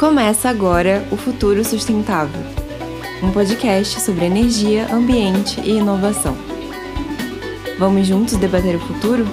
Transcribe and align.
Começa 0.00 0.48
agora 0.48 1.06
o 1.12 1.16
Futuro 1.18 1.62
Sustentável, 1.62 2.40
um 3.22 3.30
podcast 3.32 4.00
sobre 4.00 4.24
energia, 4.24 4.90
ambiente 4.90 5.60
e 5.60 5.72
inovação. 5.72 6.34
Vamos 7.78 8.06
juntos 8.06 8.38
debater 8.38 8.76
o 8.76 8.80
futuro? 8.80 9.26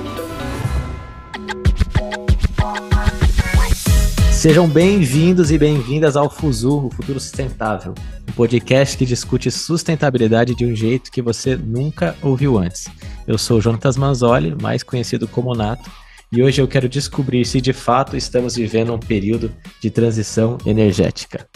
Sejam 4.33 4.67
bem-vindos 4.67 5.51
e 5.51 5.58
bem-vindas 5.58 6.17
ao 6.17 6.29
Fuzu, 6.29 6.88
o 6.88 6.92
Futuro 6.92 7.18
Sustentável, 7.18 7.96
um 8.28 8.34
podcast 8.34 8.97
que 8.97 9.06
discute 9.06 9.49
sustentabilidade 9.49 10.54
de 10.54 10.65
um 10.65 10.76
jeito 10.76 11.10
que 11.10 11.22
você 11.22 11.56
nunca 11.56 12.13
ouviu 12.22 12.58
antes. 12.58 12.90
Eu 13.26 13.38
sou 13.38 13.62
Jonatas 13.62 13.96
Manzoli, 13.96 14.54
mais 14.62 14.84
conhecido 14.84 15.29
como 15.29 15.56
Nato, 15.56 15.90
e 16.31 16.44
hoje 16.44 16.62
eu 16.62 16.67
quero 16.67 16.89
descobrir 16.89 17.45
se 17.45 17.62
de 17.62 17.71
fato 17.71 18.17
estamos 18.17 18.55
vivendo 18.55 18.94
um 18.94 18.99
período 18.99 19.52
de 19.81 19.90
transição 19.90 20.58
energética. 20.66 21.48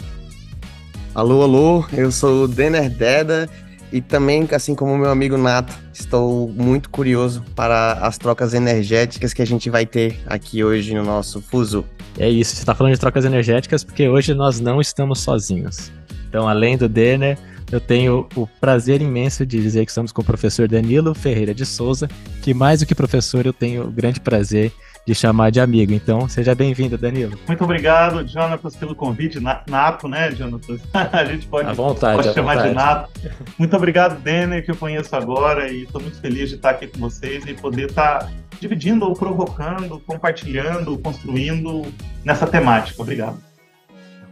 Alô, 1.14 1.42
alô, 1.42 1.84
eu 1.92 2.10
sou 2.10 2.44
o 2.44 2.48
Denner 2.48 2.88
Deda 2.88 3.48
e 3.92 4.00
também, 4.00 4.48
assim 4.52 4.74
como 4.74 4.96
meu 4.96 5.10
amigo 5.10 5.36
Nato, 5.36 5.74
estou 5.92 6.48
muito 6.48 6.88
curioso 6.88 7.44
para 7.54 7.92
as 7.92 8.16
trocas 8.16 8.54
energéticas 8.54 9.34
que 9.34 9.42
a 9.42 9.46
gente 9.46 9.68
vai 9.68 9.84
ter 9.84 10.18
aqui 10.26 10.64
hoje 10.64 10.94
no 10.94 11.04
nosso 11.04 11.42
Fuso. 11.42 11.84
É 12.18 12.28
isso, 12.28 12.56
você 12.56 12.62
está 12.62 12.74
falando 12.74 12.94
de 12.94 13.00
trocas 13.00 13.26
energéticas 13.26 13.84
porque 13.84 14.08
hoje 14.08 14.32
nós 14.32 14.58
não 14.58 14.80
estamos 14.80 15.20
sozinhos. 15.20 15.92
Então, 16.26 16.48
além 16.48 16.78
do 16.78 16.88
Denner, 16.88 17.36
eu 17.72 17.80
tenho 17.80 18.28
o 18.36 18.46
prazer 18.46 19.00
imenso 19.00 19.46
de 19.46 19.60
dizer 19.60 19.84
que 19.84 19.90
estamos 19.90 20.12
com 20.12 20.20
o 20.20 20.24
professor 20.24 20.68
Danilo 20.68 21.14
Ferreira 21.14 21.54
de 21.54 21.64
Souza, 21.64 22.06
que 22.42 22.52
mais 22.52 22.80
do 22.80 22.86
que 22.86 22.94
professor 22.94 23.46
eu 23.46 23.52
tenho 23.52 23.84
o 23.84 23.90
grande 23.90 24.20
prazer 24.20 24.70
de 25.06 25.14
chamar 25.14 25.50
de 25.50 25.58
amigo. 25.58 25.92
Então, 25.92 26.28
seja 26.28 26.54
bem-vindo, 26.54 26.96
Danilo. 26.96 27.36
Muito 27.48 27.64
obrigado, 27.64 28.26
Jonatas, 28.26 28.76
pelo 28.76 28.94
convite. 28.94 29.40
Nato, 29.40 30.06
né, 30.06 30.30
Jonatas? 30.32 30.80
A 30.92 31.24
gente 31.24 31.46
pode, 31.46 31.68
à 31.68 31.72
vontade, 31.72 32.16
pode 32.16 32.28
à 32.28 32.34
chamar 32.34 32.54
vontade. 32.56 32.68
de 32.68 32.74
Nato. 32.74 33.10
Muito 33.58 33.76
obrigado, 33.76 34.20
Denner, 34.20 34.64
que 34.64 34.70
eu 34.70 34.76
conheço 34.76 35.16
agora 35.16 35.70
e 35.70 35.84
estou 35.84 36.00
muito 36.00 36.20
feliz 36.20 36.50
de 36.50 36.56
estar 36.56 36.70
aqui 36.70 36.86
com 36.86 36.98
vocês 36.98 37.44
e 37.46 37.54
poder 37.54 37.88
estar 37.88 38.30
dividindo 38.60 39.04
ou 39.04 39.14
provocando, 39.14 39.98
compartilhando, 40.06 40.96
construindo 40.98 41.82
nessa 42.24 42.46
temática. 42.46 43.02
Obrigado. 43.02 43.51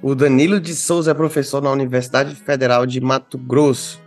O 0.02 0.14
Danilo 0.14 0.58
de 0.58 0.74
Souza 0.74 1.10
é 1.10 1.14
professor 1.14 1.60
na 1.60 1.70
Universidade 1.70 2.34
Federal 2.34 2.86
de 2.86 3.00
Mato 3.00 3.36
Grosso. 3.36 4.00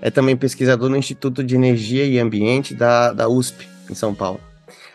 É 0.00 0.10
também 0.10 0.36
pesquisador 0.36 0.90
no 0.90 0.96
Instituto 0.96 1.42
de 1.42 1.54
Energia 1.54 2.04
e 2.04 2.18
Ambiente 2.18 2.74
da, 2.74 3.12
da 3.14 3.28
USP, 3.28 3.66
em 3.90 3.94
São 3.94 4.14
Paulo. 4.14 4.40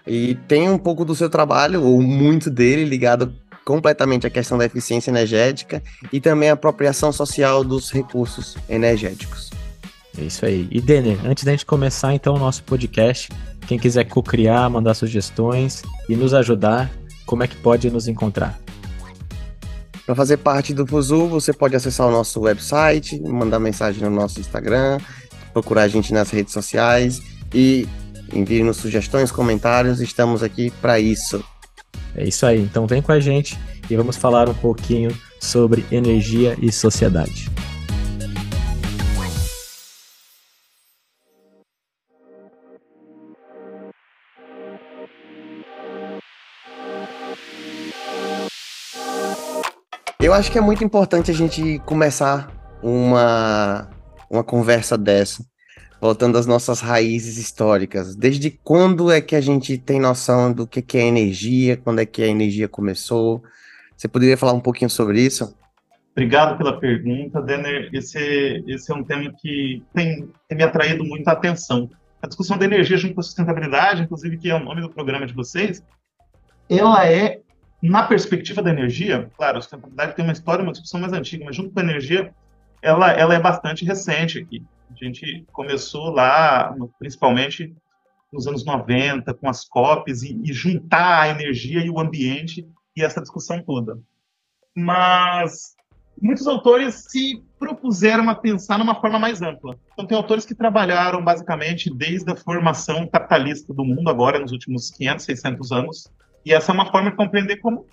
E 0.06 0.36
tem 0.48 0.70
um 0.70 0.78
pouco 0.78 1.04
do 1.04 1.16
seu 1.16 1.30
trabalho, 1.30 1.84
ou 1.84 2.02
muito 2.02 2.52
dele, 2.52 2.86
ligado 2.86 3.34
completamente 3.66 4.28
à 4.28 4.30
questão 4.30 4.58
da 4.58 4.66
eficiência 4.66 5.10
energética 5.10 5.82
e 6.14 6.22
também 6.22 6.50
à 6.50 6.54
apropriação 6.54 7.12
social 7.12 7.64
dos 7.64 7.92
recursos 7.92 8.56
energéticos. 8.70 9.50
É 10.18 10.22
isso 10.22 10.46
aí. 10.46 10.68
E 10.70 10.80
Denner, 10.80 11.18
antes 11.26 11.44
da 11.44 11.52
gente 11.52 11.66
começar 11.66 12.14
então 12.14 12.36
o 12.36 12.40
nosso 12.40 12.64
podcast, 12.64 13.30
quem 13.68 13.80
quiser 13.80 14.04
co-criar, 14.06 14.70
mandar 14.70 14.94
sugestões 14.94 15.82
e 16.08 16.16
nos 16.16 16.34
ajudar, 16.34 16.92
como 17.26 17.44
é 17.44 17.48
que 17.48 17.58
pode 17.58 17.90
nos 17.90 18.08
encontrar? 18.08 18.67
Para 20.08 20.16
fazer 20.16 20.38
parte 20.38 20.74
do 20.74 20.88
Fuzu, 20.88 21.28
você 21.28 21.52
pode 21.52 21.76
acessar 21.76 22.08
o 22.08 22.12
nosso 22.12 22.40
website, 22.40 23.22
mandar 23.22 23.60
mensagem 23.60 24.02
no 24.02 24.10
nosso 24.10 24.40
Instagram, 24.40 25.00
procurar 25.52 25.82
a 25.82 25.88
gente 25.90 26.14
nas 26.14 26.32
redes 26.32 26.54
sociais 26.54 27.22
e 27.54 27.86
envie-nos 28.32 28.78
sugestões, 28.78 29.34
comentários, 29.34 30.00
estamos 30.00 30.42
aqui 30.42 30.72
para 30.82 30.98
isso. 30.98 31.44
É 32.16 32.26
isso 32.26 32.46
aí. 32.46 32.62
Então 32.62 32.88
vem 32.88 33.02
com 33.02 33.12
a 33.12 33.20
gente 33.20 33.60
e 33.90 33.98
vamos 33.98 34.16
falar 34.16 34.48
um 34.48 34.54
pouquinho 34.54 35.14
sobre 35.42 35.86
energia 35.92 36.58
e 36.62 36.72
sociedade. 36.72 37.52
Eu 50.28 50.34
acho 50.34 50.52
que 50.52 50.58
é 50.58 50.62
muito 50.62 50.84
importante 50.84 51.32
a 51.32 51.34
gente 51.34 51.80
começar 51.86 52.52
uma, 52.84 53.90
uma 54.30 54.44
conversa 54.44 54.98
dessa, 54.98 55.42
voltando 56.02 56.38
às 56.38 56.46
nossas 56.46 56.82
raízes 56.82 57.38
históricas. 57.38 58.14
Desde 58.14 58.52
quando 58.52 59.10
é 59.10 59.22
que 59.22 59.38
a 59.38 59.40
gente 59.40 59.78
tem 59.78 60.02
noção 60.02 60.52
do 60.52 60.68
que 60.68 60.98
é 60.98 61.08
energia, 61.08 61.78
quando 61.78 62.00
é 62.00 62.06
que 62.06 62.22
a 62.22 62.28
energia 62.28 62.68
começou? 62.68 63.42
Você 63.96 64.10
poderia 64.10 64.36
falar 64.36 64.52
um 64.52 64.60
pouquinho 64.60 64.90
sobre 64.90 65.22
isso? 65.22 65.56
Obrigado 66.12 66.58
pela 66.58 66.78
pergunta, 66.78 67.42
Denner. 67.42 67.90
Esse, 67.94 68.66
esse 68.68 68.92
é 68.92 68.96
um 68.96 69.06
tema 69.06 69.32
que 69.32 69.82
tem, 69.94 70.30
tem 70.50 70.58
me 70.58 70.64
atraído 70.66 71.06
muita 71.06 71.32
atenção. 71.32 71.90
A 72.22 72.28
discussão 72.28 72.58
da 72.58 72.66
energia 72.66 72.98
junto 72.98 73.14
com 73.14 73.22
a 73.22 73.24
sustentabilidade, 73.24 74.02
inclusive, 74.02 74.38
que 74.38 74.50
é 74.50 74.56
o 74.56 74.60
nome 74.60 74.82
do 74.82 74.90
programa 74.90 75.26
de 75.26 75.34
vocês, 75.34 75.82
ela 76.70 77.08
é 77.08 77.40
na 77.82 78.04
perspectiva 78.04 78.62
da 78.62 78.72
energia, 78.72 79.30
claro, 79.38 79.58
a 79.58 79.62
sustentabilidade 79.62 80.16
tem 80.16 80.26
uma 80.26 80.34
história, 80.34 80.64
uma 80.64 80.72
discussão 80.72 81.00
mais 81.00 81.14
antiga, 81.14 81.46
mas 81.46 81.56
junto 81.56 81.72
com 81.72 81.80
a 81.80 81.84
energia, 81.84 82.34
ela, 82.82 83.12
ela 83.12 83.36
é 83.36 83.40
bastante 83.40 83.86
recente 83.86 84.40
aqui. 84.40 84.64
A 84.90 85.04
gente 85.04 85.46
começou 85.52 86.10
lá, 86.10 86.76
principalmente 86.98 87.76
nos 88.32 88.48
anos 88.48 88.66
90, 88.66 89.34
com 89.34 89.50
as 89.50 89.66
COPs, 89.66 90.24
e, 90.24 90.40
e 90.44 90.54
juntar 90.54 91.22
a 91.22 91.30
energia 91.30 91.86
e 91.86 91.90
o 91.90 92.00
ambiente 92.00 92.68
e 92.96 93.04
essa 93.04 93.22
discussão 93.22 93.62
toda. 93.62 94.00
Mas 94.76 95.76
muitos 96.22 96.48
autores 96.48 97.06
se 97.10 97.44
propuseram 97.60 98.30
a 98.30 98.36
pensar 98.36 98.78
numa 98.78 99.00
forma 99.00 99.20
mais 99.20 99.42
ampla. 99.42 99.78
Então, 99.94 100.06
tem 100.06 100.18
autores 100.18 100.46
que 100.46 100.56
trabalharam 100.56 101.24
basicamente 101.24 101.94
desde 101.94 102.32
a 102.32 102.36
formação 102.36 103.08
capitalista 103.08 103.74
do 103.74 103.86
mundo, 103.86 104.10
agora 104.10 104.40
nos 104.40 104.52
últimos 104.52 104.92
500, 104.92 105.26
600 105.26 105.72
anos, 105.72 106.12
e 106.48 106.54
essa 106.54 106.72
é 106.72 106.74
uma 106.74 106.90
forma 106.90 107.12
de 107.12 107.18
compreender 107.18 107.58
como 107.58 107.86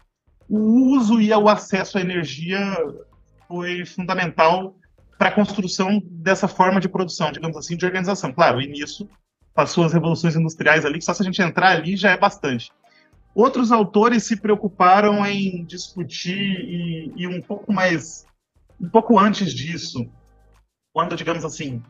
o 0.49 0.97
uso 0.97 1.21
e 1.21 1.33
o 1.33 1.49
acesso 1.49 1.99
à 1.99 2.01
energia 2.01 2.61
foi 3.49 3.85
fundamental 3.85 4.77
para 5.19 5.29
a 5.29 5.33
construção 5.33 6.01
dessa 6.05 6.47
forma 6.47 6.81
de 6.81 6.89
produção, 6.89 7.33
digamos 7.33 7.57
assim, 7.57 7.77
de 7.77 7.85
organização. 7.85 8.33
Claro, 8.33 8.63
e 8.63 8.69
nisso 8.69 9.09
passou 9.53 9.85
as 9.85 9.93
revoluções 9.93 10.37
industriais 10.37 10.85
ali, 10.85 11.03
só 11.03 11.13
se 11.13 11.23
a 11.23 11.25
gente 11.25 11.43
entrar 11.43 11.71
ali 11.73 11.97
já 11.97 12.13
é 12.13 12.17
bastante. 12.17 12.71
Outros 13.35 13.73
autores 13.73 14.23
se 14.23 14.37
preocuparam 14.37 15.27
em 15.27 15.65
discutir 15.65 16.39
e, 16.39 17.13
e 17.17 17.27
um 17.27 17.43
pouco 17.43 17.73
mais, 17.73 18.25
um 18.81 18.89
pouco 18.89 19.19
antes 19.19 19.53
disso, 19.53 20.09
quando, 20.93 21.17
digamos 21.17 21.45
assim, 21.45 21.83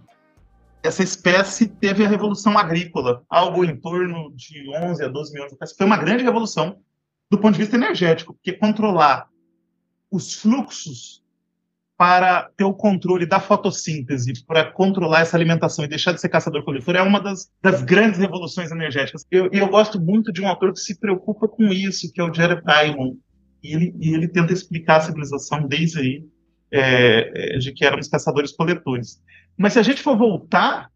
essa 0.84 1.03
espécie 1.03 1.67
teve 1.67 2.05
a 2.05 2.09
revolução 2.09 2.59
agrícola, 2.59 3.25
algo 3.28 3.65
em 3.65 3.75
torno 3.75 4.31
de 4.37 4.69
11 4.69 5.03
a 5.03 5.09
12 5.09 5.33
mil 5.33 5.43
anos 5.43 5.55
atrás. 5.55 5.75
Foi 5.75 5.87
uma 5.87 5.97
grande 5.97 6.22
revolução 6.22 6.78
do 7.31 7.39
ponto 7.39 7.55
de 7.55 7.61
vista 7.61 7.77
energético, 7.77 8.34
porque 8.34 8.53
controlar 8.53 9.27
os 10.11 10.34
fluxos 10.34 11.25
para 11.97 12.50
ter 12.55 12.65
o 12.65 12.75
controle 12.75 13.25
da 13.25 13.41
fotossíntese, 13.41 14.45
para 14.45 14.71
controlar 14.71 15.21
essa 15.21 15.37
alimentação 15.37 15.87
e 15.87 15.89
deixar 15.89 16.12
de 16.12 16.21
ser 16.21 16.28
caçador-coletor, 16.28 16.97
é 16.97 17.03
uma 17.03 17.21
das, 17.21 17.51
das, 17.62 17.83
grandes 17.83 18.21
revoluções 18.21 18.71
energéticas. 18.71 19.25
E 19.33 19.37
eu, 19.37 19.49
eu, 19.53 19.69
gosto 19.69 19.99
muito 19.99 20.33
de 20.33 20.43
um 20.43 20.49
autor 20.49 20.72
que 20.72 20.81
se 20.81 20.99
preocupa 20.99 21.49
com 21.49 21.65
isso, 21.65 22.12
que 22.12 22.21
é 22.21 22.25
o 22.25 22.34
Jared 22.34 22.62
Diamond. 22.62 23.16
E 23.62 23.72
ele, 23.72 23.95
e 23.99 24.12
ele 24.12 24.28
tenta 24.28 24.53
explicar 24.53 24.97
a 24.97 25.01
civilização 25.01 25.66
desde 25.66 25.99
aí, 25.99 26.25
é, 26.70 27.58
de 27.58 27.72
que 27.72 27.84
éramos 27.84 28.08
caçadores-coletores. 28.08 29.22
Mas 29.56 29.75
se 29.75 29.78
a 29.78 29.82
gente 29.82 30.02
for 30.02 30.16
voltar, 30.16 30.91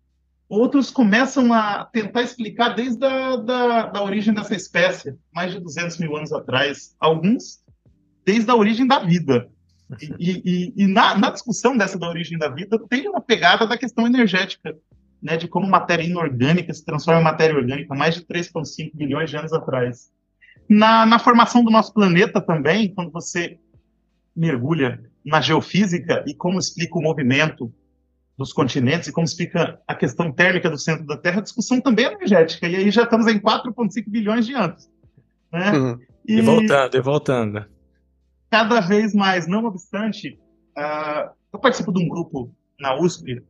outros 0.49 0.91
começam 0.91 1.53
a 1.53 1.85
tentar 1.85 2.23
explicar 2.23 2.71
desde 2.71 3.05
a 3.05 3.37
da, 3.37 3.87
da 3.87 4.03
origem 4.03 4.35
dessa 4.35 4.55
espécie, 4.55 5.15
mais 5.33 5.53
de 5.53 5.61
200 5.61 5.99
mil 5.99 6.17
anos 6.17 6.33
atrás. 6.33 6.97
Alguns 6.99 7.63
desde 8.25 8.51
a 8.51 8.57
origem 8.57 8.87
da 8.87 8.99
vida. 8.99 9.49
E, 10.19 10.43
e, 10.45 10.85
e 10.85 10.87
na, 10.87 11.17
na, 11.17 11.31
discussão 11.31 11.77
dessa 11.77 11.99
da 11.99 12.09
origem 12.09 12.39
da 12.39 12.49
vida, 12.49 12.79
tem 12.91 13.09
uma 13.09 13.23
pegada 13.23 13.67
da 13.67 13.79
questão 13.79 14.07
energética, 14.07 14.77
né, 15.23 15.37
de 15.37 15.49
como 15.49 15.67
matéria 15.67 16.05
inorgânica 16.05 16.75
se 16.75 16.85
transforma 16.85 17.21
em 17.21 17.25
matéria 17.25 17.57
orgânica, 17.57 17.95
mais 17.95 18.15
de 18.15 18.23
3,5 18.23 18.91
bilhões 18.95 19.31
de 19.31 19.37
anos 19.37 19.53
atrás. 19.53 20.11
Na, 20.69 21.07
na 21.07 21.19
formação 21.19 21.65
do 21.65 21.71
nosso 21.71 21.95
planeta 21.95 22.39
também, 22.39 22.93
quando 22.95 23.11
você 23.11 23.59
mergulha 24.37 25.03
na 25.25 25.41
geofísica 25.41 26.25
e 26.27 26.35
como 26.35 26.59
explica 26.59 26.99
o 26.99 27.03
movimento 27.03 27.73
dos 28.37 28.53
continentes 28.53 29.09
e 29.09 29.13
como 29.13 29.25
explica 29.25 29.81
a 29.87 29.95
questão 29.95 30.33
térmica 30.33 30.71
do 30.71 30.79
centro 30.79 31.05
da 31.05 31.17
Terra, 31.17 31.41
a 31.41 31.43
discussão 31.43 31.81
também 31.81 32.07
é 32.07 32.13
energética. 32.13 32.69
E 32.69 32.77
aí 32.77 32.91
já 32.91 33.03
estamos 33.03 33.27
em 33.27 33.41
4,5 33.41 34.05
bilhões 34.07 34.47
de 34.47 34.55
anos. 34.55 34.89
Né? 35.53 35.73
Uhum. 35.73 35.99
E, 36.27 36.39
e, 36.39 36.41
voltando, 36.41 36.97
e 36.97 37.01
voltando. 37.01 37.67
Cada 38.49 38.81
vez 38.81 39.13
mais, 39.13 39.49
não 39.49 39.65
obstante, 39.65 40.39
uh, 40.77 41.31
eu 41.53 41.59
participo 41.59 41.93
de 41.93 42.03
um 42.03 42.09
grupo 42.09 42.55
na 42.79 42.99
USP 42.99 43.43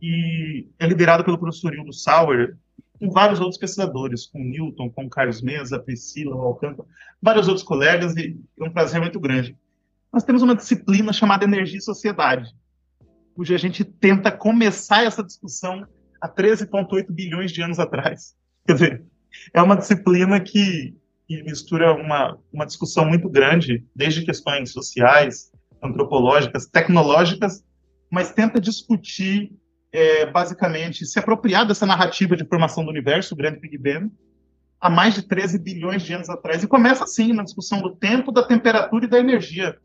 e 0.00 0.66
é 0.78 0.86
liderado 0.86 1.24
pelo 1.24 1.38
professor 1.38 1.74
Hildo 1.74 1.92
Sauer, 1.92 2.56
com 2.98 3.10
vários 3.10 3.40
outros 3.40 3.58
pesquisadores, 3.58 4.26
com 4.26 4.38
Newton, 4.38 4.90
com 4.90 5.08
Carlos 5.08 5.40
Mesa, 5.40 5.78
Priscila, 5.78 6.36
Alcântara, 6.36 6.86
vários 7.20 7.48
outros 7.48 7.64
colegas, 7.64 8.16
e 8.16 8.38
é 8.60 8.64
um 8.64 8.70
prazer 8.70 9.00
muito 9.00 9.18
grande. 9.18 9.56
Nós 10.12 10.24
temos 10.24 10.42
uma 10.42 10.54
disciplina 10.54 11.12
chamada 11.12 11.44
Energia 11.44 11.78
e 11.78 11.82
Sociedade, 11.82 12.50
cuja 13.34 13.54
a 13.54 13.58
gente 13.58 13.82
tenta 13.82 14.30
começar 14.30 15.04
essa 15.04 15.22
discussão 15.22 15.86
há 16.20 16.28
13,8 16.28 17.06
bilhões 17.10 17.50
de 17.50 17.62
anos 17.62 17.78
atrás. 17.78 18.34
Quer 18.66 18.72
dizer, 18.74 19.04
é 19.54 19.62
uma 19.62 19.76
disciplina 19.76 20.38
que, 20.38 20.94
que 21.26 21.42
mistura 21.44 21.94
uma, 21.94 22.38
uma 22.52 22.66
discussão 22.66 23.06
muito 23.06 23.28
grande, 23.30 23.86
desde 23.96 24.22
questões 24.22 24.70
sociais, 24.70 25.50
antropológicas, 25.82 26.66
tecnológicas, 26.66 27.64
mas 28.10 28.32
tenta 28.32 28.60
discutir, 28.60 29.50
é, 29.90 30.26
basicamente, 30.26 31.06
se 31.06 31.18
apropriar 31.18 31.66
dessa 31.66 31.86
narrativa 31.86 32.36
de 32.36 32.44
formação 32.44 32.84
do 32.84 32.90
universo, 32.90 33.32
o 33.32 33.36
grande 33.36 33.58
Big 33.58 33.78
Bang, 33.78 34.12
há 34.78 34.90
mais 34.90 35.14
de 35.14 35.22
13 35.22 35.58
bilhões 35.58 36.02
de 36.02 36.12
anos 36.12 36.28
atrás. 36.28 36.62
E 36.62 36.68
começa 36.68 37.04
assim, 37.04 37.32
na 37.32 37.42
discussão 37.42 37.80
do 37.80 37.96
tempo, 37.96 38.30
da 38.30 38.42
temperatura 38.42 39.06
e 39.06 39.08
da 39.08 39.18
energia 39.18 39.78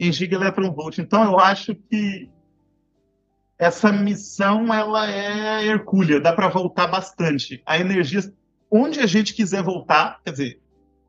em 0.00 0.10
gigaelectronvolt. 0.10 0.98
Então, 0.98 1.22
eu 1.24 1.38
acho 1.38 1.74
que 1.74 2.30
essa 3.58 3.92
missão 3.92 4.72
ela 4.72 5.08
é 5.10 5.66
hercúlea, 5.66 6.18
dá 6.18 6.32
para 6.32 6.48
voltar 6.48 6.86
bastante. 6.86 7.62
A 7.66 7.78
energia, 7.78 8.20
onde 8.70 8.98
a 9.00 9.06
gente 9.06 9.34
quiser 9.34 9.62
voltar, 9.62 10.18
quer 10.24 10.30
dizer, 10.30 10.60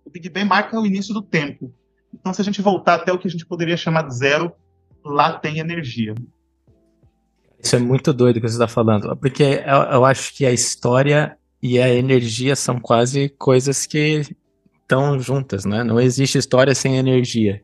o 0.05 0.09
Big 0.09 0.29
Bang 0.29 0.45
marca 0.45 0.77
o 0.77 0.85
início 0.85 1.13
do 1.13 1.21
tempo. 1.21 1.73
Então, 2.13 2.33
se 2.33 2.41
a 2.41 2.43
gente 2.43 2.61
voltar 2.61 2.95
até 2.95 3.13
o 3.13 3.17
que 3.17 3.29
a 3.29 3.31
gente 3.31 3.45
poderia 3.45 3.77
chamar 3.77 4.01
de 4.01 4.13
zero, 4.13 4.51
lá 5.05 5.39
tem 5.39 5.59
energia. 5.59 6.13
Isso 7.57 7.75
é 7.77 7.79
muito 7.79 8.11
doido 8.11 8.37
o 8.37 8.41
que 8.41 8.49
você 8.49 8.55
está 8.55 8.67
falando, 8.67 9.15
porque 9.15 9.43
eu, 9.43 9.81
eu 9.93 10.05
acho 10.05 10.35
que 10.35 10.45
a 10.45 10.51
história 10.51 11.37
e 11.61 11.79
a 11.79 11.87
energia 11.87 12.55
são 12.55 12.79
quase 12.79 13.29
coisas 13.29 13.85
que 13.85 14.23
estão 14.81 15.17
juntas, 15.19 15.63
né? 15.63 15.83
Não 15.83 16.01
existe 16.01 16.37
história 16.37 16.75
sem 16.75 16.97
energia. 16.97 17.63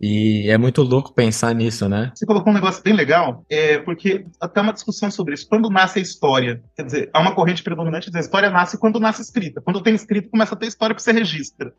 E 0.00 0.48
é 0.48 0.56
muito 0.56 0.82
louco 0.82 1.12
pensar 1.12 1.54
nisso, 1.54 1.86
né? 1.86 2.10
Você 2.14 2.24
colocou 2.24 2.50
um 2.50 2.54
negócio 2.54 2.82
bem 2.82 2.94
legal, 2.94 3.44
é, 3.50 3.78
porque 3.78 4.24
até 4.40 4.62
uma 4.62 4.72
discussão 4.72 5.10
sobre 5.10 5.34
isso. 5.34 5.46
Quando 5.46 5.68
nasce 5.68 5.98
a 5.98 6.02
história, 6.02 6.62
quer 6.74 6.84
dizer, 6.84 7.10
há 7.12 7.20
uma 7.20 7.34
corrente 7.34 7.62
predominante 7.62 8.10
da 8.10 8.18
história 8.18 8.48
nasce 8.48 8.78
quando 8.78 8.98
nasce 8.98 9.20
escrita. 9.20 9.60
Quando 9.60 9.82
tem 9.82 9.94
escrita, 9.94 10.30
começa 10.30 10.54
a 10.54 10.58
ter 10.58 10.68
história 10.68 10.94
que 10.96 11.02
você 11.02 11.12
registra. 11.12 11.74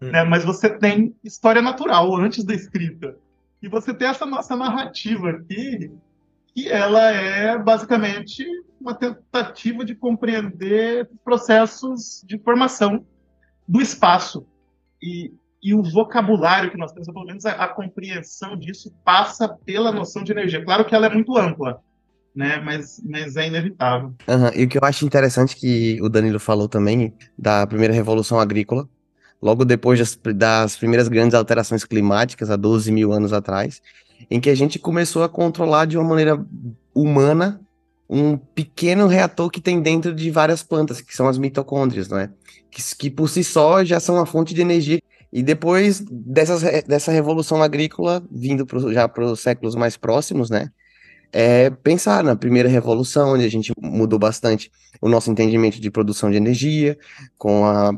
Hum. 0.00 0.10
Né? 0.10 0.22
Mas 0.22 0.44
você 0.44 0.70
tem 0.70 1.16
história 1.24 1.60
natural 1.60 2.14
antes 2.14 2.44
da 2.44 2.54
escrita. 2.54 3.16
E 3.60 3.68
você 3.68 3.92
tem 3.92 4.06
essa 4.06 4.24
nossa 4.24 4.54
narrativa 4.54 5.30
aqui, 5.30 5.90
que 6.54 6.68
ela 6.68 7.10
é 7.10 7.58
basicamente 7.58 8.46
uma 8.80 8.94
tentativa 8.94 9.84
de 9.84 9.96
compreender 9.96 11.08
processos 11.24 12.22
de 12.24 12.38
formação 12.38 13.04
do 13.66 13.80
espaço. 13.80 14.46
E 15.02 15.32
e 15.64 15.72
o 15.72 15.82
vocabulário 15.82 16.70
que 16.70 16.76
nós 16.76 16.92
temos, 16.92 17.08
pelo 17.08 17.24
menos 17.24 17.46
a, 17.46 17.52
a, 17.52 17.68
compreensão 17.68 18.54
disso, 18.54 18.92
passa 19.02 19.48
pela 19.48 19.90
noção 19.90 20.22
de 20.22 20.30
energia. 20.30 20.62
Claro 20.62 20.84
que 20.84 20.94
ela 20.94 21.06
é 21.06 21.08
muito 21.08 21.34
ampla, 21.38 21.80
né? 22.36 22.60
Mas, 22.62 23.00
mas 23.02 23.34
é 23.34 23.46
inevitável. 23.46 24.12
Uhum. 24.28 24.50
E 24.54 24.64
o 24.64 24.68
que 24.68 24.76
eu 24.76 24.84
acho 24.84 25.06
interessante 25.06 25.56
que 25.56 25.98
o 26.02 26.10
Danilo 26.10 26.38
falou 26.38 26.68
também 26.68 27.14
da 27.38 27.66
primeira 27.66 27.94
revolução 27.94 28.38
agrícola, 28.38 28.86
logo 29.40 29.64
depois 29.64 29.98
das, 29.98 30.18
das 30.34 30.76
primeiras 30.76 31.08
grandes 31.08 31.34
alterações 31.34 31.82
climáticas, 31.82 32.50
há 32.50 32.56
12 32.56 32.92
mil 32.92 33.10
anos 33.10 33.32
atrás, 33.32 33.80
em 34.30 34.38
que 34.38 34.50
a 34.50 34.54
gente 34.54 34.78
começou 34.78 35.22
a 35.22 35.30
controlar 35.30 35.86
de 35.86 35.96
uma 35.96 36.06
maneira 36.06 36.44
humana 36.94 37.58
um 38.06 38.36
pequeno 38.36 39.06
reator 39.06 39.50
que 39.50 39.62
tem 39.62 39.80
dentro 39.80 40.14
de 40.14 40.30
várias 40.30 40.62
plantas, 40.62 41.00
que 41.00 41.16
são 41.16 41.26
as 41.26 41.38
mitocôndrias, 41.38 42.06
não 42.08 42.18
é? 42.18 42.30
Que, 42.70 42.82
que 42.96 43.10
por 43.10 43.30
si 43.30 43.42
só 43.42 43.82
já 43.82 43.98
são 43.98 44.16
uma 44.16 44.26
fonte 44.26 44.52
de 44.52 44.60
energia 44.60 45.00
e 45.34 45.42
depois 45.42 46.00
dessas, 46.08 46.62
dessa 46.84 47.10
revolução 47.10 47.60
agrícola, 47.60 48.24
vindo 48.30 48.64
pro, 48.64 48.92
já 48.92 49.08
para 49.08 49.24
os 49.24 49.40
séculos 49.40 49.74
mais 49.74 49.96
próximos, 49.96 50.48
né? 50.48 50.70
É 51.32 51.68
pensar 51.70 52.22
na 52.22 52.36
primeira 52.36 52.68
revolução, 52.68 53.32
onde 53.32 53.44
a 53.44 53.50
gente 53.50 53.72
mudou 53.82 54.16
bastante 54.16 54.70
o 55.00 55.08
nosso 55.08 55.32
entendimento 55.32 55.80
de 55.80 55.90
produção 55.90 56.30
de 56.30 56.36
energia, 56.36 56.96
com 57.36 57.64
a, 57.64 57.90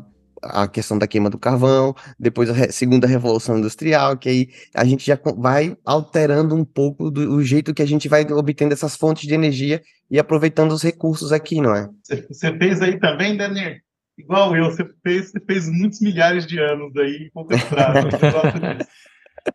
a 0.43 0.67
questão 0.67 0.97
da 0.97 1.07
queima 1.07 1.29
do 1.29 1.39
carvão, 1.39 1.95
depois 2.19 2.49
a 2.49 2.55
re, 2.55 2.73
segunda 2.73 3.07
revolução 3.07 3.59
industrial, 3.59 4.17
que 4.17 4.31
aí 4.31 4.49
a 4.75 4.87
gente 4.87 5.05
já 5.05 5.21
vai 5.37 5.77
alterando 5.85 6.55
um 6.55 6.65
pouco 6.65 7.11
do 7.11 7.35
o 7.35 7.43
jeito 7.43 7.75
que 7.75 7.83
a 7.83 7.87
gente 7.87 8.09
vai 8.09 8.25
obtendo 8.33 8.73
essas 8.73 8.97
fontes 8.97 9.29
de 9.29 9.35
energia 9.35 9.83
e 10.11 10.19
aproveitando 10.19 10.73
os 10.73 10.83
recursos 10.83 11.33
aqui, 11.33 11.61
não 11.61 11.77
é? 11.77 11.87
Você 12.31 12.57
fez 12.57 12.81
aí 12.81 12.99
também, 12.99 13.37
Daniel? 13.37 13.75
Igual 14.19 14.57
eu, 14.57 14.65
você 14.65 14.89
fez, 15.03 15.31
você 15.31 15.41
fez 15.41 15.69
muitos 15.69 16.01
milhares 16.01 16.47
de 16.47 16.59
anos 16.59 16.97
aí, 16.97 17.31
prazo. 17.69 18.09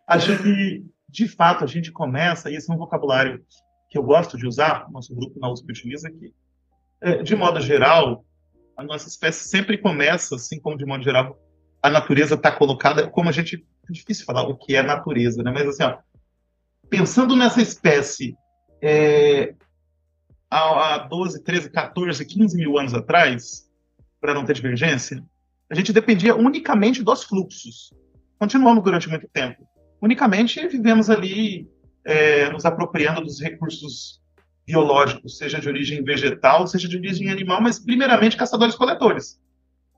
Acho 0.06 0.42
que, 0.42 0.84
de 1.08 1.28
fato, 1.28 1.64
a 1.64 1.66
gente 1.66 1.90
começa, 1.90 2.50
e 2.50 2.56
esse 2.56 2.70
é 2.70 2.74
um 2.74 2.78
vocabulário 2.78 3.44
que 3.90 3.98
eu 3.98 4.02
gosto 4.02 4.38
de 4.38 4.46
usar, 4.46 4.90
nosso 4.90 5.14
grupo 5.14 5.38
na 5.38 5.50
USP 5.50 5.70
utiliza 5.70 6.08
aqui. 6.08 6.32
É, 7.00 7.22
de 7.22 7.36
modo 7.36 7.60
geral, 7.60 8.24
a 8.76 8.82
nossa 8.82 9.08
espécie 9.08 9.48
sempre 9.48 9.76
começa, 9.76 10.36
assim 10.36 10.58
como 10.60 10.78
de 10.78 10.86
modo 10.86 11.02
geral 11.02 11.38
a 11.82 11.90
natureza 11.90 12.36
está 12.36 12.52
colocada, 12.52 13.08
como 13.08 13.28
a 13.28 13.32
gente. 13.32 13.66
É 13.88 13.92
difícil 13.92 14.24
falar 14.24 14.42
o 14.42 14.56
que 14.56 14.76
é 14.76 14.82
natureza, 14.82 15.42
né? 15.42 15.50
Mas 15.50 15.66
assim, 15.66 15.82
ó, 15.82 15.98
pensando 16.88 17.34
nessa 17.34 17.60
espécie 17.60 18.36
é, 18.80 19.54
há 20.48 20.98
12, 20.98 21.42
13, 21.42 21.70
14, 21.70 22.24
15 22.24 22.56
mil 22.56 22.78
anos 22.78 22.94
atrás, 22.94 23.68
para 24.22 24.32
não 24.32 24.44
ter 24.44 24.54
divergência, 24.54 25.22
a 25.68 25.74
gente 25.74 25.92
dependia 25.92 26.36
unicamente 26.36 27.02
dos 27.02 27.24
fluxos. 27.24 27.92
Continuamos 28.38 28.84
durante 28.84 29.08
muito 29.08 29.28
tempo. 29.28 29.66
Unicamente 30.00 30.66
vivemos 30.68 31.10
ali 31.10 31.68
é, 32.04 32.48
nos 32.50 32.64
apropriando 32.64 33.20
dos 33.20 33.40
recursos 33.40 34.22
biológicos, 34.64 35.38
seja 35.38 35.60
de 35.60 35.68
origem 35.68 36.04
vegetal, 36.04 36.68
seja 36.68 36.88
de 36.88 36.96
origem 36.96 37.30
animal, 37.30 37.60
mas 37.60 37.80
primeiramente 37.80 38.36
caçadores-coletores. 38.36 39.40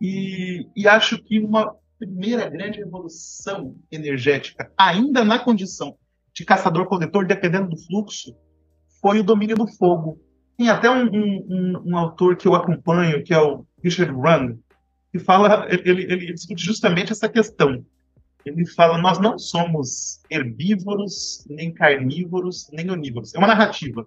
E, 0.01 0.67
e 0.75 0.89
acho 0.89 1.23
que 1.23 1.39
uma 1.39 1.77
primeira 1.99 2.49
grande 2.49 2.79
revolução 2.79 3.77
energética, 3.93 4.73
ainda 4.79 5.23
na 5.23 5.39
condição 5.39 5.97
de 6.33 6.47
caçador-coletor, 6.47 7.27
dependendo 7.27 7.69
do 7.69 7.77
fluxo, 7.77 8.35
foi 9.03 9.21
o 9.21 9.25
domínio 9.25 9.57
do 9.57 9.67
fogo. 9.67 10.19
Tem 10.57 10.69
até 10.69 10.89
um, 10.89 11.07
um, 11.07 11.83
um, 11.87 11.97
autor 11.99 12.37
que 12.37 12.47
eu 12.47 12.55
acompanho, 12.55 13.23
que 13.25 13.35
é 13.35 13.41
o 13.41 13.67
Richard 13.83 14.13
Rand, 14.13 14.57
que 15.11 15.19
fala, 15.19 15.67
ele, 15.69 16.03
ele 16.03 16.33
discute 16.33 16.65
justamente 16.65 17.13
essa 17.13 17.29
questão. 17.29 17.85
Ele 18.45 18.67
fala, 18.67 18.99
nós 18.99 19.19
não 19.19 19.39
somos 19.39 20.21
herbívoros, 20.31 21.45
nem 21.49 21.73
carnívoros, 21.73 22.69
nem 22.73 22.91
onívoros. 22.91 23.35
É 23.35 23.39
uma 23.39 23.47
narrativa. 23.47 24.07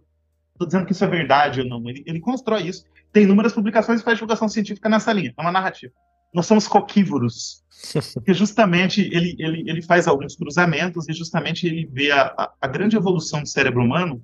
Estou 0.54 0.68
dizendo 0.68 0.86
que 0.86 0.92
isso 0.92 1.04
é 1.04 1.08
verdade 1.08 1.62
ou 1.62 1.68
não. 1.68 1.90
Ele, 1.90 2.04
ele 2.06 2.20
constrói 2.20 2.64
isso. 2.64 2.86
Tem 3.12 3.24
inúmeras 3.24 3.54
publicações 3.54 4.02
e 4.02 4.04
faz 4.04 4.18
divulgação 4.18 4.48
científica 4.48 4.88
nessa 4.88 5.12
linha. 5.12 5.34
É 5.36 5.42
uma 5.42 5.52
narrativa. 5.52 5.92
Nós 6.34 6.46
somos 6.46 6.68
coquívoros. 6.68 7.64
Porque 8.14 8.34
justamente 8.34 9.02
ele, 9.02 9.36
ele, 9.40 9.70
ele 9.70 9.82
faz 9.82 10.08
alguns 10.08 10.36
cruzamentos 10.36 11.08
e 11.10 11.14
justamente 11.14 11.66
ele 11.68 11.88
vê 11.92 12.12
a, 12.12 12.34
a, 12.38 12.54
a 12.62 12.68
grande 12.68 12.96
evolução 12.96 13.42
do 13.42 13.48
cérebro 13.48 13.84
humano 13.84 14.24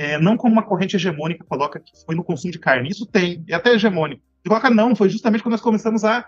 é, 0.00 0.18
não 0.18 0.34
como 0.34 0.54
uma 0.54 0.62
corrente 0.62 0.96
hegemônica 0.96 1.44
coloca 1.44 1.78
que 1.78 1.92
foi 2.06 2.14
no 2.14 2.24
consumo 2.24 2.50
de 2.50 2.58
carne. 2.58 2.88
Isso 2.88 3.04
tem, 3.04 3.44
é 3.46 3.54
até 3.54 3.74
hegemônico. 3.74 4.22
E 4.42 4.48
coloca 4.48 4.70
não, 4.70 4.96
foi 4.96 5.10
justamente 5.10 5.42
quando 5.42 5.52
nós 5.52 5.60
começamos 5.60 6.06
a, 6.06 6.26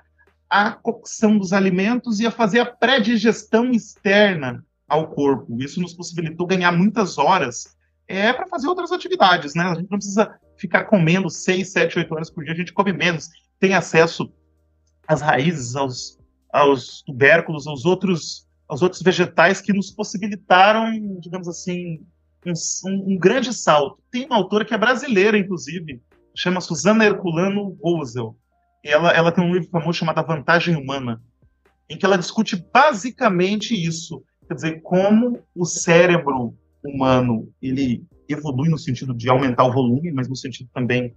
a 0.50 0.72
cocção 0.72 1.38
dos 1.38 1.54
alimentos 1.54 2.20
e 2.20 2.26
a 2.26 2.30
fazer 2.30 2.60
a 2.60 2.66
pré-digestão 2.66 3.70
externa 3.70 4.62
ao 4.86 5.08
corpo. 5.08 5.56
Isso 5.58 5.80
nos 5.80 5.94
possibilitou 5.94 6.46
ganhar 6.46 6.70
muitas 6.70 7.16
horas 7.16 7.74
é 8.06 8.30
para 8.30 8.46
fazer 8.46 8.68
outras 8.68 8.92
atividades, 8.92 9.54
né? 9.54 9.64
A 9.64 9.74
gente 9.74 9.90
não 9.90 9.96
precisa 9.96 10.38
ficar 10.58 10.84
comendo 10.84 11.30
6, 11.30 11.72
7, 11.72 11.98
8 11.98 12.14
horas 12.14 12.30
por 12.30 12.44
dia, 12.44 12.52
a 12.52 12.56
gente 12.56 12.74
come 12.74 12.92
menos, 12.92 13.30
tem 13.58 13.72
acesso 13.72 14.30
às 15.08 15.22
raízes, 15.22 15.76
aos, 15.76 16.18
aos 16.52 17.00
tubérculos, 17.06 17.66
aos 17.66 17.86
outros, 17.86 18.46
aos 18.68 18.82
outros 18.82 19.00
vegetais 19.00 19.62
que 19.62 19.72
nos 19.72 19.90
possibilitaram, 19.90 21.18
digamos 21.20 21.48
assim, 21.48 22.04
um, 22.46 23.12
um, 23.12 23.18
grande 23.18 23.52
salto. 23.52 23.98
Tem 24.10 24.26
uma 24.26 24.36
autora 24.36 24.64
que 24.64 24.74
é 24.74 24.78
brasileira, 24.78 25.38
inclusive, 25.38 26.00
chama 26.34 26.60
Susana 26.60 27.04
Herculano 27.04 27.70
Gozel. 27.80 28.36
Ela, 28.84 29.12
ela 29.12 29.32
tem 29.32 29.44
um 29.44 29.52
livro 29.52 29.70
famoso 29.70 29.98
chamado 29.98 30.18
A 30.18 30.22
Vantagem 30.22 30.76
Humana, 30.76 31.22
em 31.88 31.96
que 31.96 32.04
ela 32.04 32.18
discute 32.18 32.56
basicamente 32.72 33.74
isso. 33.74 34.22
Quer 34.48 34.54
dizer, 34.54 34.82
como 34.82 35.40
o 35.54 35.64
cérebro 35.64 36.54
humano 36.84 37.48
ele 37.60 38.04
evolui 38.28 38.68
no 38.68 38.78
sentido 38.78 39.14
de 39.14 39.28
aumentar 39.28 39.64
o 39.64 39.72
volume, 39.72 40.10
mas 40.10 40.28
no 40.28 40.34
sentido 40.34 40.68
também 40.74 41.14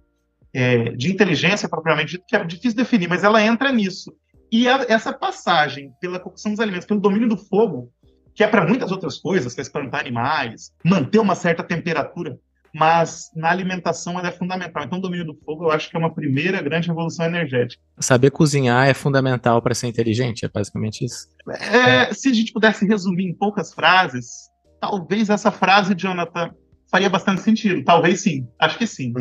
é, 0.52 0.90
de 0.90 1.10
inteligência 1.10 1.68
propriamente 1.68 2.12
dito, 2.12 2.24
que 2.26 2.36
é 2.36 2.44
difícil 2.44 2.76
definir, 2.76 3.08
mas 3.08 3.24
ela 3.24 3.42
entra 3.42 3.72
nisso. 3.72 4.14
E 4.50 4.68
a, 4.68 4.86
essa 4.88 5.12
passagem 5.12 5.92
pela 6.00 6.20
cocção 6.20 6.52
dos 6.52 6.60
alimentos, 6.60 6.86
pelo 6.86 7.00
domínio 7.00 7.28
do 7.28 7.36
fogo, 7.36 7.92
que 8.36 8.44
é 8.44 8.46
para 8.46 8.66
muitas 8.66 8.92
outras 8.92 9.18
coisas, 9.18 9.54
que 9.54 9.60
é 9.60 9.62
espantar 9.62 10.00
animais, 10.00 10.70
manter 10.84 11.18
uma 11.18 11.34
certa 11.34 11.64
temperatura 11.64 12.38
mas 12.78 13.30
na 13.34 13.50
alimentação 13.50 14.18
ela 14.18 14.28
é 14.28 14.32
fundamental. 14.32 14.84
Então, 14.84 14.98
o 14.98 15.00
domínio 15.00 15.24
do 15.24 15.34
fogo 15.34 15.64
eu 15.64 15.70
acho 15.70 15.88
que 15.88 15.96
é 15.96 15.98
uma 15.98 16.12
primeira 16.12 16.60
grande 16.60 16.88
revolução 16.88 17.24
energética. 17.24 17.82
Saber 17.98 18.30
cozinhar 18.30 18.86
é 18.86 18.92
fundamental 18.92 19.62
para 19.62 19.74
ser 19.74 19.86
inteligente, 19.86 20.44
é 20.44 20.48
basicamente 20.48 21.02
isso. 21.02 21.26
É, 21.48 22.12
se 22.12 22.28
a 22.28 22.34
gente 22.34 22.52
pudesse 22.52 22.86
resumir 22.86 23.24
em 23.24 23.32
poucas 23.34 23.72
frases, 23.72 24.50
talvez 24.78 25.30
essa 25.30 25.50
frase, 25.50 25.94
Jonathan, 25.94 26.50
faria 26.90 27.08
bastante 27.08 27.40
sentido. 27.40 27.82
Talvez 27.82 28.20
sim, 28.20 28.46
acho 28.60 28.76
que 28.76 28.86
sim. 28.86 29.14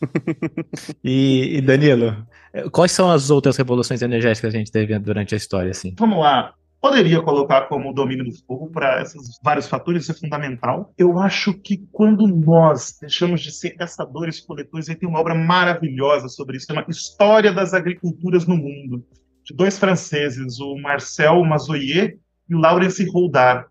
e, 1.02 1.56
e, 1.56 1.60
Danilo, 1.62 2.26
quais 2.70 2.92
são 2.92 3.10
as 3.10 3.30
outras 3.30 3.56
revoluções 3.56 4.02
energéticas 4.02 4.50
que 4.50 4.56
a 4.56 4.58
gente 4.58 4.70
teve 4.70 4.98
durante 4.98 5.34
a 5.34 5.38
história? 5.38 5.70
Assim? 5.70 5.94
Vamos 5.98 6.18
lá 6.18 6.52
poderia 6.80 7.20
colocar 7.20 7.62
como 7.68 7.92
domínio 7.92 8.24
do 8.24 8.32
fogo 8.46 8.70
para 8.70 9.02
esses 9.02 9.38
vários 9.42 9.68
fatores, 9.68 10.02
isso 10.02 10.12
é 10.12 10.14
fundamental. 10.14 10.92
Eu 10.96 11.18
acho 11.18 11.52
que 11.52 11.86
quando 11.92 12.26
nós 12.26 12.96
deixamos 12.98 13.42
de 13.42 13.52
ser 13.52 13.70
caçadores 13.70 14.40
coletores, 14.40 14.88
aí 14.88 14.96
tem 14.96 15.08
uma 15.08 15.20
obra 15.20 15.34
maravilhosa 15.34 16.28
sobre 16.28 16.56
isso, 16.56 16.72
uma 16.72 16.84
História 16.88 17.52
das 17.52 17.74
Agriculturas 17.74 18.46
no 18.46 18.56
Mundo, 18.56 19.04
de 19.44 19.54
dois 19.54 19.78
franceses, 19.78 20.58
o 20.58 20.76
Marcel 20.76 21.44
Mazoyer 21.44 22.18
e 22.48 22.54
o 22.54 22.58
Laurence 22.58 23.04
Holdar. 23.10 23.66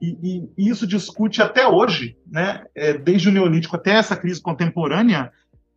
E, 0.00 0.16
e, 0.22 0.50
e, 0.56 0.70
isso 0.70 0.86
discute 0.86 1.42
até 1.42 1.66
hoje, 1.66 2.16
né, 2.26 2.64
é, 2.74 2.94
desde 2.94 3.28
o 3.28 3.32
Neolítico 3.32 3.76
até 3.76 3.92
essa 3.92 4.16
crise 4.16 4.40
contemporânea, 4.40 5.30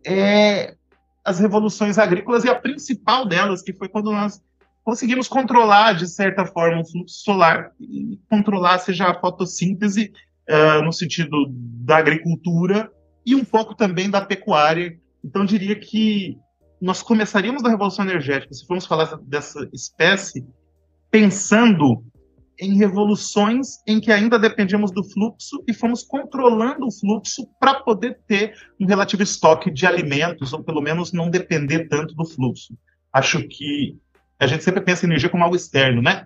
é, 0.06 0.76
as 1.24 1.40
revoluções 1.40 1.98
agrícolas 1.98 2.44
e 2.44 2.50
a 2.50 2.56
principal 2.56 3.26
delas, 3.26 3.62
que 3.62 3.74
foi 3.74 3.88
quando 3.88 4.12
nós 4.12 4.42
conseguimos 4.84 5.28
controlar, 5.28 5.94
de 5.94 6.08
certa 6.08 6.46
forma, 6.46 6.82
o 6.82 6.86
fluxo 6.86 7.24
solar, 7.24 7.72
e 7.80 8.20
controlar 8.30 8.80
seja 8.80 9.08
a 9.08 9.20
fotossíntese, 9.20 10.12
uh, 10.50 10.84
no 10.84 10.92
sentido 10.92 11.48
da 11.50 11.98
agricultura, 11.98 12.92
e 13.26 13.34
um 13.34 13.46
pouco 13.46 13.74
também 13.76 14.10
da 14.10 14.22
pecuária. 14.22 14.98
Então, 15.24 15.46
diria 15.46 15.80
que 15.80 16.38
nós 16.82 17.02
começaríamos 17.02 17.64
da 17.64 17.70
Revolução 17.70 18.04
Energética, 18.04 18.54
se 18.54 18.66
formos 18.68 18.86
falar 18.86 19.18
dessa 19.24 19.70
espécie, 19.74 20.46
pensando 21.10 22.04
em 22.60 22.78
revoluções 22.78 23.82
em 23.88 24.00
que 24.00 24.12
ainda 24.12 24.38
dependíamos 24.38 24.92
do 24.92 25.04
fluxo 25.04 25.64
e 25.68 25.74
fomos 25.74 26.04
controlando 26.04 26.86
o 26.86 26.92
fluxo 26.92 27.48
para 27.60 27.76
poder 27.76 28.20
ter 28.28 28.54
um 28.80 28.86
relativo 28.86 29.24
estoque 29.24 29.72
de 29.72 29.88
alimentos, 29.88 30.54
ou 30.54 30.64
pelo 30.64 30.82
menos 30.82 31.14
não 31.14 31.30
depender 31.30 31.88
tanto 31.88 32.14
do 32.14 32.26
fluxo. 32.26 32.78
Acho 33.12 33.48
que 33.48 33.98
a 34.44 34.48
gente 34.48 34.64
sempre 34.64 34.82
pensa 34.82 35.06
em 35.06 35.10
energia 35.10 35.30
como 35.30 35.44
algo 35.44 35.56
externo, 35.56 36.02
né? 36.02 36.26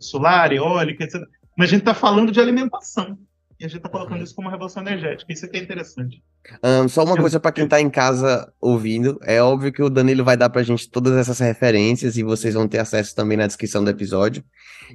Solar, 0.00 0.52
eólica, 0.52 1.04
etc. 1.04 1.20
Mas 1.56 1.68
a 1.68 1.70
gente 1.70 1.80
está 1.80 1.94
falando 1.94 2.30
de 2.30 2.40
alimentação. 2.40 3.18
E 3.58 3.64
a 3.64 3.68
gente 3.68 3.78
está 3.78 3.88
colocando 3.88 4.18
uhum. 4.18 4.24
isso 4.24 4.34
como 4.34 4.48
uma 4.48 4.52
revolução 4.52 4.82
energética. 4.82 5.32
Isso 5.32 5.46
aqui 5.46 5.56
é 5.56 5.62
interessante. 5.62 6.22
Um, 6.62 6.88
só 6.88 7.02
uma 7.04 7.16
coisa 7.16 7.40
para 7.40 7.52
quem 7.52 7.64
está 7.64 7.80
em 7.80 7.88
casa 7.88 8.52
ouvindo. 8.60 9.18
É 9.22 9.42
óbvio 9.42 9.72
que 9.72 9.82
o 9.82 9.88
Danilo 9.88 10.22
vai 10.22 10.36
dar 10.36 10.50
para 10.50 10.60
a 10.60 10.64
gente 10.64 10.90
todas 10.90 11.16
essas 11.16 11.38
referências 11.38 12.18
e 12.18 12.22
vocês 12.22 12.52
vão 12.52 12.68
ter 12.68 12.78
acesso 12.78 13.14
também 13.14 13.38
na 13.38 13.46
descrição 13.46 13.82
do 13.82 13.88
episódio. 13.88 14.44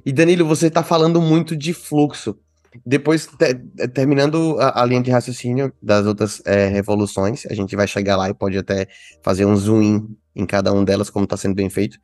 E 0.06 0.12
Danilo, 0.12 0.46
você 0.46 0.68
está 0.68 0.84
falando 0.84 1.20
muito 1.20 1.56
de 1.56 1.74
fluxo. 1.74 2.38
Depois, 2.86 3.26
te, 3.26 3.54
terminando 3.88 4.56
a, 4.60 4.82
a, 4.82 4.86
linha 4.86 5.02
de 5.02 5.10
raciocínio 5.10 5.72
das 5.82 6.06
outras 6.06 6.40
é, 6.46 6.68
revoluções, 6.68 7.44
a 7.46 7.54
gente 7.54 7.74
vai 7.76 7.86
chegar 7.86 8.16
lá 8.16 8.30
e 8.30 8.34
pode 8.34 8.56
até 8.56 8.86
fazer 9.22 9.44
um 9.44 9.56
zoom 9.56 9.82
in 9.82 10.16
em 10.34 10.46
cada 10.46 10.72
uma 10.72 10.82
delas, 10.82 11.10
como 11.10 11.24
está 11.24 11.36
sendo 11.36 11.54
bem 11.54 11.68
feito. 11.68 11.98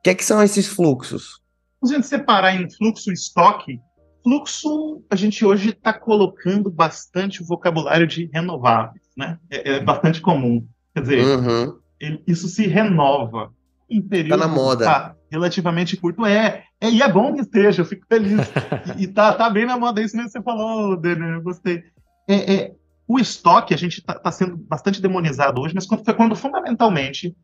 O 0.00 0.02
que, 0.02 0.10
é 0.10 0.14
que 0.14 0.24
são 0.24 0.42
esses 0.42 0.66
fluxos? 0.66 1.40
Se 1.84 1.92
a 1.92 1.96
gente 1.96 2.06
separar 2.06 2.54
em 2.54 2.70
fluxo 2.70 3.10
e 3.10 3.12
estoque, 3.12 3.78
fluxo 4.24 5.04
a 5.10 5.14
gente 5.14 5.44
hoje 5.44 5.70
está 5.70 5.92
colocando 5.92 6.70
bastante 6.70 7.42
o 7.42 7.46
vocabulário 7.46 8.06
de 8.06 8.30
renováveis, 8.32 9.04
né? 9.14 9.38
É, 9.50 9.72
é 9.72 9.80
bastante 9.80 10.22
comum. 10.22 10.66
Quer 10.94 11.02
dizer, 11.02 11.24
uhum. 11.24 11.78
ele, 12.00 12.22
isso 12.26 12.48
se 12.48 12.66
renova 12.66 13.52
em 13.90 14.00
período 14.00 14.40
tá 14.40 14.48
na 14.48 14.48
moda. 14.48 14.84
Tá 14.86 15.16
relativamente 15.30 15.98
curto. 15.98 16.24
É, 16.24 16.64
é, 16.80 16.90
e 16.90 17.02
é 17.02 17.12
bom 17.12 17.34
que 17.34 17.42
esteja, 17.42 17.82
eu 17.82 17.86
fico 17.86 18.06
feliz. 18.08 18.40
e, 18.96 19.02
e 19.02 19.06
tá, 19.06 19.34
tá 19.34 19.50
bem 19.50 19.66
na 19.66 19.76
moda, 19.76 20.00
isso 20.00 20.16
mesmo 20.16 20.30
que 20.30 20.38
você 20.38 20.42
falou, 20.42 20.96
Daniel, 20.96 21.34
eu 21.34 21.42
gostei. 21.42 21.84
É, 22.26 22.54
é, 22.54 22.74
o 23.06 23.18
estoque, 23.18 23.74
a 23.74 23.76
gente 23.76 23.98
está 23.98 24.14
tá 24.14 24.32
sendo 24.32 24.56
bastante 24.56 25.02
demonizado 25.02 25.60
hoje, 25.60 25.74
mas 25.74 25.84
quando, 25.84 26.04
foi 26.06 26.14
quando 26.14 26.34
fundamentalmente 26.34 27.36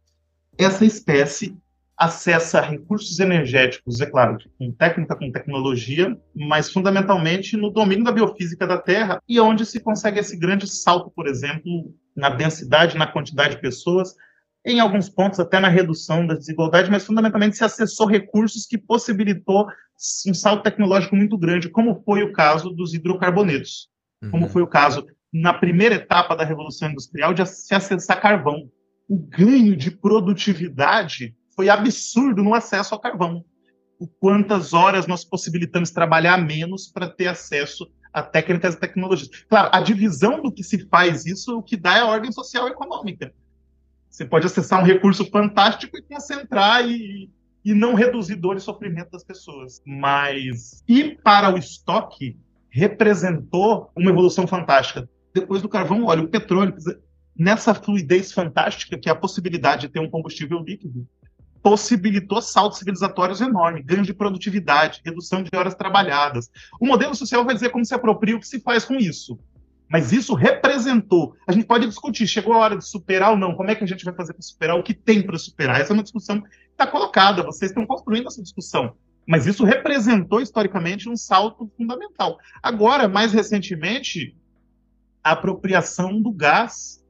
essa 0.57 0.87
espécie 0.87 1.55
acessa 1.97 2.61
recursos 2.61 3.19
energéticos, 3.19 4.01
é 4.01 4.07
claro, 4.07 4.37
com 4.59 4.71
técnica, 4.71 5.17
com 5.17 5.33
tecnologia, 5.33 6.17
mas 6.35 6.71
fundamentalmente 6.71 7.57
no 7.57 7.71
domínio 7.71 8.05
da 8.05 8.13
biofísica 8.13 8.67
da 8.67 8.77
Terra 8.77 9.23
e 9.27 9.41
onde 9.41 9.65
se 9.65 9.81
consegue 9.81 10.21
esse 10.21 10.37
grande 10.37 10.67
salto, 10.69 11.11
por 11.11 11.27
exemplo, 11.27 11.95
na 12.15 12.29
densidade, 12.29 12.99
na 12.99 13.07
quantidade 13.07 13.55
de 13.55 13.63
pessoas, 13.63 14.15
em 14.65 14.79
alguns 14.79 15.09
pontos 15.09 15.41
até 15.41 15.59
na 15.59 15.69
redução 15.69 16.27
da 16.27 16.35
desigualdade, 16.35 16.91
mas 16.91 17.07
fundamentalmente 17.07 17.57
se 17.57 17.65
acessou 17.65 18.07
recursos 18.07 18.67
que 18.67 18.77
possibilitou 18.77 19.67
um 20.27 20.35
salto 20.35 20.65
tecnológico 20.65 21.17
muito 21.17 21.39
grande, 21.39 21.71
como 21.71 22.03
foi 22.05 22.23
o 22.23 22.33
caso 22.33 22.71
dos 22.71 22.93
hidrocarbonetos, 22.93 23.89
uhum. 24.23 24.31
como 24.33 24.49
foi 24.49 24.61
o 24.61 24.67
caso 24.67 25.07
na 25.33 25.55
primeira 25.55 25.95
etapa 25.95 26.37
da 26.37 26.45
Revolução 26.45 26.91
Industrial 26.91 27.33
de 27.33 27.47
se 27.47 27.75
acessar 27.75 28.21
carvão. 28.21 28.69
O 29.09 29.17
ganho 29.17 29.77
de 29.77 29.91
produtividade 29.91 31.35
foi 31.57 31.71
absurdo 31.71 32.45
no 32.45 32.55
acesso 32.55 32.95
ao 32.95 33.01
carvão. 33.01 33.43
O 33.99 34.07
quantas 34.07 34.75
horas 34.75 35.07
nós 35.07 35.25
possibilitamos 35.25 35.91
trabalhar 35.91 36.37
menos 36.37 36.87
para 36.87 37.09
ter 37.09 37.29
acesso 37.29 37.91
a 38.13 38.23
técnicas 38.23 38.75
e 38.75 38.79
tecnologias. 38.79 39.31
Claro, 39.49 39.71
a 39.73 39.81
divisão 39.81 40.43
do 40.43 40.53
que 40.53 40.63
se 40.63 40.87
faz 40.89 41.27
isso, 41.27 41.59
o 41.59 41.63
que 41.63 41.77
dá 41.77 41.97
é 41.97 42.01
a 42.01 42.07
ordem 42.07 42.31
social 42.31 42.69
e 42.69 42.71
econômica. 42.71 43.33
Você 44.09 44.25
pode 44.25 44.47
acessar 44.47 44.81
um 44.81 44.87
recurso 44.87 45.25
fantástico 45.27 45.97
e 45.97 46.03
concentrar 46.03 46.87
e, 46.89 47.31
e 47.65 47.75
não 47.75 47.95
reduzir 47.95 48.37
dor 48.37 48.57
e 48.57 48.61
sofrimento 48.61 49.11
das 49.11 49.25
pessoas. 49.25 49.83
Mas 49.85 50.83
ir 50.89 51.21
para 51.23 51.55
o 51.55 51.59
estoque 51.59 52.39
representou 52.71 53.91
uma 53.95 54.11
evolução 54.11 54.47
fantástica. 54.47 55.09
Depois 55.35 55.61
do 55.61 55.69
carvão, 55.69 56.05
olha, 56.05 56.23
o 56.23 56.29
petróleo, 56.29 56.75
nessa 57.37 57.75
fluidez 57.75 58.33
fantástica 58.33 58.99
que 58.99 59.09
é 59.09 59.13
a 59.13 59.17
possibilidade 59.17 59.83
de 59.83 59.93
ter 59.93 60.01
um 60.01 60.09
combustível 60.09 60.61
líquido, 60.61 61.07
possibilitou 61.67 62.41
saltos 62.41 62.79
civilizatórios 62.79 63.41
enormes, 63.41 63.85
ganho 63.85 64.05
de 64.05 64.15
produtividade, 64.15 65.03
redução 65.05 65.43
de 65.43 65.51
horas 65.53 65.75
trabalhadas. 65.75 66.49
O 66.81 66.87
modelo 66.87 67.13
social 67.13 67.45
vai 67.45 67.57
dizer 67.57 67.71
como 67.71 67.85
se 67.85 67.93
apropria 67.93 68.37
o 68.37 68.39
que 68.39 68.47
se 68.47 68.61
faz 68.61 68.85
com 68.85 68.95
isso. 68.95 69.37
Mas 69.89 70.13
isso 70.13 70.33
representou. 70.33 71.35
A 71.45 71.51
gente 71.51 71.67
pode 71.67 71.89
discutir, 71.89 72.29
chegou 72.29 72.55
a 72.55 72.59
hora 72.59 72.77
de 72.79 72.89
superar 72.89 73.33
ou 73.33 73.37
não, 73.37 73.57
como 73.57 73.69
é 73.69 73.75
que 73.75 73.83
a 73.83 73.87
gente 73.87 74.05
vai 74.05 74.15
fazer 74.15 74.33
para 74.33 74.43
superar, 74.43 74.79
o 74.79 74.83
que 74.85 74.95
tem 74.95 75.21
para 75.21 75.37
superar. 75.37 75.81
Essa 75.81 75.93
é 75.93 75.95
uma 75.95 76.05
discussão 76.05 76.41
que 76.41 76.49
está 76.71 76.87
colocada, 76.87 77.43
vocês 77.43 77.73
estão 77.73 77.85
construindo 77.85 78.29
essa 78.29 78.41
discussão. 78.41 78.95
Mas 79.27 79.49
isso 79.49 79.65
representou 79.65 80.41
historicamente 80.41 81.09
um 81.09 81.17
salto 81.17 81.69
fundamental. 81.77 82.39
Agora, 82.63 83.09
mais 83.09 83.33
recentemente, 83.33 84.37
a 85.21 85.33
apropriação 85.33 86.23
do 86.23 86.31
gás, 86.31 87.05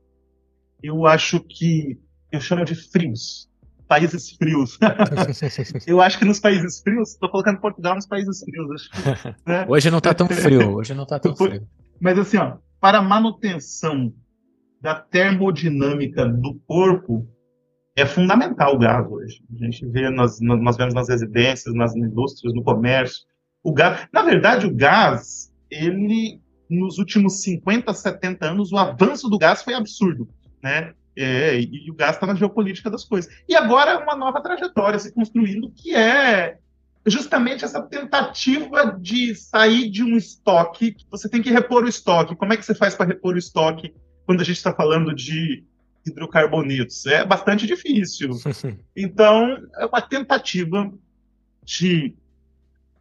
eu 0.83 1.07
acho 1.07 1.41
que 1.41 2.01
eu 2.33 2.41
chamo 2.41 2.65
de 2.65 2.75
frios 2.75 3.51
países 3.87 4.31
frios. 4.33 4.79
eu 5.87 6.01
acho 6.01 6.19
que 6.19 6.25
nos 6.25 6.41
países 6.41 6.81
frios, 6.81 7.11
estou 7.11 7.29
colocando 7.29 7.61
Portugal 7.61 7.95
nos 7.95 8.07
países 8.07 8.41
frios. 8.41 8.71
Acho, 8.71 9.37
né? 9.47 9.67
Hoje 9.69 9.91
não 9.91 9.99
está 9.99 10.13
tão 10.13 10.29
frio, 10.29 10.75
hoje 10.77 10.95
não 10.95 11.05
está 11.05 11.19
tão 11.19 11.35
frio. 11.35 11.67
Mas 12.01 12.19
assim, 12.19 12.37
ó, 12.37 12.57
para 12.81 12.99
a 12.99 13.03
manutenção 13.03 14.13
da 14.81 14.95
termodinâmica 14.95 16.27
do 16.27 16.55
corpo, 16.67 17.27
é 17.97 18.05
fundamental 18.05 18.75
o 18.75 18.79
gás 18.79 19.11
hoje. 19.11 19.43
A 19.55 19.65
gente 19.65 19.87
vê, 19.87 20.11
nós, 20.11 20.39
nós 20.41 20.77
vemos 20.77 20.95
nas 20.95 21.09
residências, 21.09 21.75
nas 21.75 21.97
indústrias, 21.97 22.55
no 22.55 22.63
comércio. 22.63 23.25
O 23.63 23.73
gás, 23.73 24.07
na 24.13 24.23
verdade, 24.23 24.67
o 24.67 24.75
gás, 24.75 25.51
ele, 25.71 26.41
nos 26.69 26.99
últimos 26.99 27.43
50, 27.43 27.93
70 27.93 28.47
anos, 28.47 28.71
o 28.71 28.77
avanço 28.77 29.29
do 29.29 29.39
gás 29.39 29.63
foi 29.63 29.75
absurdo, 29.75 30.29
né? 30.63 30.93
É, 31.17 31.59
e, 31.59 31.87
e 31.87 31.91
o 31.91 31.95
gás 31.95 32.17
está 32.17 32.27
na 32.27 32.35
geopolítica 32.35 32.91
das 32.91 33.05
coisas. 33.05 33.33
E 33.49 33.55
agora 33.55 33.99
uma 33.99 34.15
nova 34.15 34.41
trajetória 34.41 34.99
se 34.99 35.13
construindo, 35.13 35.71
que 35.71 35.95
é 35.95 36.59
justamente 37.07 37.65
essa 37.65 37.81
tentativa 37.81 38.97
de 39.01 39.35
sair 39.35 39.89
de 39.89 40.03
um 40.03 40.17
estoque. 40.17 40.97
Você 41.11 41.29
tem 41.29 41.41
que 41.41 41.51
repor 41.51 41.85
o 41.85 41.89
estoque. 41.89 42.37
Como 42.37 42.53
é 42.53 42.57
que 42.57 42.65
você 42.65 42.75
faz 42.75 42.95
para 42.95 43.07
repor 43.07 43.35
o 43.35 43.39
estoque 43.39 43.95
quando 44.27 44.41
a 44.41 44.45
gente 44.45 44.57
está 44.57 44.73
falando 44.75 45.15
de 45.15 45.65
hidrocarbonetos? 46.05 47.07
É 47.07 47.25
bastante 47.25 47.67
difícil. 47.67 48.31
Então, 48.97 49.57
é 49.77 49.87
uma 49.87 50.03
tentativa 50.03 50.93
de 51.63 52.15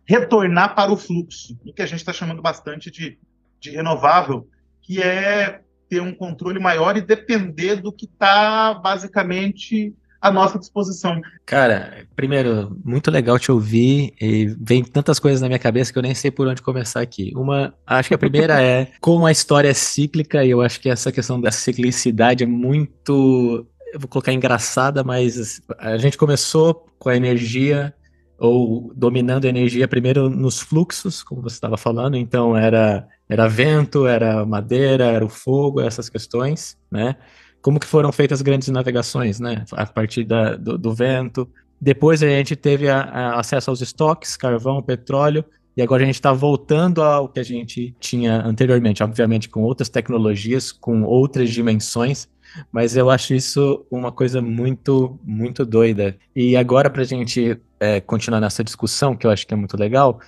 retornar 0.06 0.76
para 0.76 0.92
o 0.92 0.98
fluxo, 0.98 1.58
o 1.66 1.74
que 1.74 1.82
a 1.82 1.86
gente 1.86 2.00
está 2.00 2.14
chamando 2.14 2.42
bastante 2.42 2.92
de, 2.92 3.18
de 3.60 3.72
renovável, 3.72 4.48
que 4.82 5.02
é 5.02 5.62
ter 5.90 6.02
um 6.02 6.14
controle 6.14 6.60
maior 6.60 6.98
e 6.98 7.02
depender 7.02 7.78
do 7.78 7.92
que 7.92 8.06
está 8.06 8.74
basicamente 8.74 9.94
à 10.26 10.32
nossa 10.32 10.58
disposição. 10.58 11.22
Cara, 11.46 12.08
primeiro, 12.16 12.76
muito 12.84 13.12
legal 13.12 13.38
te 13.38 13.52
ouvir 13.52 14.14
e 14.20 14.48
vem 14.60 14.84
tantas 14.84 15.20
coisas 15.20 15.42
na 15.42 15.48
minha 15.48 15.60
cabeça 15.60 15.94
que 15.94 16.00
eu 16.00 16.04
nem 16.04 16.16
sei 16.16 16.32
por 16.32 16.48
onde 16.48 16.62
começar 16.62 17.02
aqui. 17.02 17.32
Uma, 17.36 17.74
acho 17.86 18.10
que 18.10 18.16
a 18.16 18.18
primeira 18.18 18.62
é 18.62 18.92
como 19.00 19.26
a 19.26 19.32
história 19.32 19.70
é 19.70 19.74
cíclica 19.74 20.44
e 20.44 20.50
eu 20.50 20.62
acho 20.62 20.80
que 20.80 20.90
essa 20.90 21.12
questão 21.12 21.40
da 21.40 21.52
ciclicidade 21.52 22.44
é 22.44 22.48
muito, 22.48 23.68
eu 23.94 24.00
vou 24.00 24.10
colocar 24.10 24.34
engraçada, 24.34 25.04
mas 25.04 25.62
a 25.78 25.98
gente 25.98 26.18
começou 26.18 26.88
com 26.98 27.10
a 27.10 27.16
energia 27.16 27.94
ou 28.38 28.92
dominando 28.96 29.46
a 29.46 29.50
energia 29.50 29.88
primeiro 29.88 30.30
nos 30.30 30.60
fluxos, 30.60 31.24
como 31.24 31.42
você 31.42 31.56
estava 31.56 31.78
falando, 31.78 32.18
então 32.18 32.56
era 32.56 33.08
era 33.28 33.48
vento, 33.48 34.06
era 34.06 34.46
madeira, 34.46 35.06
era 35.06 35.26
o 35.26 35.30
fogo, 35.30 35.82
essas 35.82 36.10
questões, 36.10 36.78
né? 36.92 37.16
Como 37.62 37.80
que 37.80 37.88
foram 37.88 38.12
feitas 38.12 38.40
as 38.40 38.42
grandes 38.44 38.68
navegações, 38.70 39.40
né? 39.40 39.66
A 39.72 39.86
partir 39.86 40.24
da, 40.24 40.56
do, 40.56 40.78
do 40.78 40.94
vento. 40.94 41.50
Depois 41.82 42.22
a 42.22 42.28
gente 42.28 42.56
teve 42.56 42.88
a, 42.88 43.02
a 43.02 43.40
acesso 43.40 43.72
aos 43.72 43.82
estoques, 43.82 44.38
carvão, 44.38 44.82
petróleo, 44.82 45.44
e 45.76 45.82
agora 45.82 46.04
a 46.04 46.06
gente 46.06 46.16
está 46.16 46.32
voltando 46.32 47.02
ao 47.02 47.28
que 47.28 47.40
a 47.40 47.44
gente 47.44 47.96
tinha 48.00 48.42
anteriormente, 48.46 49.04
obviamente 49.04 49.50
com 49.50 49.62
outras 49.64 49.90
tecnologias, 49.90 50.72
com 50.72 51.04
outras 51.04 51.50
dimensões, 51.50 52.30
mas 52.72 52.96
eu 52.96 53.10
acho 53.10 53.34
isso 53.34 53.86
uma 53.90 54.12
coisa 54.12 54.42
muito, 54.42 55.20
muito 55.24 55.66
doida. 55.66 56.18
E 56.36 56.56
agora, 56.56 56.90
para 56.90 57.02
a 57.02 57.06
gente 57.06 57.60
é, 57.80 58.02
continuar 58.02 58.40
nessa 58.40 58.64
discussão, 58.64 59.16
que 59.16 59.26
eu 59.26 59.32
acho 59.32 59.46
que 59.46 59.54
é 59.54 59.58
muito 59.58 59.78
legal, 59.78 60.20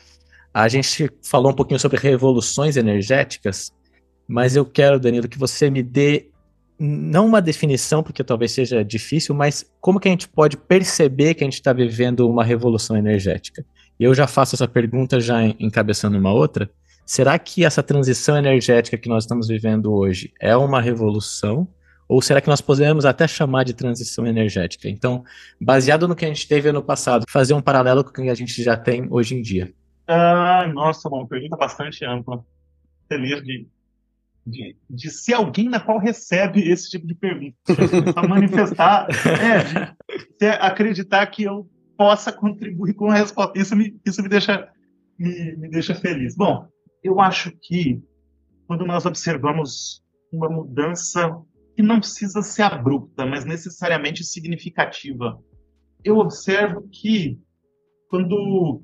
a 0.53 0.67
gente 0.67 1.09
falou 1.23 1.51
um 1.51 1.55
pouquinho 1.55 1.79
sobre 1.79 1.97
revoluções 1.97 2.77
energéticas, 2.77 3.71
mas 4.27 4.55
eu 4.55 4.65
quero, 4.65 4.99
Danilo, 4.99 5.27
que 5.27 5.37
você 5.37 5.69
me 5.69 5.83
dê 5.83 6.29
não 6.79 7.25
uma 7.25 7.41
definição, 7.41 8.03
porque 8.03 8.23
talvez 8.23 8.51
seja 8.51 8.83
difícil, 8.83 9.33
mas 9.33 9.65
como 9.81 9.99
que 9.99 10.07
a 10.07 10.11
gente 10.11 10.27
pode 10.27 10.57
perceber 10.57 11.33
que 11.33 11.43
a 11.43 11.47
gente 11.47 11.55
está 11.55 11.73
vivendo 11.73 12.29
uma 12.29 12.43
revolução 12.43 12.95
energética? 12.95 13.65
E 13.99 14.03
eu 14.03 14.13
já 14.13 14.27
faço 14.27 14.55
essa 14.55 14.67
pergunta 14.67 15.19
já 15.19 15.43
encabeçando 15.59 16.17
uma 16.17 16.31
outra. 16.31 16.69
Será 17.05 17.39
que 17.39 17.65
essa 17.65 17.81
transição 17.81 18.37
energética 18.37 18.97
que 18.97 19.09
nós 19.09 19.23
estamos 19.23 19.47
vivendo 19.47 19.93
hoje 19.93 20.31
é 20.39 20.55
uma 20.55 20.81
revolução? 20.81 21.67
Ou 22.07 22.21
será 22.21 22.39
que 22.39 22.47
nós 22.47 22.61
podemos 22.61 23.05
até 23.05 23.27
chamar 23.27 23.63
de 23.63 23.73
transição 23.73 24.25
energética? 24.25 24.87
Então, 24.87 25.23
baseado 25.59 26.07
no 26.07 26.15
que 26.15 26.25
a 26.25 26.27
gente 26.27 26.47
teve 26.47 26.71
no 26.71 26.81
passado, 26.81 27.25
fazer 27.29 27.53
um 27.53 27.61
paralelo 27.61 28.03
com 28.03 28.09
o 28.09 28.13
que 28.13 28.29
a 28.29 28.35
gente 28.35 28.63
já 28.63 28.77
tem 28.77 29.07
hoje 29.09 29.35
em 29.35 29.41
dia. 29.41 29.73
Ah, 30.07 30.65
nossa, 30.73 31.09
uma 31.09 31.27
pergunta 31.27 31.57
bastante 31.57 32.05
ampla. 32.05 32.43
Feliz 33.09 33.43
de, 33.43 33.67
de, 34.45 34.75
de 34.89 35.09
ser 35.09 35.33
alguém 35.33 35.67
na 35.67 35.79
qual 35.79 35.99
recebe 35.99 36.61
esse 36.61 36.89
tipo 36.89 37.05
de 37.05 37.13
pergunta. 37.13 37.57
Para 38.13 38.27
manifestar, 38.27 39.07
é, 40.41 40.49
acreditar 40.61 41.25
que 41.27 41.43
eu 41.43 41.69
possa 41.97 42.31
contribuir 42.31 42.93
com 42.93 43.09
a 43.09 43.15
resposta. 43.15 43.59
Isso 43.59 43.75
me, 43.75 43.99
isso 44.05 44.21
me, 44.21 44.29
deixa, 44.29 44.69
me, 45.19 45.57
me 45.57 45.69
deixa 45.69 45.93
feliz. 45.93 46.35
Bom, 46.35 46.67
eu 47.03 47.19
acho 47.19 47.51
que 47.61 48.01
quando 48.65 48.85
nós 48.85 49.05
observamos 49.05 50.01
uma 50.31 50.49
mudança 50.49 51.41
que 51.77 51.83
não 51.83 51.99
precisa 51.99 52.41
ser 52.41 52.63
abrupta, 52.63 53.23
mas 53.23 53.45
necessariamente 53.45 54.23
significativa. 54.23 55.39
Eu 56.03 56.17
observo 56.17 56.89
que 56.91 57.39
quando, 58.09 58.81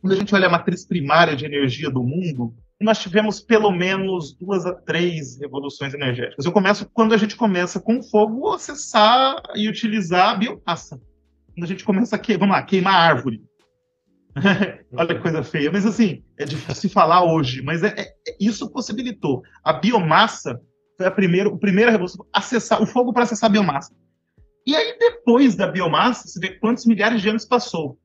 quando 0.00 0.12
a 0.12 0.16
gente 0.16 0.34
olha 0.34 0.48
a 0.48 0.50
matriz 0.50 0.84
primária 0.84 1.36
de 1.36 1.44
energia 1.44 1.88
do 1.88 2.02
mundo, 2.02 2.52
nós 2.80 2.98
tivemos 2.98 3.38
pelo 3.38 3.70
menos 3.70 4.34
duas 4.34 4.66
a 4.66 4.74
três 4.74 5.38
revoluções 5.38 5.94
energéticas. 5.94 6.44
Eu 6.44 6.50
começo 6.50 6.90
quando 6.92 7.14
a 7.14 7.16
gente 7.16 7.36
começa 7.36 7.78
com 7.78 8.02
fogo 8.02 8.52
acessar 8.52 9.40
e 9.54 9.68
utilizar 9.68 10.30
a 10.30 10.34
biomassa. 10.34 11.00
Quando 11.54 11.62
a 11.62 11.68
gente 11.68 11.84
começa 11.84 12.16
a 12.16 12.18
que, 12.18 12.36
vamos 12.36 12.56
lá, 12.56 12.62
queimar 12.64 13.08
árvore. 13.08 13.40
Olha 14.92 15.14
que 15.14 15.22
coisa 15.22 15.44
feia. 15.44 15.70
Mas 15.70 15.86
assim, 15.86 16.24
é 16.36 16.44
difícil 16.44 16.90
falar 16.90 17.22
hoje, 17.22 17.62
mas 17.62 17.84
é, 17.84 17.94
é, 17.96 18.36
isso 18.40 18.68
possibilitou. 18.72 19.44
A 19.62 19.72
biomassa 19.72 20.60
foi 20.96 21.06
a 21.06 21.10
primeira, 21.10 21.48
a 21.48 21.56
primeira 21.56 21.90
revolução, 21.90 22.26
acessar 22.32 22.82
o 22.82 22.86
fogo 22.86 23.12
para 23.12 23.24
acessar 23.24 23.50
a 23.50 23.52
biomassa. 23.52 23.94
E 24.66 24.74
aí, 24.74 24.98
depois 24.98 25.54
da 25.54 25.66
biomassa, 25.66 26.26
você 26.26 26.40
vê 26.40 26.58
quantos 26.58 26.86
milhares 26.86 27.22
de 27.22 27.28
anos 27.28 27.44
passou. 27.44 27.98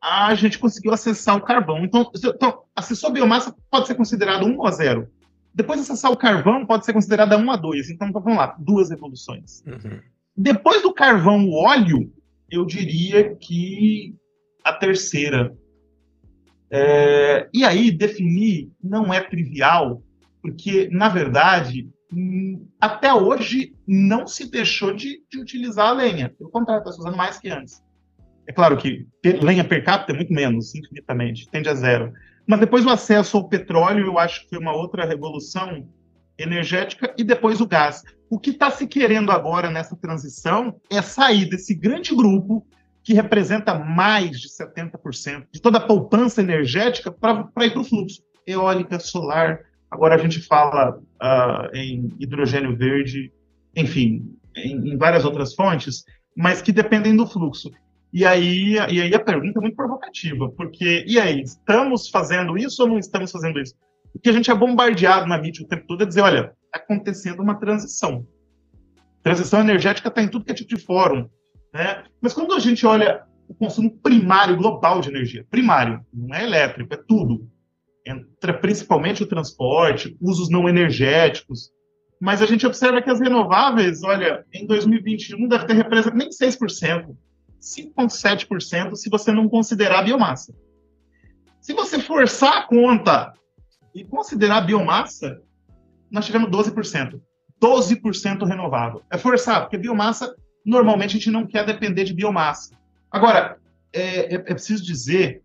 A 0.00 0.32
gente 0.34 0.58
conseguiu 0.58 0.92
acessar 0.92 1.36
o 1.36 1.42
carvão. 1.42 1.84
Então, 1.84 2.08
então 2.14 2.62
acessou 2.74 3.10
a 3.10 3.12
biomassa, 3.12 3.54
pode 3.68 3.88
ser 3.88 3.96
considerado 3.96 4.46
1 4.46 4.58
ou 4.58 4.70
0. 4.70 5.08
Depois 5.52 5.80
de 5.80 5.90
acessar 5.90 6.12
o 6.12 6.16
carvão, 6.16 6.64
pode 6.66 6.84
ser 6.84 6.92
considerado 6.92 7.34
1 7.34 7.50
a 7.50 7.56
2. 7.56 7.90
Então, 7.90 8.12
vamos 8.12 8.36
lá, 8.36 8.54
duas 8.58 8.90
revoluções. 8.90 9.64
Uhum. 9.66 10.00
Depois 10.36 10.82
do 10.82 10.92
carvão, 10.92 11.48
o 11.48 11.54
óleo, 11.54 12.12
eu 12.50 12.64
diria 12.64 13.34
que 13.34 14.14
a 14.62 14.72
terceira. 14.72 15.56
É, 16.70 17.48
e 17.52 17.64
aí, 17.64 17.90
definir 17.90 18.70
não 18.82 19.12
é 19.12 19.20
trivial, 19.20 20.02
porque, 20.46 20.88
na 20.92 21.08
verdade, 21.08 21.90
hum, 22.12 22.68
até 22.80 23.12
hoje 23.12 23.74
não 23.84 24.28
se 24.28 24.48
deixou 24.48 24.94
de, 24.94 25.24
de 25.28 25.40
utilizar 25.40 25.88
a 25.88 25.92
lenha. 25.92 26.32
Pelo 26.38 26.50
contrário, 26.50 26.82
está 26.82 26.92
se 26.92 27.00
usando 27.00 27.16
mais 27.16 27.36
que 27.40 27.48
antes. 27.48 27.82
É 28.46 28.52
claro 28.52 28.76
que 28.76 29.04
lenha 29.42 29.64
per 29.64 29.84
capita 29.84 30.12
é 30.12 30.14
muito 30.14 30.32
menos, 30.32 30.72
infinitamente, 30.72 31.50
tende 31.50 31.68
a 31.68 31.74
zero. 31.74 32.12
Mas 32.46 32.60
depois 32.60 32.86
o 32.86 32.90
acesso 32.90 33.36
ao 33.36 33.48
petróleo, 33.48 34.06
eu 34.06 34.20
acho 34.20 34.42
que 34.42 34.50
foi 34.50 34.58
uma 34.58 34.72
outra 34.72 35.04
revolução 35.04 35.88
energética, 36.38 37.12
e 37.18 37.24
depois 37.24 37.60
o 37.60 37.66
gás. 37.66 38.04
O 38.30 38.38
que 38.38 38.50
está 38.50 38.70
se 38.70 38.86
querendo 38.86 39.32
agora 39.32 39.68
nessa 39.68 39.96
transição 39.96 40.80
é 40.88 41.02
sair 41.02 41.46
desse 41.46 41.74
grande 41.74 42.14
grupo 42.14 42.64
que 43.02 43.14
representa 43.14 43.76
mais 43.76 44.40
de 44.40 44.48
70% 44.48 45.46
de 45.50 45.60
toda 45.60 45.78
a 45.78 45.84
poupança 45.84 46.40
energética 46.40 47.10
para 47.10 47.66
ir 47.66 47.72
para 47.72 47.80
o 47.80 47.84
fluxo. 47.84 48.22
Eólica, 48.46 49.00
solar, 49.00 49.58
Agora 49.96 50.14
a 50.14 50.18
gente 50.18 50.42
fala 50.42 50.98
uh, 50.98 51.74
em 51.74 52.12
hidrogênio 52.20 52.76
verde, 52.76 53.32
enfim, 53.74 54.30
em, 54.54 54.90
em, 54.90 54.96
várias 54.98 55.24
outras 55.24 55.54
fontes, 55.54 56.04
mas 56.36 56.60
que 56.60 56.70
dependem 56.70 57.16
do 57.16 57.26
fluxo. 57.26 57.70
E 58.12 58.22
aí, 58.22 58.74
e 58.74 59.00
aí 59.00 59.14
a 59.14 59.18
pergunta 59.18 59.58
é 59.58 59.62
muito 59.62 59.74
provocativa, 59.74 60.50
porque, 60.50 61.02
e 61.08 61.18
aí, 61.18 61.40
estamos 61.40 62.10
fazendo 62.10 62.58
isso 62.58 62.82
ou 62.82 62.88
não 62.88 62.98
estamos 62.98 63.32
fazendo 63.32 63.58
isso? 63.58 63.74
Porque 64.12 64.28
a 64.28 64.32
gente 64.32 64.50
é 64.50 64.54
bombardeado 64.54 65.26
na 65.26 65.38
mídia 65.38 65.64
o 65.64 65.68
tempo 65.68 65.86
todo 65.86 66.02
a 66.02 66.06
dizer, 66.06 66.20
olha, 66.20 66.52
está 66.66 66.76
acontecendo 66.76 67.42
uma 67.42 67.54
transição. 67.54 68.26
Transição 69.22 69.60
energética 69.60 70.08
está 70.08 70.22
em 70.22 70.28
tudo 70.28 70.44
que 70.44 70.52
é 70.52 70.54
tipo 70.54 70.76
de 70.76 70.84
fórum. 70.84 71.26
Né? 71.72 72.04
Mas 72.20 72.34
quando 72.34 72.52
a 72.52 72.58
gente 72.58 72.86
olha 72.86 73.24
o 73.48 73.54
consumo 73.54 73.90
primário 74.02 74.58
global 74.58 75.00
de 75.00 75.08
energia, 75.08 75.46
primário, 75.50 76.04
não 76.12 76.36
é 76.36 76.44
elétrico, 76.44 76.92
é 76.92 76.98
tudo, 76.98 77.48
entra 78.06 78.54
principalmente 78.54 79.22
o 79.22 79.26
transporte, 79.26 80.16
usos 80.20 80.48
não 80.48 80.68
energéticos, 80.68 81.70
mas 82.20 82.40
a 82.40 82.46
gente 82.46 82.66
observa 82.66 83.02
que 83.02 83.10
as 83.10 83.20
renováveis, 83.20 84.02
olha, 84.02 84.44
em 84.52 84.66
2021 84.66 85.48
deve 85.48 85.66
ter 85.66 85.74
representado 85.74 86.16
nem 86.16 86.30
6%, 86.30 87.14
5,7% 87.60 88.94
se 88.94 89.10
você 89.10 89.32
não 89.32 89.48
considerar 89.48 90.00
a 90.00 90.02
biomassa. 90.02 90.54
Se 91.60 91.74
você 91.74 91.98
forçar 91.98 92.58
a 92.58 92.62
conta 92.62 93.32
e 93.94 94.04
considerar 94.04 94.58
a 94.58 94.60
biomassa, 94.60 95.42
nós 96.10 96.24
tivemos 96.24 96.48
12%. 96.48 97.20
12% 97.60 98.46
renovável. 98.46 99.02
É 99.10 99.18
forçar, 99.18 99.62
porque 99.62 99.78
biomassa, 99.78 100.34
normalmente 100.64 101.10
a 101.10 101.18
gente 101.18 101.30
não 101.30 101.46
quer 101.46 101.64
depender 101.66 102.04
de 102.04 102.14
biomassa. 102.14 102.76
Agora, 103.10 103.58
é, 103.92 104.02
é, 104.02 104.34
é 104.34 104.38
preciso 104.38 104.84
dizer 104.84 105.42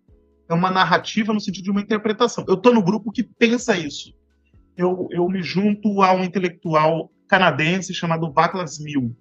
é 0.51 0.55
uma 0.55 0.69
narrativa 0.69 1.33
no 1.33 1.39
sentido 1.39 1.65
de 1.65 1.71
uma 1.71 1.81
interpretação. 1.81 2.43
Eu 2.47 2.55
estou 2.55 2.73
no 2.73 2.83
grupo 2.83 3.11
que 3.11 3.23
pensa 3.23 3.77
isso. 3.77 4.13
Eu, 4.75 5.07
eu 5.11 5.27
me 5.29 5.41
junto 5.41 6.01
a 6.01 6.13
um 6.13 6.23
intelectual 6.23 7.11
canadense 7.27 7.93
chamado 7.93 8.31
Václav 8.31 8.67
Smil. 8.67 9.15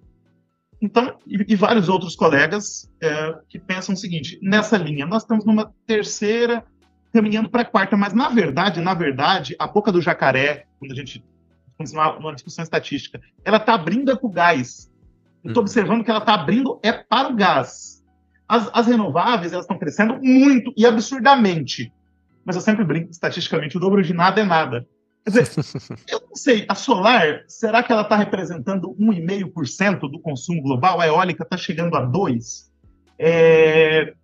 Então, 0.81 1.17
e, 1.27 1.45
e, 1.47 1.55
vários 1.55 1.87
outros 1.89 2.15
colegas 2.15 2.91
é, 3.01 3.35
que 3.47 3.59
pensam 3.59 3.93
o 3.93 3.97
seguinte: 3.97 4.39
nessa 4.41 4.77
linha, 4.77 5.05
nós 5.05 5.23
estamos 5.23 5.45
numa 5.45 5.71
terceira, 5.85 6.65
caminhando 7.13 7.49
para 7.49 7.61
a 7.61 7.65
quarta, 7.65 7.95
mas 7.95 8.13
na 8.13 8.29
verdade, 8.29 8.81
na 8.81 8.93
verdade, 8.93 9.55
a 9.59 9.67
boca 9.67 9.91
do 9.91 10.01
jacaré, 10.01 10.65
quando 10.79 10.91
a 10.91 10.95
gente 10.95 11.23
numa, 11.91 12.19
numa 12.19 12.33
discussão 12.33 12.63
estatística, 12.63 13.19
ela 13.43 13.57
está 13.57 13.73
abrindo 13.73 14.11
é 14.11 14.15
para 14.15 14.27
o 14.27 14.29
gás. 14.29 14.91
Eu 15.43 15.49
estou 15.49 15.61
uhum. 15.61 15.67
observando 15.67 16.03
que 16.03 16.11
ela 16.11 16.19
está 16.19 16.33
abrindo 16.33 16.79
é 16.83 16.91
para 16.91 17.29
o 17.29 17.35
gás. 17.35 17.90
As, 18.51 18.69
as 18.73 18.87
renováveis 18.87 19.53
elas 19.53 19.63
estão 19.63 19.79
crescendo 19.79 20.19
muito 20.21 20.73
e 20.75 20.85
absurdamente. 20.85 21.89
Mas 22.43 22.57
eu 22.57 22.61
sempre 22.61 22.83
brinco, 22.83 23.09
estatisticamente, 23.09 23.77
o 23.77 23.79
dobro 23.79 24.03
de 24.03 24.13
nada 24.13 24.41
é 24.41 24.43
nada. 24.43 24.85
Quer 25.23 25.41
dizer, 25.41 25.95
eu 26.11 26.19
não 26.27 26.35
sei, 26.35 26.65
a 26.67 26.75
solar, 26.75 27.45
será 27.47 27.81
que 27.81 27.93
ela 27.93 28.01
está 28.01 28.17
representando 28.17 28.93
1,5% 28.99 30.01
do 30.01 30.19
consumo 30.19 30.61
global? 30.61 30.99
A 30.99 31.07
eólica 31.07 31.43
está 31.43 31.55
chegando 31.55 31.95
a 31.95 32.05
2%? 32.05 32.69
É... 33.17 34.15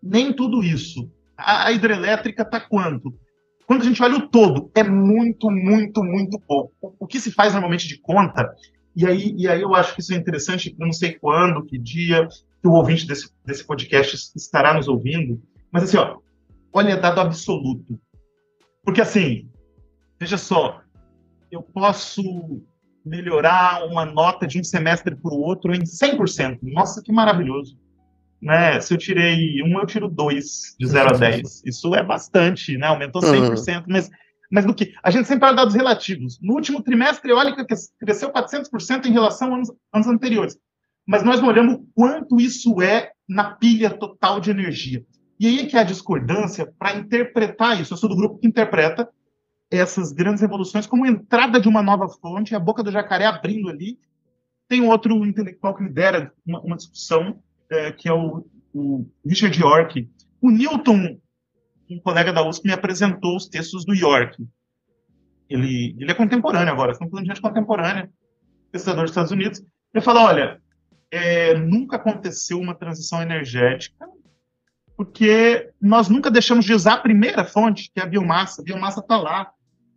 Nem 0.00 0.32
tudo 0.32 0.62
isso. 0.62 1.10
A, 1.36 1.66
a 1.66 1.72
hidrelétrica 1.72 2.42
está 2.42 2.60
quanto? 2.60 3.12
Quando 3.66 3.82
a 3.82 3.84
gente 3.86 4.00
olha 4.04 4.18
o 4.18 4.28
todo, 4.28 4.70
é 4.72 4.84
muito, 4.84 5.50
muito, 5.50 6.04
muito 6.04 6.38
pouco. 6.38 6.94
O 6.96 7.08
que 7.08 7.18
se 7.18 7.32
faz 7.32 7.54
normalmente 7.54 7.88
de 7.88 7.98
conta 7.98 8.54
E 8.94 9.04
aí, 9.04 9.34
e 9.36 9.48
aí 9.48 9.60
eu 9.60 9.74
acho 9.74 9.96
que 9.96 10.00
isso 10.00 10.14
é 10.14 10.16
interessante, 10.16 10.76
eu 10.78 10.86
não 10.86 10.92
sei 10.92 11.14
quando, 11.14 11.64
que 11.64 11.76
dia, 11.76 12.28
que 12.62 12.68
o 12.68 12.72
ouvinte 12.72 13.06
desse, 13.06 13.28
desse 13.44 13.66
podcast 13.66 14.30
estará 14.36 14.72
nos 14.72 14.86
ouvindo, 14.86 15.42
mas 15.70 15.82
assim, 15.82 15.96
ó, 15.96 16.18
olha, 16.72 16.96
dado 16.96 17.20
absoluto. 17.20 17.98
Porque 18.84 19.00
assim, 19.00 19.50
veja 20.18 20.38
só, 20.38 20.80
eu 21.50 21.60
posso 21.60 22.62
melhorar 23.04 23.84
uma 23.84 24.06
nota 24.06 24.46
de 24.46 24.60
um 24.60 24.64
semestre 24.64 25.16
para 25.16 25.34
o 25.34 25.40
outro 25.40 25.74
em 25.74 25.80
100%. 25.80 26.60
Nossa, 26.62 27.02
que 27.02 27.10
maravilhoso. 27.10 27.76
Né? 28.40 28.80
Se 28.80 28.94
eu 28.94 28.98
tirei 28.98 29.60
um, 29.62 29.78
eu 29.78 29.86
tiro 29.86 30.08
dois 30.08 30.76
de 30.78 30.86
0 30.86 31.16
a 31.16 31.18
10. 31.18 31.62
Isso 31.66 31.94
é 31.96 32.02
bastante, 32.02 32.78
né? 32.78 32.86
Aumentou 32.86 33.20
100%, 33.20 33.78
uhum. 33.78 33.84
mas 33.88 34.10
mas 34.52 34.66
do 34.66 34.74
que? 34.74 34.92
A 35.02 35.10
gente 35.10 35.26
sempre 35.26 35.40
fala 35.40 35.56
dados 35.56 35.74
relativos. 35.74 36.38
No 36.42 36.52
último 36.52 36.82
trimestre, 36.82 37.32
olha 37.32 37.56
que 37.56 37.64
cresceu 37.98 38.30
400% 38.30 39.06
em 39.06 39.12
relação 39.12 39.50
a 39.50 39.56
anos, 39.56 39.72
anos 39.90 40.06
anteriores. 40.06 40.58
Mas 41.06 41.22
nós 41.22 41.40
não 41.40 41.48
olhamos 41.48 41.80
quanto 41.94 42.40
isso 42.40 42.80
é 42.80 43.12
na 43.28 43.54
pilha 43.54 43.90
total 43.90 44.40
de 44.40 44.50
energia. 44.50 45.04
E 45.38 45.46
aí 45.46 45.60
é 45.60 45.66
que 45.66 45.76
há 45.76 45.82
discordância 45.82 46.72
para 46.78 46.96
interpretar 46.96 47.80
isso. 47.80 47.92
Eu 47.92 47.96
sou 47.96 48.08
do 48.08 48.16
grupo 48.16 48.38
que 48.38 48.46
interpreta 48.46 49.08
essas 49.70 50.12
grandes 50.12 50.40
revoluções 50.40 50.86
como 50.86 51.06
entrada 51.06 51.60
de 51.60 51.68
uma 51.68 51.82
nova 51.82 52.08
fonte, 52.08 52.54
a 52.54 52.60
boca 52.60 52.82
do 52.82 52.92
jacaré 52.92 53.26
abrindo 53.26 53.68
ali. 53.68 53.98
Tem 54.68 54.82
outro 54.82 55.26
intelectual 55.26 55.74
que 55.74 55.82
lidera 55.82 56.32
uma, 56.46 56.60
uma 56.60 56.76
discussão, 56.76 57.42
é, 57.70 57.90
que 57.90 58.08
é 58.08 58.12
o, 58.12 58.46
o 58.72 59.06
Richard 59.26 59.58
York. 59.60 60.08
O 60.40 60.50
Newton 60.50 61.18
um 61.92 62.00
colega 62.00 62.32
da 62.32 62.46
USP 62.46 62.66
me 62.66 62.72
apresentou 62.72 63.36
os 63.36 63.48
textos 63.48 63.84
do 63.84 63.94
York. 63.94 64.36
Ele, 65.48 65.94
ele 65.98 66.10
é 66.10 66.14
contemporâneo 66.14 66.72
agora, 66.72 66.92
estamos 66.92 67.10
falando 67.10 67.26
de 67.26 67.30
gente 67.30 67.42
contemporânea, 67.42 68.10
pesquisador 68.70 69.02
dos 69.02 69.10
Estados 69.10 69.32
Unidos. 69.32 69.62
Ele 69.92 70.04
falou: 70.04 70.24
olha, 70.24 70.60
é, 71.12 71.54
nunca 71.54 71.96
aconteceu 71.96 72.58
uma 72.58 72.74
transição 72.74 73.20
energética 73.20 74.08
porque 74.96 75.70
nós 75.80 76.08
nunca 76.08 76.30
deixamos 76.30 76.64
de 76.64 76.72
usar 76.72 76.94
a 76.94 77.00
primeira 77.00 77.44
fonte, 77.44 77.90
que 77.92 78.00
é 78.00 78.02
a 78.02 78.06
biomassa. 78.06 78.62
A 78.62 78.64
biomassa 78.64 79.00
está 79.00 79.16
lá, 79.16 79.50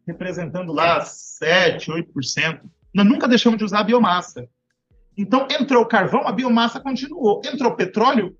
representando 0.08 0.73
lá 0.73 1.01
7, 1.01 1.91
8%. 1.91 2.62
Nós 2.93 3.06
nunca 3.06 3.28
deixamos 3.28 3.58
de 3.58 3.63
usar 3.65 3.82
a 3.82 3.84
biomassa. 3.84 4.47
Então, 5.17 5.47
entrou 5.51 5.84
o 5.84 5.86
carvão, 5.86 6.28
a 6.28 6.32
biomassa 6.32 6.80
continuou. 6.80 7.41
Entrou 7.45 7.71
o 7.71 7.75
petróleo, 7.75 8.36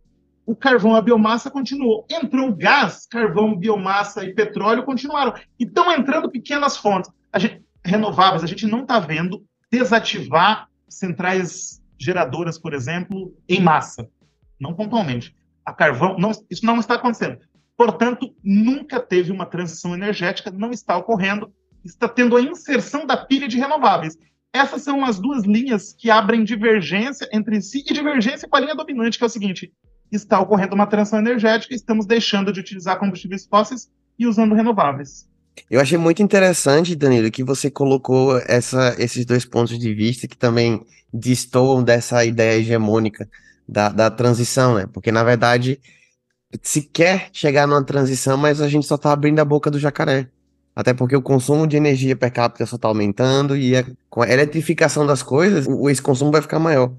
o 0.46 0.56
carvão, 0.56 0.96
a 0.96 1.02
biomassa 1.02 1.52
continuou. 1.52 2.06
Entrou 2.10 2.50
o 2.50 2.56
gás, 2.56 3.06
carvão, 3.06 3.56
biomassa 3.56 4.24
e 4.24 4.34
petróleo 4.34 4.84
continuaram. 4.84 5.34
E 5.60 5.66
estão 5.66 5.92
entrando 5.92 6.32
pequenas 6.32 6.78
fontes 6.78 7.12
a 7.32 7.38
gente, 7.38 7.62
renováveis. 7.84 8.44
A 8.44 8.48
gente 8.48 8.66
não 8.66 8.82
está 8.82 9.00
vendo 9.00 9.46
desativar 9.72 10.68
centrais 10.90 11.82
geradoras, 12.06 12.58
por 12.58 12.74
exemplo, 12.74 13.36
em 13.50 13.62
massa. 13.62 14.08
Não 14.60 14.74
pontualmente. 14.74 15.36
A 15.66 15.74
carvão, 15.74 16.18
não, 16.18 16.32
isso 16.50 16.66
não 16.66 16.80
está 16.80 16.96
acontecendo. 16.96 17.40
Portanto, 17.76 18.34
nunca 18.44 19.00
teve 19.00 19.32
uma 19.32 19.46
transição 19.46 19.94
energética, 19.94 20.52
não 20.52 20.72
está 20.72 20.96
ocorrendo. 20.96 21.52
Está 21.84 22.08
tendo 22.08 22.38
a 22.38 22.42
inserção 22.42 23.06
da 23.06 23.18
pilha 23.18 23.48
de 23.48 23.58
renováveis. 23.58 24.18
Essas 24.54 24.84
são 24.84 25.04
as 25.04 25.20
duas 25.20 25.44
linhas 25.44 25.94
que 25.94 26.10
abrem 26.10 26.44
divergência 26.44 27.28
entre 27.34 27.62
si 27.62 27.84
e 27.86 27.94
divergência 27.94 28.48
com 28.48 28.56
a 28.56 28.60
linha 28.60 28.76
dominante, 28.76 29.18
que 29.18 29.24
é 29.24 29.28
o 29.28 29.30
seguinte: 29.30 29.74
está 30.12 30.40
ocorrendo 30.40 30.74
uma 30.74 30.88
transição 30.88 31.20
energética, 31.20 31.76
estamos 31.76 32.06
deixando 32.06 32.54
de 32.54 32.60
utilizar 32.60 32.98
combustíveis 32.98 33.46
fósseis 33.46 33.92
e 34.18 34.26
usando 34.26 34.56
renováveis. 34.56 35.28
Eu 35.70 35.80
achei 35.80 35.98
muito 35.98 36.22
interessante, 36.22 36.96
Danilo, 36.96 37.32
que 37.32 37.44
você 37.44 37.72
colocou 37.72 38.38
essa, 38.40 38.96
esses 39.00 39.26
dois 39.26 39.46
pontos 39.46 39.78
de 39.80 39.94
vista 39.94 40.28
que 40.28 40.38
também 40.38 40.86
destoam 41.14 41.84
dessa 41.84 42.24
ideia 42.26 42.60
hegemônica 42.60 43.28
da, 43.68 43.90
da 43.90 44.12
transição, 44.12 44.76
né? 44.76 44.88
Porque, 44.92 45.12
na 45.12 45.24
verdade, 45.24 45.80
se 46.62 46.82
quer 46.82 47.30
chegar 47.34 47.68
numa 47.68 47.84
transição, 47.84 48.38
mas 48.38 48.62
a 48.62 48.68
gente 48.68 48.86
só 48.86 48.96
está 48.96 49.12
abrindo 49.12 49.40
a 49.40 49.46
boca 49.46 49.72
do 49.72 49.80
jacaré. 49.80 50.28
Até 50.76 50.94
porque 50.94 51.16
o 51.16 51.22
consumo 51.22 51.66
de 51.66 51.78
energia 51.78 52.16
per 52.16 52.32
capita 52.32 52.66
só 52.66 52.76
está 52.76 52.88
aumentando 52.88 53.56
e 53.56 53.78
a, 53.78 53.86
com 54.10 54.22
a 54.22 54.30
eletrificação 54.30 55.06
das 55.06 55.24
coisas, 55.24 55.66
o, 55.68 55.90
esse 55.90 56.02
consumo 56.02 56.32
vai 56.32 56.42
ficar 56.42 56.60
maior. 56.60 56.92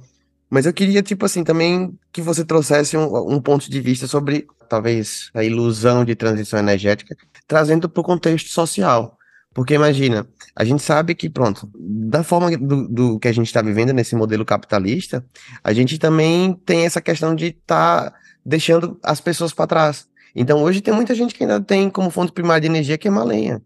Mas 0.49 0.67
eu 0.67 0.73
queria, 0.73 1.03
tipo 1.03 1.27
assim, 1.27 1.43
também 1.43 1.99
que 2.13 2.23
você 2.23 2.45
trouxesse 2.45 2.97
um, 2.97 3.35
um 3.35 3.41
ponto 3.41 3.71
de 3.71 3.81
vista 3.81 4.07
sobre, 4.07 4.47
talvez, 4.69 5.31
a 5.35 5.43
ilusão 5.43 6.05
de 6.05 6.15
transição 6.15 6.59
energética, 6.59 7.17
trazendo 7.47 7.89
para 7.89 8.01
o 8.01 8.05
contexto 8.05 8.49
social. 8.49 9.17
Porque 9.53 9.75
imagina, 9.75 10.27
a 10.55 10.65
gente 10.65 10.83
sabe 10.83 11.15
que, 11.15 11.31
pronto, 11.31 11.69
da 11.75 12.23
forma 12.23 12.57
do, 12.59 12.87
do 12.87 13.19
que 13.19 13.27
a 13.27 13.33
gente 13.33 13.47
está 13.47 13.63
vivendo 13.63 13.93
nesse 13.93 14.15
modelo 14.15 14.45
capitalista, 14.45 15.25
a 15.65 15.73
gente 15.73 15.99
também 15.99 16.53
tem 16.65 16.85
essa 16.85 17.01
questão 17.01 17.35
de 17.35 17.47
estar 17.47 18.11
tá 18.11 18.19
deixando 18.45 18.99
as 19.03 19.21
pessoas 19.21 19.55
para 19.55 19.67
trás. 19.67 20.07
Então, 20.35 20.63
hoje 20.63 20.83
tem 20.83 20.93
muita 20.93 21.15
gente 21.15 21.35
que 21.35 21.43
ainda 21.43 21.59
tem 21.59 21.89
como 21.89 22.11
fonte 22.11 22.33
primária 22.33 22.61
de 22.61 22.67
energia 22.67 22.99
queimar 22.99 23.25
lenha. 23.25 23.63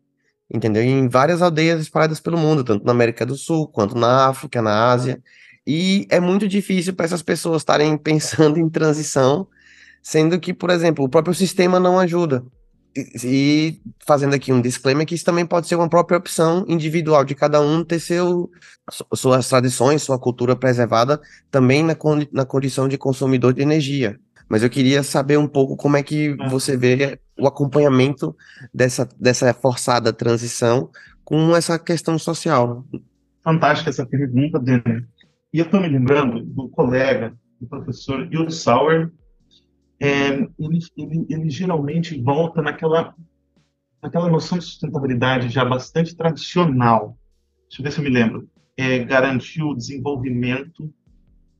Entendeu? 0.49 0.83
Em 0.83 1.09
várias 1.09 1.43
aldeias 1.43 1.81
espalhadas 1.81 2.21
pelo 2.21 2.39
mundo, 2.39 2.63
tanto 2.63 2.85
na 2.85 2.93
América 2.93 3.27
do 3.27 3.37
Sul, 3.37 3.67
quanto 3.67 3.97
na 3.97 4.29
África, 4.29 4.63
na 4.63 4.93
Ásia. 4.93 5.21
E 5.73 6.05
é 6.11 6.19
muito 6.19 6.49
difícil 6.49 6.93
para 6.93 7.07
essas 7.07 7.23
pessoas 7.23 7.63
estarem 7.63 7.97
pensando 7.97 8.59
em 8.59 8.69
transição, 8.69 9.47
sendo 10.03 10.41
que, 10.41 10.53
por 10.53 10.69
exemplo, 10.69 11.05
o 11.05 11.09
próprio 11.09 11.33
sistema 11.33 11.79
não 11.79 11.97
ajuda. 11.97 12.45
E, 12.97 13.07
e 13.25 13.81
fazendo 14.05 14.35
aqui 14.35 14.53
um 14.53 14.61
disclaimer 14.61 15.07
que 15.07 15.15
isso 15.15 15.25
também 15.25 15.47
pode 15.47 15.69
ser 15.69 15.77
uma 15.77 15.89
própria 15.89 16.19
opção 16.19 16.65
individual 16.67 17.25
de 17.25 17.37
cada 17.37 17.61
um 17.61 17.85
ter 17.85 18.01
seu, 18.01 18.51
suas 19.15 19.49
tradições, 19.49 20.03
sua 20.03 20.19
cultura 20.19 20.57
preservada 20.57 21.21
também 21.53 21.85
na, 21.85 21.97
na 22.33 22.45
condição 22.45 22.89
de 22.89 22.99
consumidor 22.99 23.55
de 23.55 23.63
energia. 23.63 24.19
Mas 24.49 24.65
eu 24.65 24.71
queria 24.71 25.05
saber 25.05 25.39
um 25.39 25.47
pouco 25.47 25.77
como 25.77 25.97
é 25.97 26.03
que 26.03 26.37
é. 26.37 26.49
você 26.49 26.77
vê 26.77 27.17
o 27.39 27.47
acompanhamento 27.47 28.35
dessa, 28.75 29.09
dessa 29.21 29.55
forçada 29.55 30.13
transição 30.13 30.91
com 31.25 31.55
essa 31.55 31.79
questão 31.79 32.19
social. 32.19 32.85
Fantástica 33.45 33.91
essa 33.91 34.05
pergunta, 34.05 34.59
Daniel. 34.59 35.05
E 35.53 35.59
eu 35.59 35.65
estou 35.65 35.81
me 35.81 35.89
lembrando 35.89 36.45
do 36.45 36.69
colega, 36.69 37.35
do 37.61 37.67
professor 37.67 38.33
Hildo 38.33 38.53
Sauer, 38.53 39.13
é, 39.99 40.29
ele, 40.59 40.79
ele, 40.97 41.27
ele, 41.29 41.51
geralmente 41.51 42.19
volta 42.21 42.63
naquela, 42.63 43.15
naquela 44.03 44.31
noção 44.31 44.59
de 44.59 44.65
sustentabilidade 44.65 45.51
já 45.51 45.65
bastante 45.65 46.17
tradicional. 46.17 47.19
Deixa 47.69 47.81
eu 47.81 47.85
ver 47.85 47.93
se 47.93 47.99
eu 47.99 48.05
me 48.05 48.11
lembro. 48.11 48.49
É, 48.77 49.01
garantir 49.01 49.63
o 49.63 49.75
desenvolvimento 49.75 50.91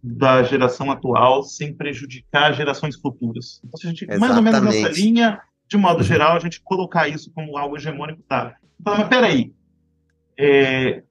da 0.03 0.43
geração 0.43 0.91
atual 0.91 1.43
sem 1.43 1.75
prejudicar 1.75 2.55
gerações 2.55 2.97
futuras. 2.97 3.61
Então, 3.63 3.79
se 3.79 3.87
a 3.87 3.91
gente, 3.91 4.05
Exatamente. 4.05 4.21
mais 4.21 4.37
ou 4.37 4.43
menos 4.43 4.63
nessa 4.63 5.01
linha, 5.01 5.41
de 5.69 5.77
modo 5.77 5.99
uhum. 5.99 6.05
geral, 6.05 6.37
a 6.37 6.41
gente 6.41 6.63
colocar 6.63 7.09
isso 7.09 7.31
como 7.33 7.59
algo 7.59 7.77
hegemônico, 7.77 8.23
tá. 8.23 8.57
Então, 8.81 8.97
mas 8.97 9.09
peraí, 9.09 9.53
é, 10.39 11.03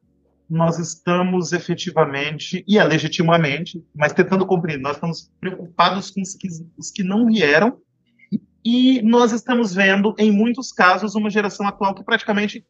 nós 0.49 0.79
estamos 0.79 1.53
efetivamente, 1.53 2.63
e 2.67 2.79
é 2.79 2.83
legitimamente, 2.83 3.83
mas 3.95 4.13
tentando 4.13 4.45
compreender, 4.45 4.81
nós 4.81 4.95
estamos 4.95 5.31
preocupados 5.39 6.09
com 6.09 6.21
os 6.21 6.35
que, 6.35 6.47
os 6.77 6.89
que 6.89 7.03
não 7.03 7.27
vieram, 7.27 7.77
e 8.65 9.01
nós 9.03 9.31
estamos 9.31 9.73
vendo, 9.73 10.13
em 10.17 10.31
muitos 10.31 10.71
casos, 10.71 11.15
uma 11.15 11.29
geração 11.29 11.67
atual 11.67 11.93
que 11.93 12.03
praticamente 12.03 12.65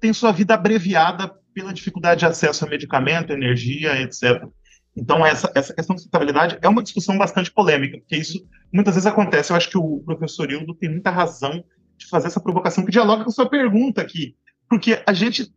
tem 0.00 0.12
sua 0.12 0.32
vida 0.32 0.54
abreviada 0.54 1.34
pela 1.52 1.72
dificuldade 1.72 2.20
de 2.20 2.26
acesso 2.26 2.64
a 2.64 2.68
medicamento, 2.68 3.32
energia, 3.32 4.00
etc. 4.02 4.46
Então, 4.96 5.24
essa, 5.24 5.50
essa 5.54 5.74
questão 5.74 5.96
de 5.96 6.02
sustentabilidade 6.02 6.58
é 6.62 6.68
uma 6.68 6.82
discussão 6.82 7.18
bastante 7.18 7.50
polêmica, 7.50 7.98
porque 7.98 8.16
isso 8.16 8.46
muitas 8.72 8.94
vezes 8.94 9.06
acontece. 9.06 9.50
Eu 9.50 9.56
acho 9.56 9.70
que 9.70 9.78
o 9.78 10.02
professor 10.04 10.50
Hildo 10.50 10.74
tem 10.74 10.90
muita 10.90 11.10
razão 11.10 11.64
de 11.96 12.06
fazer 12.06 12.28
essa 12.28 12.40
provocação, 12.40 12.84
que 12.84 12.92
dialoga 12.92 13.24
com 13.24 13.30
a 13.30 13.32
sua 13.32 13.48
pergunta 13.48 14.00
aqui, 14.00 14.36
porque 14.68 15.02
a 15.06 15.12
gente 15.12 15.52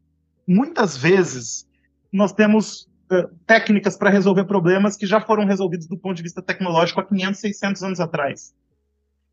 muitas 0.47 0.95
vezes 0.95 1.67
nós 2.11 2.31
temos 2.31 2.89
uh, 3.11 3.27
técnicas 3.45 3.97
para 3.97 4.09
resolver 4.09 4.45
problemas 4.45 4.95
que 4.95 5.05
já 5.05 5.19
foram 5.19 5.45
resolvidos 5.45 5.87
do 5.87 5.97
ponto 5.97 6.15
de 6.15 6.23
vista 6.23 6.41
tecnológico 6.41 7.01
há 7.01 7.05
500, 7.05 7.39
600 7.39 7.83
anos 7.83 7.99
atrás. 7.99 8.55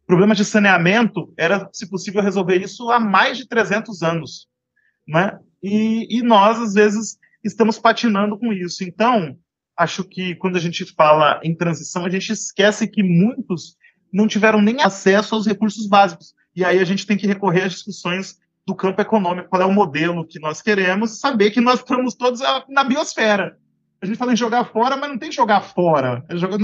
Problemas 0.06 0.36
de 0.36 0.44
saneamento, 0.44 1.32
era, 1.36 1.68
se 1.72 1.88
possível, 1.88 2.22
resolver 2.22 2.60
isso 2.60 2.90
há 2.90 3.00
mais 3.00 3.38
de 3.38 3.48
300 3.48 4.02
anos. 4.02 4.48
Né? 5.06 5.38
E, 5.62 6.18
e 6.18 6.22
nós, 6.22 6.58
às 6.58 6.74
vezes, 6.74 7.16
estamos 7.42 7.78
patinando 7.78 8.38
com 8.38 8.52
isso. 8.52 8.84
Então, 8.84 9.38
acho 9.76 10.04
que 10.04 10.34
quando 10.34 10.56
a 10.56 10.60
gente 10.60 10.84
fala 10.94 11.40
em 11.42 11.54
transição, 11.54 12.04
a 12.04 12.10
gente 12.10 12.32
esquece 12.32 12.86
que 12.86 13.02
muitos 13.02 13.76
não 14.12 14.28
tiveram 14.28 14.60
nem 14.60 14.82
acesso 14.82 15.34
aos 15.34 15.46
recursos 15.46 15.86
básicos. 15.86 16.34
E 16.54 16.64
aí 16.64 16.78
a 16.78 16.84
gente 16.84 17.06
tem 17.06 17.16
que 17.16 17.26
recorrer 17.26 17.62
às 17.62 17.72
discussões 17.72 18.38
do 18.66 18.74
campo 18.74 19.00
econômico, 19.00 19.48
qual 19.48 19.62
é 19.62 19.64
o 19.64 19.72
modelo 19.72 20.26
que 20.26 20.38
nós 20.38 20.62
queremos, 20.62 21.18
saber 21.18 21.50
que 21.50 21.60
nós 21.60 21.80
estamos 21.80 22.14
todos 22.14 22.40
na 22.68 22.84
biosfera. 22.84 23.58
A 24.00 24.06
gente 24.06 24.18
fala 24.18 24.32
em 24.32 24.36
jogar 24.36 24.64
fora, 24.66 24.96
mas 24.96 25.10
não 25.10 25.18
tem 25.18 25.32
jogar 25.32 25.60
fora, 25.60 26.24
é 26.28 26.36
jogar, 26.36 26.58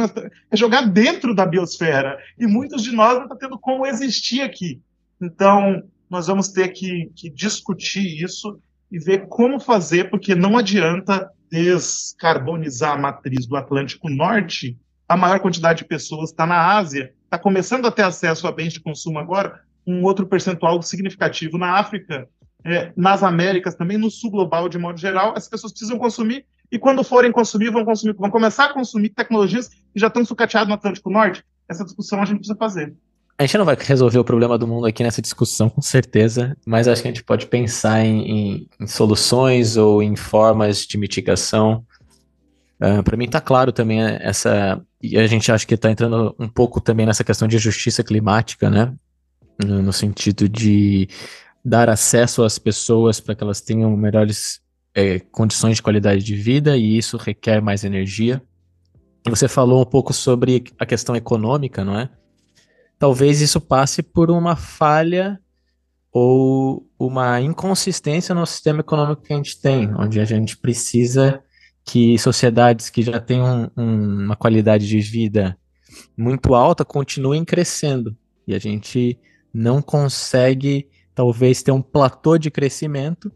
é 0.51 0.57
jogar 0.57 0.83
dentro 0.83 1.35
da 1.35 1.47
biosfera. 1.47 2.19
E 2.39 2.47
muitos 2.47 2.83
de 2.83 2.93
nós 2.93 3.15
não 3.15 3.23
estão 3.23 3.39
tendo 3.39 3.59
como 3.59 3.87
existir 3.87 4.43
aqui. 4.43 4.81
Então, 5.21 5.83
nós 6.09 6.27
vamos 6.27 6.49
ter 6.49 6.69
que, 6.69 7.11
que 7.15 7.31
discutir 7.31 8.23
isso 8.23 8.61
e 8.91 8.99
ver 8.99 9.27
como 9.29 9.61
fazer, 9.61 10.11
porque 10.11 10.35
não 10.35 10.59
adianta 10.59 11.31
descarbonizar 11.51 12.93
a 12.93 12.99
matriz 12.99 13.47
do 13.47 13.57
Atlântico 13.57 14.09
Norte, 14.09 14.79
a 15.09 15.17
maior 15.17 15.41
quantidade 15.41 15.79
de 15.79 15.89
pessoas 15.89 16.31
está 16.31 16.47
na 16.47 16.77
Ásia, 16.77 17.13
está 17.25 17.39
começando 17.39 17.87
a 17.87 17.91
ter 17.91 18.03
acesso 18.03 18.47
a 18.47 18.53
bens 18.53 18.73
de 18.73 18.81
consumo 18.81 19.19
agora, 19.19 19.61
um 19.91 20.05
outro 20.05 20.27
percentual 20.27 20.81
significativo 20.83 21.59
na 21.59 21.79
África, 21.79 22.29
é, 22.65 22.93
nas 22.97 23.23
Américas 23.23 23.75
também, 23.75 23.99
no 23.99 24.11
sul 24.11 24.31
global 24.31 24.69
de 24.69 24.79
modo 24.79 24.99
geral, 24.99 25.35
as 25.37 25.49
pessoas 25.49 25.73
precisam 25.73 25.99
consumir 25.99 26.45
e 26.71 26.79
quando 26.79 27.03
forem 27.03 27.33
consumir, 27.33 27.71
vão 27.71 27.85
consumir, 27.85 28.15
vão 28.15 28.31
começar 28.31 28.67
a 28.67 28.73
consumir 28.73 29.09
tecnologias 29.11 29.69
que 29.69 29.99
já 29.99 30.07
estão 30.07 30.25
sucateadas 30.25 30.69
no 30.69 30.75
Atlântico 30.75 31.11
Norte. 31.11 31.45
Essa 31.69 31.85
discussão 31.85 32.23
a 32.23 32.25
gente 32.25 32.39
precisa 32.39 32.57
fazer. 32.57 32.95
A 33.37 33.45
gente 33.45 33.57
não 33.57 33.65
vai 33.65 33.77
resolver 33.79 34.19
o 34.19 34.25
problema 34.25 34.59
do 34.59 34.69
mundo 34.69 34.87
aqui 34.87 35.03
nessa 35.03 35.23
discussão, 35.23 35.71
com 35.71 35.81
certeza, 35.81 36.57
mas 36.67 36.87
acho 36.87 37.01
que 37.01 37.09
a 37.09 37.11
gente 37.11 37.25
pode 37.25 37.47
pensar 37.47 38.05
em, 38.05 38.31
em, 38.31 38.69
em 38.79 38.87
soluções 38.87 39.77
ou 39.77 40.03
em 40.03 40.15
formas 40.15 40.87
de 40.87 40.99
mitigação. 40.99 41.85
Uh, 42.81 42.99
ah, 42.99 43.03
Para 43.03 43.17
mim 43.17 43.25
está 43.25 43.41
claro 43.41 43.73
também 43.73 44.01
essa, 44.03 44.81
e 45.03 45.17
a 45.17 45.27
gente 45.27 45.51
acha 45.51 45.67
que 45.67 45.75
está 45.75 45.91
entrando 45.91 46.35
um 46.39 46.49
pouco 46.49 46.81
também 46.81 47.07
nessa 47.07 47.25
questão 47.25 47.49
de 47.49 47.57
justiça 47.59 48.05
climática, 48.05 48.69
né? 48.69 48.93
No, 49.65 49.83
no 49.83 49.93
sentido 49.93 50.49
de 50.49 51.09
dar 51.65 51.89
acesso 51.89 52.43
às 52.43 52.59
pessoas 52.59 53.21
para 53.21 53.35
que 53.35 53.43
elas 53.43 53.61
tenham 53.61 53.95
melhores 53.97 54.61
é, 54.95 55.19
condições 55.19 55.77
de 55.77 55.83
qualidade 55.83 56.23
de 56.25 56.35
vida 56.35 56.77
e 56.77 56.97
isso 56.97 57.17
requer 57.17 57.61
mais 57.61 57.85
energia. 57.85 58.43
Você 59.29 59.49
falou 59.49 59.83
um 59.83 59.87
pouco 59.87 60.13
sobre 60.15 60.65
a 60.79 60.87
questão 60.87 61.15
econômica, 61.15 61.85
não 61.85 61.99
é? 61.99 62.09
talvez 63.01 63.41
isso 63.41 63.59
passe 63.59 64.03
por 64.03 64.31
uma 64.31 64.55
falha 64.55 65.41
ou 66.13 66.87
uma 66.99 67.41
inconsistência 67.41 68.35
no 68.35 68.47
sistema 68.47 68.81
econômico 68.81 69.23
que 69.23 69.33
a 69.33 69.37
gente 69.37 69.59
tem, 69.59 69.93
onde 69.95 70.21
a 70.21 70.25
gente 70.25 70.59
precisa 70.59 71.43
que 71.83 72.19
sociedades 72.19 72.91
que 72.91 73.03
já 73.03 73.19
têm 73.19 73.41
um, 73.41 73.71
um, 73.75 74.25
uma 74.25 74.37
qualidade 74.37 74.87
de 74.87 75.01
vida 75.01 75.57
muito 76.15 76.55
alta 76.55 76.85
continuem 76.85 77.43
crescendo. 77.43 78.15
E 78.47 78.55
a 78.55 78.59
gente 78.59 79.19
não 79.53 79.83
consegue, 79.83 80.89
talvez, 81.15 81.63
ter 81.63 81.73
um 81.73 81.83
platô 81.83 82.39
de 82.39 82.51
crescimento. 82.51 83.31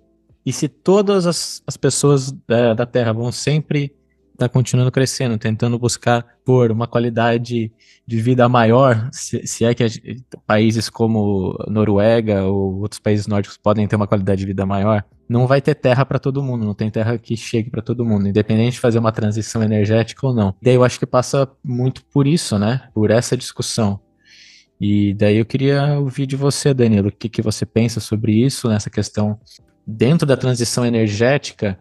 E 0.45 0.53
se 0.53 0.69
todas 0.69 1.27
as, 1.27 1.63
as 1.67 1.77
pessoas 1.77 2.33
da, 2.47 2.75
da 2.75 2.87
Terra 2.87 3.13
vão 3.13 3.33
sempre 3.33 3.95
está 4.35 4.49
continuando 4.49 4.91
crescendo, 4.91 5.39
tentando 5.39 5.79
buscar 5.79 6.27
por 6.45 6.71
uma 6.71 6.87
qualidade 6.87 7.73
de 8.07 8.21
vida 8.21 8.49
maior, 8.49 9.09
se, 9.13 9.47
se 9.47 9.65
é 9.65 9.75
que 9.75 9.85
a, 9.85 9.87
países 10.47 10.91
como 10.91 11.57
Noruega 11.69 12.43
ou 12.43 12.81
outros 12.81 12.99
países 13.01 13.27
nórdicos 13.27 13.57
podem 13.57 13.87
ter 13.87 13.97
uma 13.97 14.07
qualidade 14.07 14.41
de 14.41 14.47
vida 14.47 14.67
maior, 14.67 15.05
não 15.29 15.47
vai 15.47 15.61
ter 15.61 15.75
terra 15.75 16.05
para 16.05 16.19
todo 16.19 16.43
mundo, 16.43 16.67
não 16.67 16.75
tem 16.75 16.91
terra 16.91 17.17
que 17.17 17.37
chegue 17.37 17.71
para 17.71 17.81
todo 17.81 18.05
mundo, 18.05 18.29
independente 18.29 18.73
de 18.73 18.81
fazer 18.81 18.99
uma 18.99 19.13
transição 19.13 19.63
energética 19.63 20.27
ou 20.27 20.35
não. 20.35 20.55
Daí 20.61 20.75
eu 20.75 20.85
acho 20.85 20.99
que 20.99 21.07
passa 21.07 21.49
muito 21.63 22.05
por 22.07 22.27
isso, 22.27 22.59
né? 22.59 22.89
Por 22.93 23.11
essa 23.11 23.37
discussão. 23.37 24.01
E 24.81 25.15
daí 25.15 25.37
eu 25.37 25.47
queria 25.47 25.99
ouvir 25.99 26.27
de 26.27 26.37
você, 26.37 26.75
Danilo, 26.75 27.09
o 27.09 27.13
que, 27.13 27.29
que 27.29 27.43
você 27.43 27.65
pensa 27.65 28.01
sobre 28.01 28.33
isso, 28.33 28.69
nessa 28.69 28.91
questão 28.91 29.39
dentro 29.87 30.27
da 30.27 30.37
transição 30.37 30.85
energética, 30.85 31.79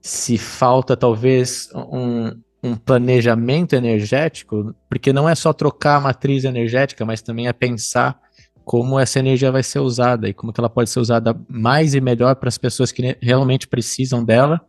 se 0.00 0.36
falta 0.36 0.96
talvez 0.96 1.68
um, 1.74 2.32
um 2.62 2.76
planejamento 2.76 3.74
energético, 3.74 4.74
porque 4.88 5.12
não 5.12 5.28
é 5.28 5.34
só 5.34 5.52
trocar 5.52 5.96
a 5.96 6.00
matriz 6.00 6.44
energética, 6.44 7.04
mas 7.04 7.22
também 7.22 7.46
é 7.46 7.52
pensar 7.52 8.18
como 8.64 8.98
essa 8.98 9.18
energia 9.18 9.50
vai 9.50 9.62
ser 9.62 9.80
usada 9.80 10.28
e 10.28 10.34
como 10.34 10.52
que 10.52 10.60
ela 10.60 10.70
pode 10.70 10.88
ser 10.88 11.00
usada 11.00 11.38
mais 11.48 11.94
e 11.94 12.00
melhor 12.00 12.36
para 12.36 12.48
as 12.48 12.58
pessoas 12.58 12.92
que 12.92 13.16
realmente 13.20 13.66
precisam 13.66 14.24
dela 14.24 14.60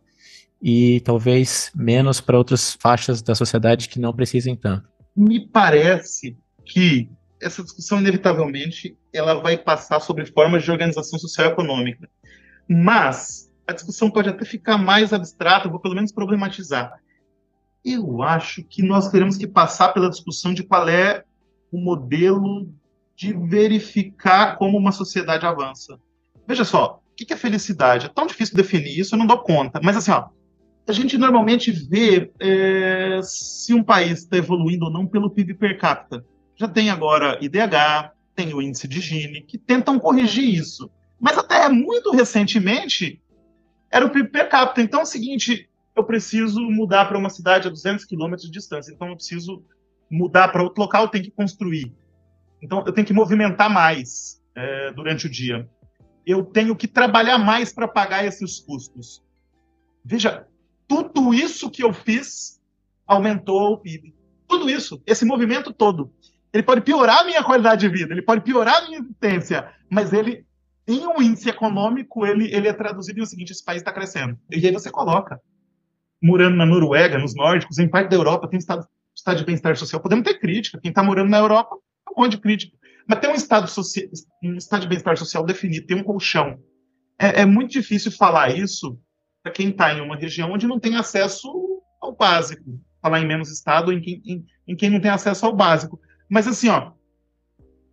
e 0.62 1.00
talvez 1.00 1.70
menos 1.74 2.20
para 2.20 2.38
outras 2.38 2.76
faixas 2.80 3.22
da 3.22 3.34
sociedade 3.34 3.88
que 3.88 4.00
não 4.00 4.12
precisem 4.12 4.56
tanto. 4.56 4.88
Me 5.16 5.46
parece 5.48 6.36
que 6.64 7.08
essa 7.44 7.62
discussão 7.62 7.98
inevitavelmente 8.00 8.96
ela 9.12 9.34
vai 9.34 9.58
passar 9.58 10.00
sobre 10.00 10.24
formas 10.26 10.64
de 10.64 10.70
organização 10.70 11.18
social 11.18 11.48
e 11.48 11.50
econômica. 11.50 12.08
Mas 12.66 13.52
a 13.66 13.72
discussão 13.72 14.10
pode 14.10 14.30
até 14.30 14.44
ficar 14.44 14.78
mais 14.78 15.12
abstrata, 15.12 15.68
vou 15.68 15.78
pelo 15.78 15.94
menos 15.94 16.10
problematizar. 16.10 16.98
Eu 17.84 18.22
acho 18.22 18.64
que 18.64 18.82
nós 18.82 19.10
teremos 19.10 19.36
que 19.36 19.46
passar 19.46 19.90
pela 19.90 20.08
discussão 20.08 20.54
de 20.54 20.62
qual 20.62 20.88
é 20.88 21.22
o 21.70 21.78
modelo 21.78 22.72
de 23.14 23.34
verificar 23.34 24.56
como 24.56 24.78
uma 24.78 24.90
sociedade 24.90 25.44
avança. 25.44 25.98
Veja 26.46 26.64
só, 26.64 27.00
o 27.12 27.14
que 27.14 27.32
é 27.32 27.36
felicidade? 27.36 28.06
É 28.06 28.08
tão 28.08 28.26
difícil 28.26 28.56
definir 28.56 28.98
isso, 28.98 29.14
eu 29.14 29.18
não 29.18 29.26
dou 29.26 29.38
conta. 29.38 29.80
Mas 29.82 29.96
assim, 29.96 30.10
ó, 30.10 30.28
a 30.88 30.92
gente 30.92 31.18
normalmente 31.18 31.70
vê 31.70 32.32
é, 32.40 33.20
se 33.22 33.74
um 33.74 33.82
país 33.82 34.20
está 34.20 34.38
evoluindo 34.38 34.86
ou 34.86 34.90
não 34.90 35.06
pelo 35.06 35.30
PIB 35.30 35.54
per 35.54 35.78
capita. 35.78 36.24
Já 36.56 36.68
tem 36.68 36.90
agora 36.90 37.38
IDH, 37.40 38.12
tem 38.34 38.54
o 38.54 38.62
índice 38.62 38.86
de 38.88 39.00
Gini, 39.00 39.42
que 39.42 39.58
tentam 39.58 39.98
corrigir 39.98 40.48
isso. 40.48 40.90
Mas 41.20 41.38
até 41.38 41.68
muito 41.68 42.10
recentemente, 42.10 43.20
era 43.90 44.04
o 44.04 44.10
PIB 44.10 44.28
per 44.28 44.48
capita. 44.48 44.80
Então 44.80 45.00
é 45.00 45.02
o 45.04 45.06
seguinte, 45.06 45.68
eu 45.94 46.04
preciso 46.04 46.60
mudar 46.62 47.06
para 47.06 47.18
uma 47.18 47.30
cidade 47.30 47.68
a 47.68 47.70
200 47.70 48.04
quilômetros 48.04 48.46
de 48.46 48.52
distância, 48.52 48.92
então 48.92 49.08
eu 49.08 49.16
preciso 49.16 49.64
mudar 50.10 50.48
para 50.48 50.62
outro 50.62 50.82
local, 50.82 51.04
eu 51.04 51.08
tenho 51.08 51.24
que 51.24 51.30
construir. 51.30 51.92
Então 52.60 52.82
eu 52.84 52.92
tenho 52.92 53.06
que 53.06 53.12
movimentar 53.12 53.70
mais 53.70 54.42
é, 54.54 54.92
durante 54.92 55.26
o 55.26 55.30
dia. 55.30 55.68
Eu 56.26 56.44
tenho 56.44 56.74
que 56.74 56.88
trabalhar 56.88 57.38
mais 57.38 57.72
para 57.72 57.86
pagar 57.86 58.24
esses 58.24 58.60
custos. 58.60 59.22
Veja, 60.04 60.46
tudo 60.88 61.32
isso 61.32 61.70
que 61.70 61.82
eu 61.82 61.92
fiz 61.92 62.60
aumentou 63.06 63.72
o 63.72 63.78
PIB. 63.78 64.14
Tudo 64.48 64.68
isso, 64.68 65.02
esse 65.06 65.24
movimento 65.24 65.72
todo. 65.72 66.12
Ele 66.54 66.62
pode 66.62 66.82
piorar 66.82 67.18
a 67.20 67.24
minha 67.24 67.42
qualidade 67.42 67.80
de 67.80 67.92
vida, 67.92 68.14
ele 68.14 68.22
pode 68.22 68.42
piorar 68.42 68.76
a 68.76 68.86
minha 68.86 69.00
existência, 69.00 69.68
mas 69.90 70.12
ele 70.12 70.46
em 70.86 71.06
um 71.06 71.20
índice 71.20 71.48
econômico, 71.48 72.26
ele, 72.26 72.54
ele 72.54 72.68
é 72.68 72.72
traduzido 72.72 73.18
em 73.18 73.22
o 73.22 73.26
seguinte: 73.26 73.50
esse 73.50 73.64
país 73.64 73.80
está 73.80 73.92
crescendo. 73.92 74.38
E 74.50 74.66
aí 74.66 74.72
você 74.72 74.90
coloca, 74.90 75.40
morando 76.22 76.56
na 76.56 76.66
Noruega, 76.66 77.18
nos 77.18 77.34
nórdicos, 77.34 77.78
em 77.78 77.88
parte 77.88 78.10
da 78.10 78.16
Europa, 78.16 78.48
tem 78.48 78.58
estado, 78.58 78.86
estado 79.14 79.38
de 79.38 79.44
bem-estar 79.44 79.76
social. 79.76 80.00
Podemos 80.00 80.24
ter 80.24 80.38
crítica. 80.38 80.78
Quem 80.80 80.90
está 80.90 81.02
morando 81.02 81.30
na 81.30 81.38
Europa, 81.38 81.76
tem 82.06 82.14
um 82.16 82.22
monte 82.22 82.32
de 82.32 82.38
crítica. 82.38 82.76
Mas 83.08 83.18
tem 83.18 83.30
um 83.30 83.34
estado, 83.34 83.70
um 84.42 84.56
estado 84.56 84.82
de 84.82 84.88
bem-estar 84.88 85.16
social 85.16 85.44
definido, 85.44 85.86
tem 85.86 85.96
um 85.96 86.04
colchão. 86.04 86.58
É, 87.18 87.42
é 87.42 87.46
muito 87.46 87.72
difícil 87.72 88.12
falar 88.12 88.54
isso 88.54 88.98
para 89.42 89.52
quem 89.52 89.70
está 89.70 89.92
em 89.92 90.00
uma 90.00 90.16
região 90.16 90.52
onde 90.52 90.66
não 90.66 90.78
tem 90.78 90.96
acesso 90.96 91.50
ao 92.00 92.14
básico. 92.14 92.80
Falar 93.00 93.20
em 93.20 93.26
menos 93.26 93.50
estado 93.50 93.92
em 93.92 94.00
quem, 94.00 94.22
em, 94.24 94.44
em 94.66 94.76
quem 94.76 94.90
não 94.90 95.00
tem 95.00 95.10
acesso 95.10 95.44
ao 95.44 95.54
básico. 95.54 96.00
Mas 96.28 96.46
assim, 96.46 96.68
ó, 96.68 96.92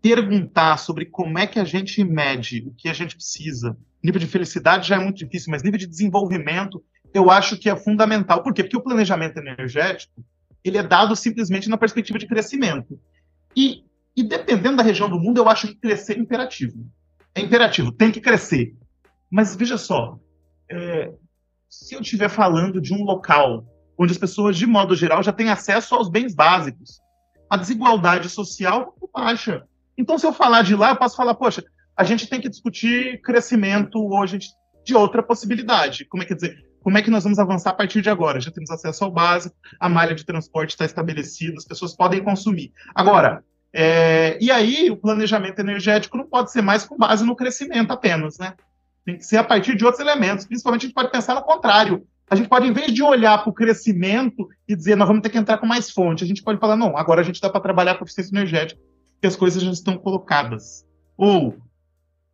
perguntar 0.02 0.78
sobre 0.78 1.06
como 1.06 1.38
é 1.38 1.46
que 1.46 1.60
a 1.60 1.64
gente 1.64 2.04
mede 2.04 2.66
o 2.68 2.74
que 2.74 2.90
a 2.90 2.94
gente 2.94 3.16
precisa. 3.16 3.78
Nível 4.04 4.20
de 4.20 4.28
felicidade 4.28 4.88
já 4.88 4.96
é 4.96 5.00
muito 5.00 5.18
difícil, 5.18 5.52
mas 5.52 5.64
nível 5.64 5.80
de 5.80 5.88
desenvolvimento 5.88 6.84
eu 7.14 7.30
acho 7.30 7.58
que 7.58 7.70
é 7.70 7.76
fundamental. 7.76 8.42
Por 8.42 8.54
quê? 8.54 8.64
Porque 8.64 8.78
o 8.78 8.82
planejamento 8.82 9.38
energético 9.38 10.24
ele 10.64 10.78
é 10.78 10.84
dado 10.84 11.16
simplesmente 11.16 11.70
na 11.70 11.78
perspectiva 11.78 12.20
de 12.20 12.28
crescimento. 12.28 13.00
E, 13.56 13.84
e 14.16 14.24
dependendo 14.24 14.78
da 14.78 14.84
região 14.84 15.10
do 15.10 15.20
mundo, 15.20 15.40
eu 15.40 15.50
acho 15.50 15.68
que 15.68 15.76
crescer 15.76 16.14
é 16.14 16.20
imperativo. 16.20 16.86
É 17.34 17.42
imperativo, 17.42 17.92
tem 17.92 18.12
que 18.12 18.22
crescer. 18.22 18.76
Mas 19.30 19.56
veja 19.56 19.78
só, 19.78 20.20
é, 20.70 21.12
se 21.70 21.96
eu 21.96 22.02
estiver 22.02 22.30
falando 22.30 22.82
de 22.82 22.94
um 22.94 23.04
local 23.04 23.66
onde 23.98 24.12
as 24.12 24.18
pessoas, 24.18 24.58
de 24.58 24.66
modo 24.66 24.96
geral, 24.96 25.24
já 25.24 25.32
têm 25.32 25.50
acesso 25.50 25.96
aos 25.96 26.10
bens 26.10 26.34
básicos, 26.34 27.00
a 27.52 27.58
desigualdade 27.58 28.30
social 28.30 28.96
é 29.04 29.08
baixa. 29.14 29.64
Então, 29.98 30.18
se 30.18 30.26
eu 30.26 30.32
falar 30.32 30.62
de 30.62 30.74
lá, 30.74 30.92
eu 30.92 30.96
posso 30.96 31.18
falar, 31.18 31.36
poxa, 31.36 31.62
a 31.98 32.04
gente 32.06 32.26
tem 32.26 32.40
que 32.40 32.48
discutir 32.48 33.22
crescimento 33.22 34.00
hoje 34.10 34.40
de 34.86 34.96
outra 34.96 35.22
possibilidade. 35.22 36.06
Como 36.06 36.24
é 36.24 36.26
que 36.26 36.34
dizer? 36.34 36.66
Como 36.82 36.98
é 36.98 37.02
que 37.02 37.12
nós 37.12 37.26
vamos 37.26 37.40
avançar 37.40 37.72
a 37.72 37.74
partir 37.74 38.02
de 38.02 38.10
agora? 38.10 38.40
Já 38.40 38.52
temos 38.52 38.72
acesso 38.72 39.04
ao 39.04 39.12
básico, 39.12 39.54
a 39.78 39.90
malha 39.90 40.16
de 40.16 40.26
transporte 40.26 40.70
está 40.70 40.86
estabelecida, 40.86 41.56
as 41.58 41.66
pessoas 41.66 41.94
podem 41.94 42.24
consumir. 42.24 42.72
Agora, 42.96 43.44
é, 43.74 44.38
e 44.40 44.50
aí 44.50 44.90
o 44.90 44.96
planejamento 44.96 45.60
energético 45.60 46.18
não 46.18 46.28
pode 46.28 46.54
ser 46.54 46.62
mais 46.62 46.86
com 46.86 46.98
base 46.98 47.26
no 47.26 47.36
crescimento 47.36 47.92
apenas, 47.92 48.38
né? 48.38 48.54
Tem 49.06 49.18
que 49.18 49.26
ser 49.26 49.38
a 49.38 49.44
partir 49.44 49.76
de 49.76 49.84
outros 49.84 50.00
elementos. 50.02 50.46
Principalmente 50.46 50.84
a 50.84 50.86
gente 50.86 50.96
pode 50.96 51.12
pensar 51.12 51.36
no 51.36 51.44
contrário. 51.44 52.08
A 52.32 52.36
gente 52.36 52.48
pode, 52.48 52.66
em 52.66 52.72
vez 52.72 52.94
de 52.94 53.04
olhar 53.04 53.40
para 53.40 53.50
o 53.50 53.54
crescimento 53.54 54.48
e 54.66 54.74
dizer 54.74 54.96
nós 54.96 55.06
vamos 55.06 55.22
ter 55.22 55.30
que 55.30 55.38
entrar 55.38 55.58
com 55.58 55.66
mais 55.68 55.92
fonte, 55.92 56.24
a 56.24 56.28
gente 56.28 56.42
pode 56.42 56.62
falar, 56.62 56.78
não, 56.78 56.96
agora 56.96 57.20
a 57.20 57.24
gente 57.26 57.42
dá 57.42 57.50
para 57.50 57.60
trabalhar 57.60 57.96
com 57.96 58.06
eficiência 58.06 58.34
energética 58.34 58.80
que 59.20 59.28
as 59.28 59.36
coisas 59.36 59.62
já 59.62 59.70
estão 59.70 59.98
colocadas. 59.98 60.86
Ou 61.18 61.58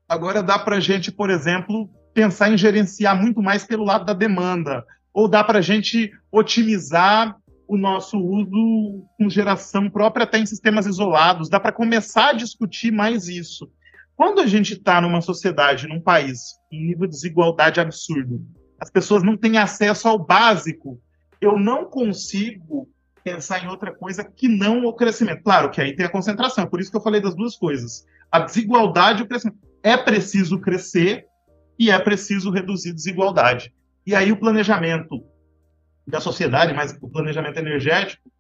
agora 0.08 0.44
dá 0.44 0.60
para 0.60 0.76
a 0.76 0.80
gente, 0.80 1.12
por 1.12 1.32
exemplo, 1.32 1.90
pensar 2.14 2.52
em 2.52 2.58
gerenciar 2.58 3.20
muito 3.20 3.42
mais 3.42 3.66
pelo 3.66 3.84
lado 3.84 4.06
da 4.06 4.14
demanda. 4.14 4.86
Ou 5.12 5.28
dá 5.28 5.44
para 5.44 5.58
a 5.58 5.64
gente 5.64 6.12
otimizar 6.32 7.36
o 7.68 7.76
nosso 7.76 8.20
uso 8.20 9.04
com 9.18 9.28
geração 9.28 9.90
própria 9.90 10.26
até 10.26 10.38
em 10.38 10.46
sistemas 10.46 10.86
isolados. 10.86 11.50
Dá 11.50 11.60
para 11.60 11.72
começar 11.72 12.30
a 12.30 12.34
discutir 12.34 12.92
mais 12.92 13.28
isso. 13.28 13.68
Quando 14.16 14.42
a 14.42 14.46
gente 14.46 14.74
está 14.74 15.02
numa 15.02 15.22
sociedade, 15.22 15.88
num 15.88 16.00
país, 16.00 16.54
em 16.72 16.86
nível 16.86 17.08
de 17.08 17.14
desigualdade 17.14 17.80
absurdo, 17.80 18.46
as 18.80 18.90
pessoas 18.90 19.24
não 19.24 19.36
têm 19.36 19.58
acesso 19.58 20.08
ao 20.08 20.20
básico, 20.20 21.00
eu 21.42 21.58
não 21.58 21.86
consigo 21.86 22.90
pensar 23.24 23.64
em 23.64 23.68
outra 23.68 23.94
coisa 23.94 24.24
que 24.24 24.48
não 24.48 24.86
o 24.86 24.94
crescimento. 24.94 25.44
Claro 25.44 25.70
que 25.70 25.82
aí 25.82 25.96
tem 25.96 26.06
a 26.06 26.12
concentração, 26.12 26.64
é 26.64 26.68
por 26.68 26.80
isso 26.80 26.90
que 26.90 26.98
eu 26.98 27.02
falei 27.02 27.20
das 27.20 27.36
duas 27.36 27.56
coisas. 27.58 28.06
A 28.32 28.40
desigualdade 28.40 29.22
e 29.22 29.26
o 29.26 29.28
crescimento. 29.28 29.60
É 29.84 29.96
preciso 29.96 30.60
crescer 30.60 31.26
e 31.78 31.92
é 31.92 32.00
preciso 32.00 32.52
reduzir 32.52 32.94
desigualdade. 32.94 33.74
E 34.06 34.16
aí 34.16 34.32
o 34.32 34.40
planejamento 34.40 35.24
da 36.08 36.22
sociedade, 36.22 36.74
mas 36.74 36.98
o 37.02 37.10
planejamento 37.10 37.58
energético, 37.58 38.32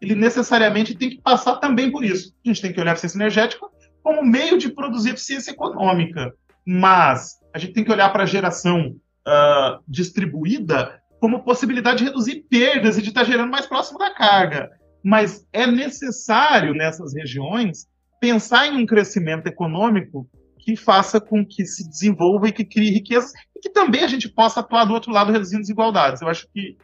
ele 0.00 0.14
necessariamente 0.14 0.94
tem 0.94 1.10
que 1.10 1.22
passar 1.22 1.56
também 1.56 1.90
por 1.90 2.04
isso. 2.04 2.34
A 2.44 2.48
gente 2.48 2.60
tem 2.60 2.72
que 2.72 2.80
olhar 2.80 2.90
a 2.90 2.92
eficiência 2.92 3.16
energética 3.16 3.66
como 4.02 4.22
meio 4.22 4.58
de 4.58 4.68
produzir 4.68 5.10
eficiência 5.10 5.52
econômica, 5.52 6.34
mas 6.66 7.38
a 7.54 7.58
gente 7.58 7.72
tem 7.72 7.84
que 7.84 7.90
olhar 7.90 8.12
para 8.12 8.24
a 8.24 8.26
geração 8.26 8.94
uh, 9.26 9.82
distribuída 9.86 11.00
como 11.20 11.42
possibilidade 11.42 11.98
de 11.98 12.04
reduzir 12.04 12.44
perdas 12.48 12.98
e 12.98 13.02
de 13.02 13.08
estar 13.08 13.24
gerando 13.24 13.50
mais 13.50 13.66
próximo 13.66 13.98
da 13.98 14.12
carga. 14.14 14.70
Mas 15.02 15.46
é 15.52 15.66
necessário 15.66 16.74
nessas 16.74 17.14
regiões 17.14 17.86
pensar 18.20 18.66
em 18.66 18.76
um 18.76 18.86
crescimento 18.86 19.46
econômico 19.46 20.28
que 20.58 20.76
faça 20.76 21.20
com 21.20 21.44
que 21.44 21.66
se 21.66 21.88
desenvolva 21.88 22.48
e 22.48 22.52
que 22.52 22.64
crie 22.64 22.90
riqueza 22.90 23.32
e 23.54 23.60
que 23.60 23.70
também 23.70 24.02
a 24.02 24.06
gente 24.06 24.28
possa 24.28 24.60
atuar 24.60 24.86
do 24.86 24.94
outro 24.94 25.12
lado 25.12 25.32
reduzindo 25.32 25.60
desigualdades. 25.60 26.22
Eu 26.22 26.28
acho 26.28 26.46
que 26.52 26.76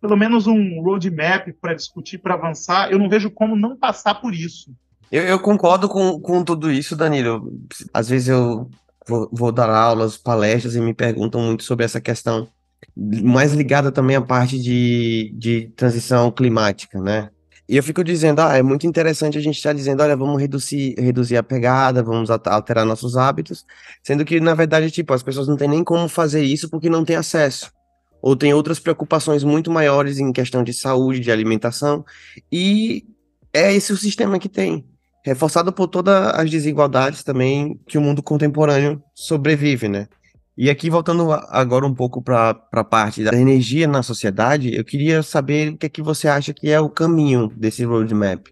pelo 0.00 0.16
menos 0.16 0.46
um 0.46 0.82
roadmap 0.82 1.48
para 1.60 1.74
discutir, 1.74 2.18
para 2.18 2.34
avançar, 2.34 2.92
eu 2.92 2.98
não 2.98 3.08
vejo 3.08 3.30
como 3.30 3.56
não 3.56 3.76
passar 3.76 4.20
por 4.20 4.34
isso. 4.34 4.70
Eu, 5.10 5.22
eu 5.22 5.40
concordo 5.40 5.88
com, 5.88 6.20
com 6.20 6.44
tudo 6.44 6.70
isso, 6.70 6.94
Danilo. 6.94 7.50
Às 7.92 8.08
vezes 8.08 8.28
eu 8.28 8.68
vou, 9.06 9.28
vou 9.32 9.52
dar 9.52 9.70
aulas, 9.70 10.16
palestras 10.16 10.74
e 10.74 10.80
me 10.80 10.94
perguntam 10.94 11.40
muito 11.40 11.64
sobre 11.64 11.84
essa 11.84 12.00
questão, 12.00 12.48
mais 12.96 13.52
ligada 13.52 13.90
também 13.90 14.16
à 14.16 14.22
parte 14.22 14.58
de, 14.60 15.32
de 15.36 15.72
transição 15.76 16.30
climática, 16.30 17.00
né? 17.00 17.30
E 17.66 17.76
eu 17.78 17.82
fico 17.82 18.04
dizendo, 18.04 18.40
ah, 18.40 18.56
é 18.56 18.62
muito 18.62 18.86
interessante 18.86 19.38
a 19.38 19.40
gente 19.40 19.56
estar 19.56 19.72
dizendo, 19.72 20.02
olha, 20.02 20.14
vamos 20.14 20.38
reduzir, 20.38 20.94
reduzir 20.98 21.38
a 21.38 21.42
pegada, 21.42 22.02
vamos 22.02 22.28
alterar 22.30 22.84
nossos 22.84 23.16
hábitos, 23.16 23.64
sendo 24.02 24.22
que, 24.24 24.38
na 24.38 24.54
verdade, 24.54 24.90
tipo, 24.90 25.14
as 25.14 25.22
pessoas 25.22 25.48
não 25.48 25.56
têm 25.56 25.68
nem 25.68 25.82
como 25.82 26.06
fazer 26.06 26.42
isso 26.42 26.68
porque 26.68 26.90
não 26.90 27.04
têm 27.04 27.16
acesso. 27.16 27.72
Ou 28.20 28.36
tem 28.36 28.52
outras 28.52 28.78
preocupações 28.78 29.42
muito 29.42 29.70
maiores 29.70 30.18
em 30.18 30.30
questão 30.30 30.62
de 30.62 30.74
saúde, 30.74 31.20
de 31.20 31.32
alimentação, 31.32 32.04
e 32.52 33.06
é 33.52 33.72
esse 33.72 33.92
o 33.94 33.96
sistema 33.96 34.38
que 34.38 34.48
tem. 34.48 34.84
Reforçado 35.24 35.72
por 35.72 35.88
todas 35.88 36.34
as 36.34 36.50
desigualdades 36.50 37.24
também 37.24 37.80
que 37.86 37.96
o 37.96 38.00
mundo 38.00 38.22
contemporâneo 38.22 39.02
sobrevive, 39.14 39.88
né? 39.88 40.06
E 40.56 40.68
aqui, 40.70 40.90
voltando 40.90 41.32
agora 41.32 41.86
um 41.86 41.94
pouco 41.94 42.22
para 42.22 42.60
a 42.70 42.84
parte 42.84 43.24
da 43.24 43.34
energia 43.34 43.88
na 43.88 44.02
sociedade, 44.02 44.72
eu 44.72 44.84
queria 44.84 45.22
saber 45.22 45.72
o 45.72 45.78
que 45.78 45.86
é 45.86 45.88
que 45.88 46.02
você 46.02 46.28
acha 46.28 46.52
que 46.52 46.70
é 46.70 46.78
o 46.78 46.90
caminho 46.90 47.48
desse 47.56 47.84
roadmap, 47.84 48.46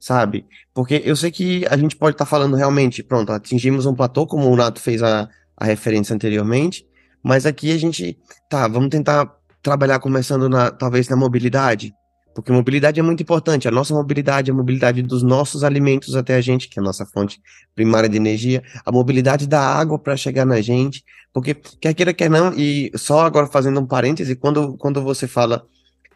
sabe? 0.00 0.44
Porque 0.74 1.02
eu 1.04 1.14
sei 1.14 1.30
que 1.30 1.64
a 1.68 1.76
gente 1.76 1.94
pode 1.94 2.14
estar 2.14 2.24
tá 2.24 2.30
falando 2.30 2.56
realmente, 2.56 3.02
pronto, 3.02 3.30
atingimos 3.30 3.86
um 3.86 3.94
platô, 3.94 4.26
como 4.26 4.50
o 4.50 4.56
Nato 4.56 4.80
fez 4.80 5.02
a, 5.02 5.28
a 5.56 5.64
referência 5.66 6.14
anteriormente, 6.14 6.84
mas 7.22 7.46
aqui 7.46 7.70
a 7.70 7.78
gente, 7.78 8.18
tá, 8.48 8.66
vamos 8.66 8.88
tentar 8.88 9.30
trabalhar 9.62 10.00
começando 10.00 10.48
na, 10.48 10.70
talvez 10.70 11.08
na 11.08 11.16
mobilidade, 11.16 11.92
porque 12.36 12.52
mobilidade 12.52 13.00
é 13.00 13.02
muito 13.02 13.22
importante. 13.22 13.66
A 13.66 13.70
nossa 13.70 13.94
mobilidade, 13.94 14.50
a 14.50 14.54
mobilidade 14.54 15.00
dos 15.00 15.22
nossos 15.22 15.64
alimentos 15.64 16.14
até 16.14 16.34
a 16.34 16.40
gente, 16.42 16.68
que 16.68 16.78
é 16.78 16.82
a 16.82 16.84
nossa 16.84 17.06
fonte 17.06 17.40
primária 17.74 18.10
de 18.10 18.18
energia, 18.18 18.62
a 18.84 18.92
mobilidade 18.92 19.46
da 19.46 19.58
água 19.58 19.98
para 19.98 20.18
chegar 20.18 20.44
na 20.44 20.60
gente, 20.60 21.02
porque 21.32 21.54
quer 21.54 21.94
queira, 21.94 22.12
quer 22.12 22.28
não, 22.28 22.52
e 22.52 22.92
só 22.94 23.20
agora 23.20 23.46
fazendo 23.46 23.80
um 23.80 23.86
parêntese, 23.86 24.36
quando, 24.36 24.76
quando 24.76 25.02
você 25.02 25.26
fala 25.26 25.64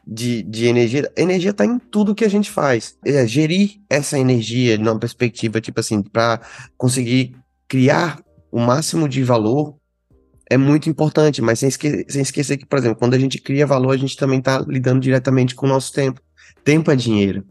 de, 0.06 0.42
de 0.42 0.66
energia, 0.66 1.11
energia 1.16 1.52
está 1.52 1.64
em 1.64 1.78
tudo 1.78 2.14
que 2.14 2.26
a 2.26 2.28
gente 2.28 2.50
faz. 2.50 2.98
É, 3.02 3.26
gerir 3.26 3.80
essa 3.88 4.18
energia 4.18 4.76
numa 4.76 4.98
perspectiva, 4.98 5.59
tipo 5.59 5.80
assim, 5.80 6.02
para 6.02 6.38
conseguir 6.76 7.35
criar 7.66 8.22
o 8.52 8.61
máximo 8.61 9.09
de 9.09 9.22
valor 9.24 9.79
é 10.50 10.56
muito 10.56 10.90
importante, 10.90 11.40
mas 11.40 11.60
sem, 11.60 11.68
esque 11.68 12.04
sem 12.08 12.22
esquecer 12.22 12.56
que, 12.56 12.66
por 12.66 12.76
exemplo, 12.76 12.98
quando 12.98 13.14
a 13.14 13.18
gente 13.18 13.40
cria 13.40 13.64
valor, 13.64 13.92
a 13.92 13.96
gente 13.96 14.16
também 14.16 14.40
está 14.40 14.58
lidando 14.58 14.98
diretamente 14.98 15.54
com 15.54 15.64
o 15.64 15.68
nosso 15.68 15.92
tempo. 15.92 16.20
Tempo 16.64 16.90
é 16.90 16.96
dinheiro. 16.96 17.44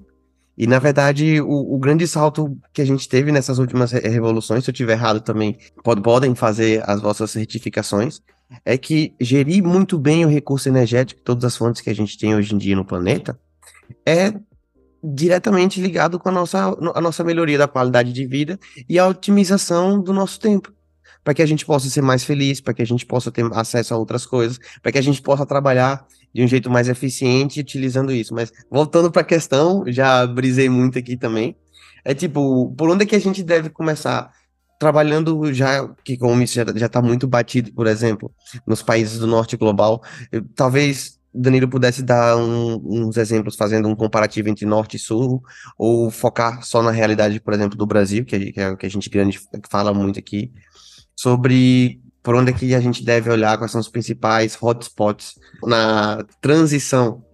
E, 0.58 0.68
na 0.68 0.78
verdade, 0.78 1.40
o, 1.40 1.76
o, 1.76 1.80
grande 1.80 2.06
salto 2.06 2.58
que 2.74 2.82
a 2.82 2.86
gente 2.86 3.08
teve 3.08 3.32
nessas 3.32 3.58
últimas 3.58 3.94
revoluções, 3.94 4.66
se 4.66 4.70
eu 4.70 4.74
tiver 4.74 4.92
errado 4.92 5.22
também, 5.22 5.58
pod 5.82 6.02
podem 6.02 6.36
fazer 6.36 6.84
as 6.86 7.02
vossas 7.02 7.32
certificações, 7.32 8.20
é 8.66 8.78
que 8.78 9.16
gerir 9.22 9.64
muito 9.64 9.98
bem 9.98 10.26
o 10.26 10.30
recurso 10.30 10.68
energético, 10.68 11.22
todas 11.22 11.46
as 11.46 11.56
fontes 11.56 11.82
que 11.82 11.90
a 11.90 11.96
gente 11.96 12.18
tem 12.18 12.36
hoje 12.36 12.54
em 12.54 12.58
dia 12.58 12.76
no 12.76 12.84
planeta, 12.84 13.40
é 14.06 14.34
diretamente 15.02 15.80
ligado 15.80 16.20
com 16.20 16.28
a 16.28 16.32
nossa, 16.34 16.78
a 16.94 17.00
nossa 17.00 17.24
melhoria 17.24 17.58
da 17.58 17.70
qualidade 17.70 18.12
de 18.12 18.26
vida 18.26 18.60
e 18.90 19.00
a 19.00 19.08
otimização 19.08 20.02
do 20.02 20.12
nosso 20.12 20.38
tempo 20.42 20.74
para 21.24 21.34
que 21.34 21.42
a 21.42 21.46
gente 21.46 21.66
possa 21.66 21.90
ser 21.90 22.02
mais 22.02 22.24
feliz, 22.24 22.62
para 22.62 22.74
que 22.74 22.82
a 22.82 22.86
gente 22.86 23.06
possa 23.06 23.32
ter 23.32 23.46
acesso 23.54 23.94
a 23.94 23.98
outras 23.98 24.26
coisas, 24.26 24.60
para 24.82 24.92
que 24.92 24.98
a 24.98 25.02
gente 25.02 25.22
possa 25.22 25.46
trabalhar 25.46 26.06
de 26.34 26.44
um 26.44 26.48
jeito 26.48 26.70
mais 26.70 26.88
eficiente 26.88 27.60
utilizando 27.60 28.12
isso. 28.12 28.34
Mas 28.34 28.52
voltando 28.70 29.12
para 29.12 29.22
a 29.22 29.26
questão, 29.26 29.84
já 29.88 30.26
brisei 30.26 30.70
muito 30.70 30.98
aqui 30.98 31.18
também. 31.18 31.56
É 32.04 32.14
tipo, 32.14 32.74
por 32.78 32.90
onde 32.90 33.04
é 33.04 33.06
que 33.06 33.16
a 33.16 33.20
gente 33.20 33.44
deve 33.44 33.70
começar? 33.70 34.32
Trabalhando 34.80 35.54
já, 35.54 35.88
que 36.06 36.18
como 36.18 36.42
isso 36.42 36.56
já 36.56 36.86
está 36.86 37.02
muito 37.02 37.28
batido, 37.28 37.74
por 37.74 37.86
exemplo, 37.86 38.32
nos 38.66 38.82
países 38.82 39.20
do 39.20 39.28
norte 39.28 39.58
global, 39.58 40.02
eu, 40.32 40.42
talvez 40.56 41.20
Danilo 41.34 41.68
pudesse 41.68 42.02
dar 42.02 42.38
um, 42.38 42.82
uns 42.84 43.18
exemplos 43.18 43.56
fazendo 43.56 43.88
um 43.88 43.96
comparativo 43.96 44.50
entre 44.50 44.66
norte 44.66 44.96
e 44.98 45.00
sul, 45.00 45.44
ou 45.78 46.10
focar 46.10 46.64
só 46.64 46.82
na 46.82 46.92
realidade, 46.92 47.40
por 47.40 47.54
exemplo, 47.54 47.78
do 47.78 47.86
Brasil, 47.86 48.26
que, 48.26 48.52
que 48.52 48.60
é 48.60 48.70
o 48.70 48.78
que 48.78 48.86
a 48.86 48.90
gente 48.90 49.10
grande 49.10 49.40
fala 49.70 49.94
muito 49.94 50.18
aqui, 50.18 50.52
sobre 51.20 52.00
por 52.24 52.34
onde 52.34 52.52
é 52.52 52.54
que 52.54 52.74
a 52.74 52.80
gente 52.80 53.04
deve 53.04 53.30
olhar, 53.30 53.58
quais 53.58 53.72
são 53.74 53.82
os 53.82 53.90
principais 53.90 54.58
hotspots 54.62 55.38
na 55.62 56.24
transição. 56.40 57.26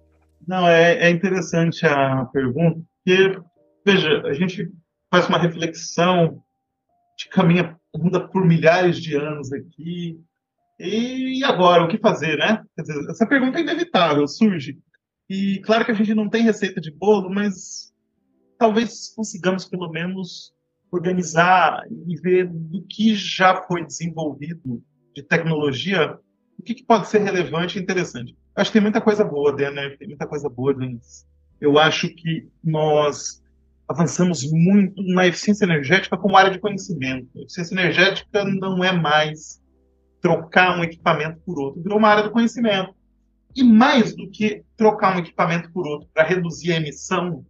Não, 0.48 0.68
é, 0.68 1.08
é 1.08 1.10
interessante 1.12 1.86
a 1.86 2.26
pergunta, 2.26 2.82
porque, 3.04 3.40
veja, 3.86 4.22
a 4.26 4.34
gente 4.34 4.72
faz 5.12 5.30
uma 5.30 5.38
reflexão, 5.38 6.42
de 7.16 7.30
caminha, 7.30 7.78
anda 7.96 8.28
por 8.28 8.44
milhares 8.44 8.98
de 8.98 9.16
anos 9.16 9.54
aqui, 9.54 10.20
e 10.80 11.44
agora, 11.44 11.84
o 11.84 11.88
que 11.88 12.00
fazer, 12.00 12.40
né? 12.40 12.64
Dizer, 12.76 13.08
essa 13.08 13.28
pergunta 13.28 13.60
é 13.60 13.62
inevitável, 13.62 14.28
surge. 14.28 14.80
E 15.30 15.60
claro 15.60 15.86
que 15.86 15.92
a 15.92 15.96
gente 15.96 16.14
não 16.16 16.28
tem 16.28 16.42
receita 16.42 16.82
de 16.82 16.92
bolo, 16.92 17.30
mas 17.30 17.94
talvez 18.58 19.14
consigamos 19.16 19.66
pelo 19.66 19.92
menos 19.92 20.55
organizar 20.96 21.84
e 22.08 22.16
ver 22.16 22.48
do 22.48 22.82
que 22.84 23.16
já 23.16 23.62
foi 23.64 23.86
desenvolvido 23.86 24.82
de 25.14 25.24
tecnologia, 25.24 26.18
o 26.58 26.64
que, 26.64 26.74
que 26.74 26.84
pode 26.84 27.08
ser 27.08 27.20
relevante 27.20 27.78
e 27.78 27.82
interessante. 27.82 28.36
Acho 28.56 28.70
que 28.70 28.74
tem 28.74 28.82
muita 28.82 29.02
coisa 29.02 29.24
boa, 29.24 29.54
Denner, 29.54 29.98
tem 29.98 30.08
muita 30.08 30.28
coisa 30.28 30.50
boa. 30.50 30.76
Eu 31.60 31.78
acho 31.78 32.10
que 32.10 32.48
nós 32.64 33.44
avançamos 33.88 34.50
muito 34.52 35.02
na 35.04 35.28
eficiência 35.28 35.66
energética 35.66 36.18
como 36.18 36.38
área 36.38 36.52
de 36.52 36.60
conhecimento. 36.60 37.30
A 37.38 37.42
eficiência 37.42 37.76
energética 37.76 38.44
não 38.46 38.84
é 38.84 38.92
mais 38.92 39.62
trocar 40.22 40.78
um 40.78 40.84
equipamento 40.84 41.40
por 41.46 41.60
outro, 41.60 41.84
virou 41.84 42.00
uma 42.00 42.10
área 42.10 42.24
do 42.24 42.32
conhecimento. 42.32 42.96
E 43.56 43.64
mais 43.64 44.16
do 44.16 44.30
que 44.30 44.64
trocar 44.76 45.16
um 45.16 45.20
equipamento 45.20 45.72
por 45.72 45.88
outro 45.88 46.10
para 46.14 46.28
reduzir 46.28 46.74
a 46.74 46.78
emissão, 46.78 47.46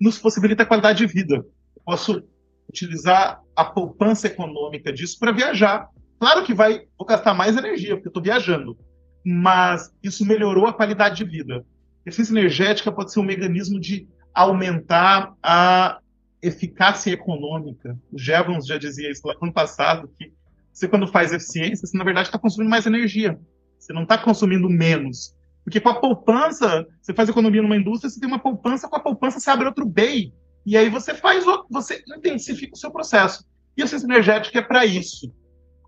nos 0.00 0.18
possibilita 0.18 0.62
a 0.62 0.66
qualidade 0.66 0.98
de 0.98 1.12
vida. 1.12 1.36
Eu 1.36 1.82
posso 1.84 2.22
utilizar 2.68 3.40
a 3.56 3.64
poupança 3.64 4.26
econômica 4.26 4.92
disso 4.92 5.18
para 5.18 5.32
viajar. 5.32 5.88
Claro 6.18 6.44
que 6.44 6.52
vai, 6.52 6.82
vou 6.98 7.06
gastar 7.06 7.34
mais 7.34 7.56
energia, 7.56 7.94
porque 7.94 8.08
eu 8.08 8.10
estou 8.10 8.22
viajando, 8.22 8.76
mas 9.24 9.92
isso 10.02 10.26
melhorou 10.26 10.66
a 10.66 10.72
qualidade 10.72 11.16
de 11.16 11.24
vida. 11.24 11.64
Eficiência 12.04 12.32
energética 12.32 12.92
pode 12.92 13.12
ser 13.12 13.20
um 13.20 13.24
mecanismo 13.24 13.80
de 13.80 14.08
aumentar 14.34 15.34
a 15.42 15.98
eficácia 16.42 17.12
econômica. 17.12 17.98
O 18.12 18.18
Jevons 18.18 18.66
já 18.66 18.78
dizia 18.78 19.10
isso 19.10 19.26
lá 19.26 19.34
no 19.40 19.52
passado, 19.52 20.10
que 20.18 20.32
você 20.72 20.86
quando 20.86 21.08
faz 21.08 21.32
eficiência, 21.32 21.86
você 21.86 21.98
na 21.98 22.04
verdade 22.04 22.28
está 22.28 22.38
consumindo 22.38 22.70
mais 22.70 22.86
energia. 22.86 23.38
Você 23.78 23.92
não 23.92 24.02
está 24.02 24.16
consumindo 24.16 24.68
menos. 24.68 25.34
Porque 25.64 25.80
com 25.80 25.88
a 25.88 26.00
poupança, 26.00 26.86
você 27.00 27.12
faz 27.12 27.28
economia 27.28 27.60
numa 27.60 27.76
indústria, 27.76 28.08
você 28.08 28.20
tem 28.20 28.28
uma 28.28 28.38
poupança, 28.38 28.88
com 28.88 28.96
a 28.96 29.00
poupança 29.00 29.40
você 29.40 29.50
abre 29.50 29.66
outro 29.66 29.84
BEI. 29.84 30.32
E 30.68 30.76
aí 30.76 30.90
você 30.90 31.14
faz, 31.14 31.46
você 31.70 32.04
intensifica 32.14 32.74
o 32.74 32.78
seu 32.78 32.90
processo. 32.90 33.42
E 33.74 33.82
a 33.82 33.86
ciência 33.86 34.04
energética 34.04 34.58
é 34.58 34.62
para 34.62 34.84
isso, 34.84 35.34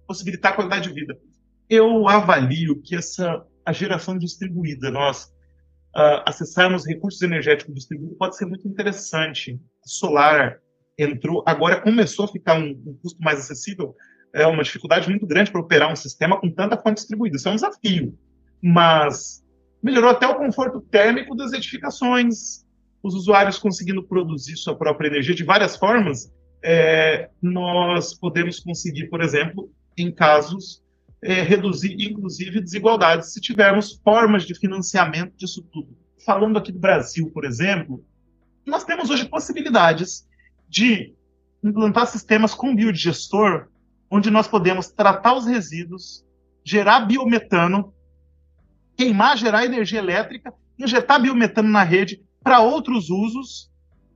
possibilitar 0.07 0.53
a 0.53 0.55
qualidade 0.55 0.89
de 0.89 0.95
vida. 0.95 1.19
Eu 1.69 2.09
avalio 2.09 2.81
que 2.81 2.97
essa 2.97 3.45
a 3.63 3.73
geração 3.73 4.17
distribuída, 4.17 4.91
nós 4.91 5.25
uh, 5.95 6.25
acessarmos 6.25 6.87
recursos 6.87 7.21
energéticos 7.21 7.75
distribuídos 7.75 8.17
pode 8.17 8.39
ser 8.39 8.47
muito 8.47 8.67
interessante. 8.67 9.61
Solar 9.85 10.59
entrou, 10.99 11.45
agora 11.47 11.83
começou 11.83 12.25
a 12.25 12.29
ficar 12.29 12.55
um, 12.55 12.71
um 12.71 12.99
custo 13.03 13.23
mais 13.23 13.39
acessível. 13.39 13.95
É 14.33 14.47
uma 14.47 14.63
dificuldade 14.63 15.11
muito 15.11 15.27
grande 15.27 15.51
para 15.51 15.61
operar 15.61 15.93
um 15.93 15.97
sistema 15.97 16.41
com 16.41 16.51
tanta 16.51 16.79
fonte 16.79 17.01
distribuída. 17.01 17.37
Isso 17.37 17.51
é 17.51 17.53
um 17.53 17.57
desafio. 17.57 18.19
mas 18.63 19.45
melhorou 19.83 20.09
até 20.09 20.27
o 20.27 20.37
conforto 20.37 20.81
térmico 20.81 21.37
das 21.37 21.53
edificações, 21.53 22.65
os 23.03 23.15
usuários 23.15 23.59
conseguindo 23.59 24.03
produzir 24.03 24.57
sua 24.57 24.77
própria 24.77 25.09
energia 25.09 25.35
de 25.35 25.45
várias 25.45 25.77
formas, 25.77 26.33
é, 26.63 27.31
nós 27.41 28.15
podemos 28.15 28.61
conseguir, 28.61 29.09
por 29.09 29.23
exemplo, 29.23 29.71
em 29.97 30.13
casos, 30.13 30.83
é, 31.23 31.43
reduzir 31.43 31.95
inclusive 32.01 32.61
desigualdades 32.61 33.33
se 33.33 33.41
tivermos 33.41 34.01
formas 34.03 34.45
de 34.45 34.55
financiamento 34.55 35.37
disso 35.37 35.63
tudo. 35.73 35.97
Falando 36.25 36.59
aqui 36.59 36.71
do 36.71 36.79
Brasil, 36.79 37.31
por 37.31 37.45
exemplo, 37.45 38.05
nós 38.67 38.85
temos 38.85 39.11
hoje 39.11 39.29
possibilidades 39.29 40.27
de 40.69 41.15
implantar 41.63 42.07
sistemas 42.07 42.55
com 42.55 42.75
biodigestor, 42.75 43.69
onde 44.11 44.31
nós 44.31 44.47
podemos 44.47 44.89
tratar 44.89 45.35
os 45.35 45.47
resíduos, 45.47 46.25
gerar 46.65 47.01
biometano, 47.01 47.95
queimar, 48.97 49.37
gerar 49.37 49.65
energia 49.65 49.99
elétrica, 49.99 50.53
injetar 50.79 51.21
biometano 51.21 51.69
na 51.69 51.83
rede 51.83 52.23
para 52.43 52.61
outros 52.61 53.11
usos. 53.11 53.71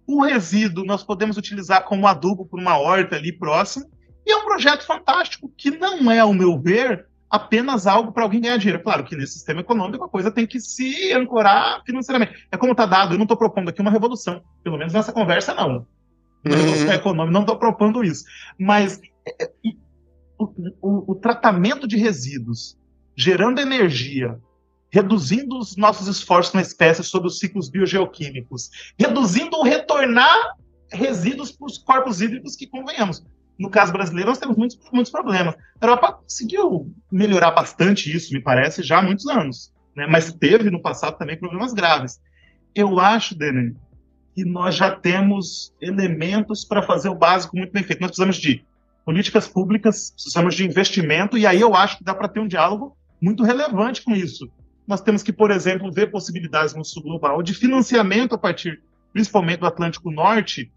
O 0.06 0.22
resíduo 0.22 0.84
nós 0.84 1.02
podemos 1.02 1.36
utilizar 1.36 1.84
como 1.84 2.06
adubo 2.06 2.46
para 2.46 2.60
uma 2.60 2.78
horta 2.78 3.16
ali 3.16 3.32
próxima. 3.32 3.86
E 4.26 4.32
é 4.32 4.36
um 4.36 4.44
projeto 4.44 4.84
fantástico 4.84 5.52
que 5.56 5.70
não 5.70 6.10
é, 6.10 6.18
ao 6.18 6.32
meu 6.32 6.60
ver, 6.60 7.06
apenas 7.28 7.86
algo 7.86 8.12
para 8.12 8.22
alguém 8.22 8.40
ganhar 8.40 8.56
dinheiro. 8.56 8.82
Claro 8.82 9.04
que 9.04 9.16
nesse 9.16 9.34
sistema 9.34 9.60
econômico 9.60 10.04
a 10.04 10.08
coisa 10.08 10.30
tem 10.30 10.46
que 10.46 10.60
se 10.60 11.12
ancorar 11.12 11.82
financeiramente. 11.84 12.46
É 12.50 12.56
como 12.56 12.72
está 12.72 12.86
dado, 12.86 13.14
eu 13.14 13.18
não 13.18 13.24
estou 13.24 13.36
propondo 13.36 13.68
aqui 13.68 13.80
uma 13.80 13.90
revolução, 13.90 14.42
pelo 14.62 14.78
menos 14.78 14.92
nessa 14.92 15.12
conversa 15.12 15.54
não. 15.54 15.86
Uhum. 16.46 16.92
econômica, 16.92 17.32
não 17.32 17.40
estou 17.40 17.58
propondo 17.58 18.04
isso. 18.04 18.24
Mas 18.58 19.00
é, 19.26 19.44
é, 19.44 19.50
o, 20.38 20.44
o, 20.80 21.12
o 21.12 21.14
tratamento 21.14 21.88
de 21.88 21.96
resíduos 21.96 22.78
gerando 23.16 23.60
energia 23.60 24.38
reduzindo 24.94 25.58
os 25.58 25.76
nossos 25.76 26.06
esforços 26.06 26.54
na 26.54 26.62
espécie 26.62 27.02
sobre 27.02 27.26
os 27.26 27.40
ciclos 27.40 27.68
biogeoquímicos, 27.68 28.70
reduzindo 28.96 29.56
o 29.56 29.64
retornar 29.64 30.54
resíduos 30.88 31.50
para 31.50 31.66
os 31.66 31.78
corpos 31.78 32.20
hídricos 32.20 32.54
que 32.54 32.68
convenhamos. 32.68 33.26
No 33.58 33.68
caso 33.68 33.92
brasileiro, 33.92 34.28
nós 34.28 34.38
temos 34.38 34.56
muitos, 34.56 34.78
muitos 34.92 35.10
problemas. 35.10 35.56
A 35.80 35.84
Europa 35.84 36.12
conseguiu 36.12 36.94
melhorar 37.10 37.50
bastante 37.50 38.14
isso, 38.14 38.32
me 38.32 38.40
parece, 38.40 38.84
já 38.84 39.00
há 39.00 39.02
muitos 39.02 39.26
anos. 39.26 39.72
Né? 39.96 40.06
Mas 40.06 40.32
teve 40.32 40.70
no 40.70 40.80
passado 40.80 41.18
também 41.18 41.36
problemas 41.36 41.72
graves. 41.72 42.20
Eu 42.72 43.00
acho, 43.00 43.36
Denis, 43.36 43.74
que 44.32 44.44
nós 44.44 44.76
já 44.76 44.92
temos 44.92 45.74
elementos 45.80 46.64
para 46.64 46.82
fazer 46.82 47.08
o 47.08 47.16
básico 47.16 47.56
muito 47.56 47.72
bem 47.72 47.82
feito. 47.82 48.00
Nós 48.00 48.10
precisamos 48.10 48.36
de 48.36 48.64
políticas 49.04 49.48
públicas, 49.48 50.12
precisamos 50.12 50.54
de 50.54 50.64
investimento, 50.64 51.36
e 51.36 51.48
aí 51.48 51.60
eu 51.60 51.74
acho 51.74 51.98
que 51.98 52.04
dá 52.04 52.14
para 52.14 52.28
ter 52.28 52.38
um 52.38 52.46
diálogo 52.46 52.96
muito 53.20 53.42
relevante 53.42 54.00
com 54.00 54.14
isso 54.14 54.48
nós 54.86 55.00
temos 55.00 55.22
que, 55.22 55.32
por 55.32 55.50
exemplo, 55.50 55.90
ver 55.90 56.10
possibilidades 56.10 56.74
no 56.74 56.84
sul 56.84 57.02
global 57.02 57.42
de 57.42 57.54
financiamento 57.54 58.34
a 58.34 58.38
partir, 58.38 58.82
principalmente 59.12 59.60
do 59.60 59.66
Atlântico 59.66 60.10
Norte, 60.10 60.70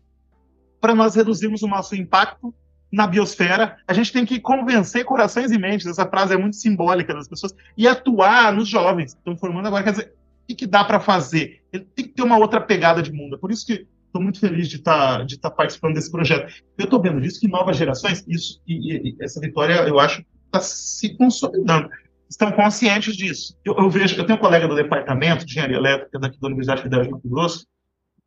para 0.79 0.95
nós 0.95 1.15
reduzirmos 1.15 1.61
o 1.63 1.67
nosso 1.67 1.95
impacto 1.95 2.53
na 2.91 3.05
biosfera. 3.05 3.77
A 3.87 3.93
gente 3.93 4.13
tem 4.13 4.25
que 4.25 4.39
convencer 4.39 5.03
corações 5.03 5.51
e 5.51 5.57
mentes, 5.57 5.87
essa 5.87 6.07
frase 6.07 6.33
é 6.33 6.37
muito 6.37 6.55
simbólica 6.55 7.13
das 7.13 7.27
pessoas, 7.27 7.53
e 7.75 7.87
atuar 7.87 8.53
nos 8.53 8.67
jovens 8.67 9.13
que 9.13 9.19
estão 9.19 9.35
formando 9.37 9.67
agora. 9.67 9.83
Quer 9.83 9.91
dizer, 9.91 10.13
o 10.49 10.55
que, 10.55 10.65
dá 10.65 10.83
para 10.83 10.99
fazer? 10.99 11.61
Tem 11.71 12.05
que 12.05 12.13
ter 12.13 12.23
uma 12.23 12.37
outra 12.37 12.61
pegada 12.61 13.01
de 13.01 13.11
mundo. 13.11 13.35
É 13.35 13.37
por 13.37 13.51
isso 13.51 13.65
que 13.65 13.85
estou 14.05 14.21
muito 14.21 14.39
feliz 14.39 14.69
de 14.69 14.77
estar 14.77 15.17
tá, 15.17 15.23
de 15.23 15.37
tá 15.37 15.51
participando 15.51 15.95
desse 15.95 16.09
projeto. 16.09 16.63
Eu 16.77 16.85
estou 16.85 17.01
vendo 17.01 17.19
disso 17.19 17.39
que 17.39 17.47
novas 17.47 17.75
gerações, 17.75 18.23
isso 18.27 18.61
e, 18.65 19.09
e 19.09 19.15
essa 19.19 19.41
vitória, 19.41 19.73
eu 19.87 19.99
acho, 19.99 20.23
está 20.45 20.61
se 20.61 21.15
consolidando 21.17 21.89
estão 22.29 22.51
conscientes 22.51 23.15
disso. 23.15 23.57
Eu, 23.63 23.75
eu, 23.77 23.89
vejo, 23.89 24.19
eu 24.19 24.25
tenho 24.25 24.37
um 24.37 24.41
colega 24.41 24.67
do 24.67 24.75
departamento 24.75 25.45
de 25.45 25.51
engenharia 25.51 25.77
elétrica 25.77 26.19
daqui 26.19 26.39
da 26.39 26.47
Universidade 26.47 26.81
Federal 26.81 27.05
de 27.05 27.11
Mato 27.11 27.29
Grosso, 27.29 27.65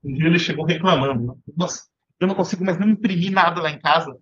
um 0.02 0.14
dia 0.14 0.26
ele 0.26 0.38
chegou 0.38 0.64
reclamando, 0.64 1.26
né? 1.26 1.34
nossa, 1.56 1.82
eu 2.18 2.26
não 2.26 2.34
consigo 2.34 2.64
mais 2.64 2.78
nem 2.78 2.90
imprimir 2.90 3.30
nada 3.30 3.60
lá 3.60 3.70
em 3.70 3.78
casa. 3.78 4.14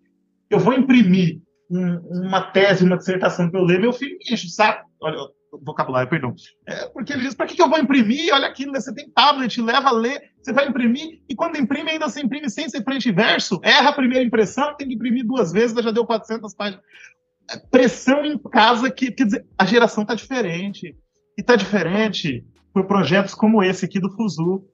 Eu 0.51 0.59
vou 0.59 0.72
imprimir 0.72 1.41
um, 1.70 1.99
uma 2.26 2.41
tese, 2.41 2.85
uma 2.85 2.97
dissertação 2.97 3.51
para 3.51 3.61
eu 3.61 3.64
ler, 3.64 3.81
meu 3.81 3.93
filho 3.93 4.16
me 4.18 4.33
enche, 4.33 4.49
sabe? 4.49 4.83
Olha, 5.01 5.16
vocabulário, 5.62 6.09
perdão. 6.09 6.35
É, 6.66 6.87
porque 6.89 7.12
ele 7.12 7.22
diz, 7.22 7.35
para 7.35 7.47
que, 7.47 7.55
que 7.55 7.62
eu 7.62 7.68
vou 7.68 7.79
imprimir? 7.79 8.33
Olha 8.33 8.49
aquilo, 8.49 8.72
né? 8.72 8.81
você 8.81 8.93
tem 8.95 9.11
tablet, 9.11 9.61
leva 9.61 9.89
a 9.89 9.93
ler, 9.93 10.20
você 10.43 10.53
vai 10.53 10.68
imprimir, 10.68 11.20
e 11.29 11.35
quando 11.35 11.57
imprime, 11.57 11.91
ainda 11.91 12.09
você 12.09 12.20
imprime 12.20 12.51
sem 12.51 12.68
ser 12.68 12.83
frente 12.83 13.09
e 13.09 13.12
verso, 13.12 13.61
erra 13.62 13.91
a 13.91 13.95
primeira 13.95 14.24
impressão, 14.24 14.74
tem 14.76 14.89
que 14.89 14.95
imprimir 14.95 15.26
duas 15.26 15.53
vezes, 15.53 15.83
já 15.83 15.91
deu 15.91 16.07
400 16.07 16.55
páginas 16.55 16.83
pressão 17.71 18.25
em 18.25 18.39
casa 18.39 18.91
que, 18.91 19.11
quer 19.11 19.25
dizer, 19.25 19.47
a 19.57 19.65
geração 19.65 20.03
está 20.03 20.15
diferente. 20.15 20.97
E 21.37 21.41
está 21.41 21.57
diferente 21.57 22.45
por 22.73 22.85
projetos 22.85 23.35
como 23.35 23.63
esse 23.63 23.85
aqui 23.85 24.01
do 24.01 24.11
Fuzu, 24.11 24.65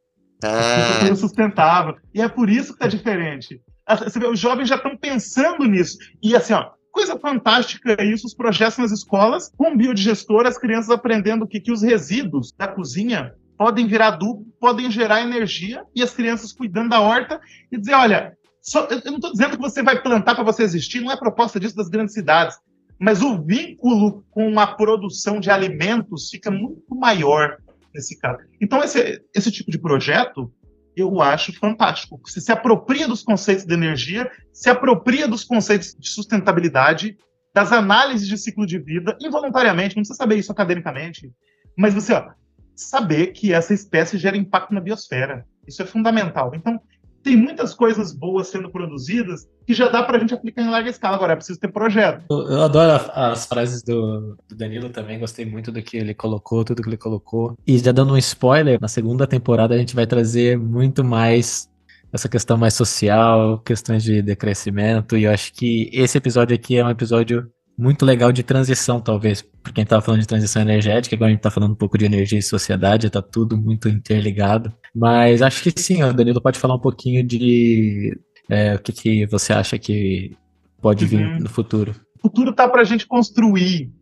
ah. 0.43 1.15
sustentável. 1.15 1.97
E 2.13 2.21
é 2.21 2.29
por 2.29 2.49
isso 2.49 2.69
que 2.69 2.85
está 2.85 2.87
diferente. 2.87 3.61
Você 4.03 4.19
vê, 4.19 4.27
os 4.27 4.39
jovens 4.39 4.69
já 4.69 4.77
estão 4.77 4.97
pensando 4.97 5.65
nisso. 5.67 5.99
E 6.23 6.35
assim, 6.35 6.55
ó, 6.55 6.71
coisa 6.91 7.19
fantástica 7.19 7.97
é 7.99 8.05
isso, 8.05 8.27
os 8.27 8.35
projetos 8.35 8.79
nas 8.79 8.93
escolas, 8.93 9.51
com 9.57 9.77
biodigestor, 9.77 10.47
as 10.47 10.59
crianças 10.59 10.91
aprendendo 10.91 11.47
que, 11.47 11.61
que 11.61 11.73
os 11.73 11.83
resíduos 11.83 12.53
da 12.57 12.69
cozinha 12.69 13.35
podem 13.59 13.87
virar 13.87 14.09
adubo, 14.09 14.47
podem 14.61 14.91
gerar 14.91 15.23
energia, 15.23 15.85
e 15.95 16.03
as 16.03 16.13
crianças 16.13 16.53
cuidando 16.53 16.91
da 16.91 17.01
horta 17.01 17.41
e 17.71 17.79
dizer, 17.79 17.95
olha, 17.95 18.37
só, 18.65 18.87
eu 18.87 19.03
não 19.05 19.17
estou 19.17 19.33
dizendo 19.33 19.57
que 19.57 19.63
você 19.63 19.83
vai 19.83 20.03
plantar 20.03 20.35
para 20.35 20.43
você 20.43 20.63
existir, 20.63 21.01
não 21.01 21.13
é 21.13 21.17
proposta 21.17 21.61
disso 21.61 21.77
das 21.77 21.91
grandes 21.91 22.15
cidades. 22.15 22.57
Mas 22.99 23.21
o 23.21 23.43
vínculo 23.43 24.25
com 24.31 24.59
a 24.59 24.67
produção 24.67 25.39
de 25.39 25.51
alimentos 25.51 26.31
fica 26.31 26.51
muito 26.51 26.95
maior 26.95 27.59
nesse 27.95 28.19
caso. 28.19 28.39
Então, 28.61 28.83
esse, 28.83 29.23
esse 29.35 29.51
tipo 29.53 29.71
de 29.71 29.79
projeto 29.79 30.51
eu 30.97 31.21
acho 31.21 31.53
fantástico. 31.59 32.21
Você 32.25 32.41
se 32.41 32.53
apropria 32.53 33.07
dos 33.07 33.23
conceitos 33.23 33.67
de 33.67 33.75
energia, 33.75 34.31
se 34.53 34.71
apropria 34.71 35.27
dos 35.27 35.45
conceitos 35.45 35.95
de 35.99 36.09
sustentabilidade, 36.09 37.19
das 37.53 37.73
análises 37.73 38.29
de 38.29 38.39
ciclo 38.39 38.65
de 38.67 38.79
vida, 38.79 39.17
involuntariamente, 39.21 39.97
não 39.97 40.03
precisa 40.03 40.17
saber 40.17 40.37
isso 40.37 40.53
academicamente, 40.53 41.33
mas 41.77 41.95
você 41.95 42.13
ó, 42.13 42.31
saber 42.75 43.29
que 43.29 43.53
essa 43.53 43.75
espécie 43.75 44.19
gera 44.19 44.37
impacto 44.37 44.73
na 44.73 44.81
biosfera. 44.81 45.45
Isso 45.67 45.83
é 45.83 45.87
fundamental. 45.87 46.53
Então, 46.55 46.81
tem 47.25 47.37
muitas 47.37 47.75
coisas 47.75 48.13
boas 48.13 48.49
sendo 48.49 48.71
produzidas 48.71 49.49
que 49.67 49.73
já 49.73 49.89
dá 49.89 50.03
para 50.03 50.19
a 50.19 50.21
gente 50.21 50.35
aplicar 50.35 50.63
em 50.63 50.69
larga 50.69 50.91
escala. 50.91 51.17
Agora 51.17 51.33
é 51.33 51.37
preciso 51.37 51.59
ter 51.59 51.69
projeto. 51.69 52.23
Eu, 52.31 52.49
eu 52.49 52.63
adoro 52.63 53.11
as 53.15 53.47
frases 53.47 53.83
do, 53.83 54.37
do, 54.47 54.55
Danilo 54.55 54.91
também, 54.91 55.19
gostei 55.19 55.47
muito 55.47 55.73
do 55.73 55.83
que 55.83 55.97
ele 55.97 56.15
colocou, 56.15 56.63
tudo 56.63 56.83
que 56.83 56.89
ele 56.89 56.99
colocou. 56.99 57.57
E 57.67 57.79
já 57.79 57.91
dando 57.91 58.13
um 58.13 58.19
spoiler, 58.19 58.79
na 58.79 58.89
segunda 58.89 59.27
temporada 59.27 59.75
a 59.75 59.79
gente 59.79 59.95
vai 59.95 60.07
trazer 60.07 60.59
muito 60.59 61.03
mais 61.03 61.69
essa 62.13 62.29
questão 62.29 62.59
mais 62.59 62.75
social, 62.75 63.59
questões 63.61 64.05
de 64.05 64.23
decrescimento, 64.23 65.17
e 65.17 65.25
eu 65.25 65.33
acho 65.33 65.53
que 65.53 65.91
esse 65.93 66.17
episódio 66.17 66.55
aqui 66.55 66.77
é 66.77 66.85
um 66.85 66.91
episódio 66.91 67.51
muito 67.77 68.05
legal 68.05 68.33
de 68.33 68.43
transição, 68.43 69.01
talvez, 69.01 69.43
porque 69.43 69.81
a 69.81 69.83
gente 69.83 69.87
estava 69.87 70.03
falando 70.03 70.21
de 70.21 70.27
transição 70.27 70.63
energética, 70.63 71.15
agora 71.17 71.29
a 71.29 71.31
gente 71.31 71.41
está 71.41 71.51
falando 71.51 71.73
um 71.73 71.77
pouco 71.77 71.99
de 71.99 72.05
energia 72.05 72.39
e 72.39 72.43
sociedade, 72.43 73.09
está 73.09 73.21
tudo 73.21 73.57
muito 73.57 73.89
interligado. 73.89 74.73
Mas 74.95 75.43
acho 75.43 75.63
que 75.63 75.81
sim, 75.81 76.03
o 76.03 76.13
Danilo 76.13 76.41
pode 76.41 76.59
falar 76.59 76.77
um 76.77 76.81
pouquinho 76.81 77.27
de 77.27 78.17
é, 78.49 78.75
o 78.75 78.79
que, 78.79 78.93
que 78.93 79.27
você 79.27 79.53
acha 79.53 79.79
que 79.79 80.37
pode 80.81 81.05
vir 81.05 81.27
uhum. 81.27 81.39
no 81.41 81.49
futuro. 81.49 81.95
O 82.19 82.29
futuro 82.29 82.51
está 82.51 82.69
para 82.69 82.83
a 82.83 82.85
gente 82.85 83.07
construir. 83.07 83.93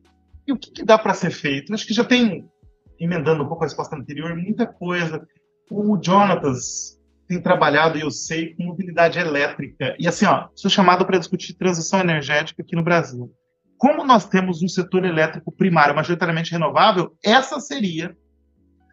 E 0.47 0.53
o 0.53 0.59
que, 0.59 0.71
que 0.71 0.85
dá 0.85 0.99
para 0.99 1.15
ser 1.15 1.31
feito? 1.31 1.73
Acho 1.73 1.87
que 1.87 1.95
já 1.95 2.05
tem, 2.05 2.45
emendando 2.99 3.43
um 3.43 3.49
pouco 3.49 3.65
a 3.65 3.67
resposta 3.67 3.97
anterior, 3.97 4.37
muita 4.37 4.67
coisa. 4.67 5.27
O 5.71 5.99
Jonatas 6.03 6.99
tem 7.27 7.41
trabalhado, 7.41 7.97
e 7.97 8.03
eu 8.03 8.11
sei, 8.11 8.55
com 8.55 8.65
mobilidade 8.65 9.19
elétrica. 9.19 9.97
E 9.99 10.07
assim, 10.07 10.27
ó, 10.27 10.49
sou 10.55 10.71
chamado 10.71 11.07
para 11.07 11.19
discutir 11.19 11.55
transição 11.55 12.01
energética 12.01 12.63
aqui 12.63 12.77
no 12.77 12.83
Brasil 12.83 13.33
como 13.83 14.05
nós 14.05 14.29
temos 14.29 14.63
um 14.63 14.69
setor 14.69 15.05
elétrico 15.05 15.51
primário 15.51 15.93
majoritariamente 15.93 16.53
renovável, 16.53 17.19
essa 17.21 17.59
seria 17.59 18.17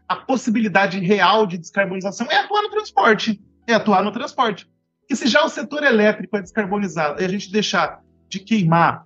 a 0.08 0.16
possibilidade 0.16 0.98
real 0.98 1.46
de 1.46 1.60
descarbonização 1.60 2.26
é 2.32 2.38
atuar 2.38 2.64
no 2.64 2.72
transporte. 2.72 3.40
É 3.68 3.76
atuar 3.76 4.04
no 4.04 4.12
transporte. 4.12 4.68
E 5.08 5.16
se 5.16 5.28
já 5.28 5.46
o 5.46 5.48
setor 5.50 5.84
elétrico 5.84 6.36
é 6.36 6.42
descarbonizado 6.42 7.22
e 7.22 7.26
a 7.26 7.28
gente 7.28 7.52
deixar 7.52 8.02
de 8.28 8.40
queimar. 8.40 9.04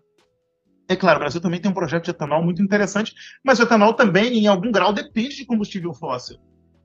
É 0.88 0.96
claro, 0.96 1.18
o 1.18 1.20
Brasil 1.20 1.42
também 1.42 1.60
tem 1.60 1.70
um 1.70 1.74
projeto 1.74 2.06
de 2.06 2.12
etanol 2.12 2.42
muito 2.42 2.64
interessante, 2.64 3.14
mas 3.44 3.60
o 3.60 3.64
etanol 3.64 3.94
também, 3.94 4.40
em 4.40 4.48
algum 4.48 4.72
grau, 4.72 4.94
depende 4.94 5.36
de 5.36 5.46
combustível 5.46 5.94
fóssil. 5.94 6.38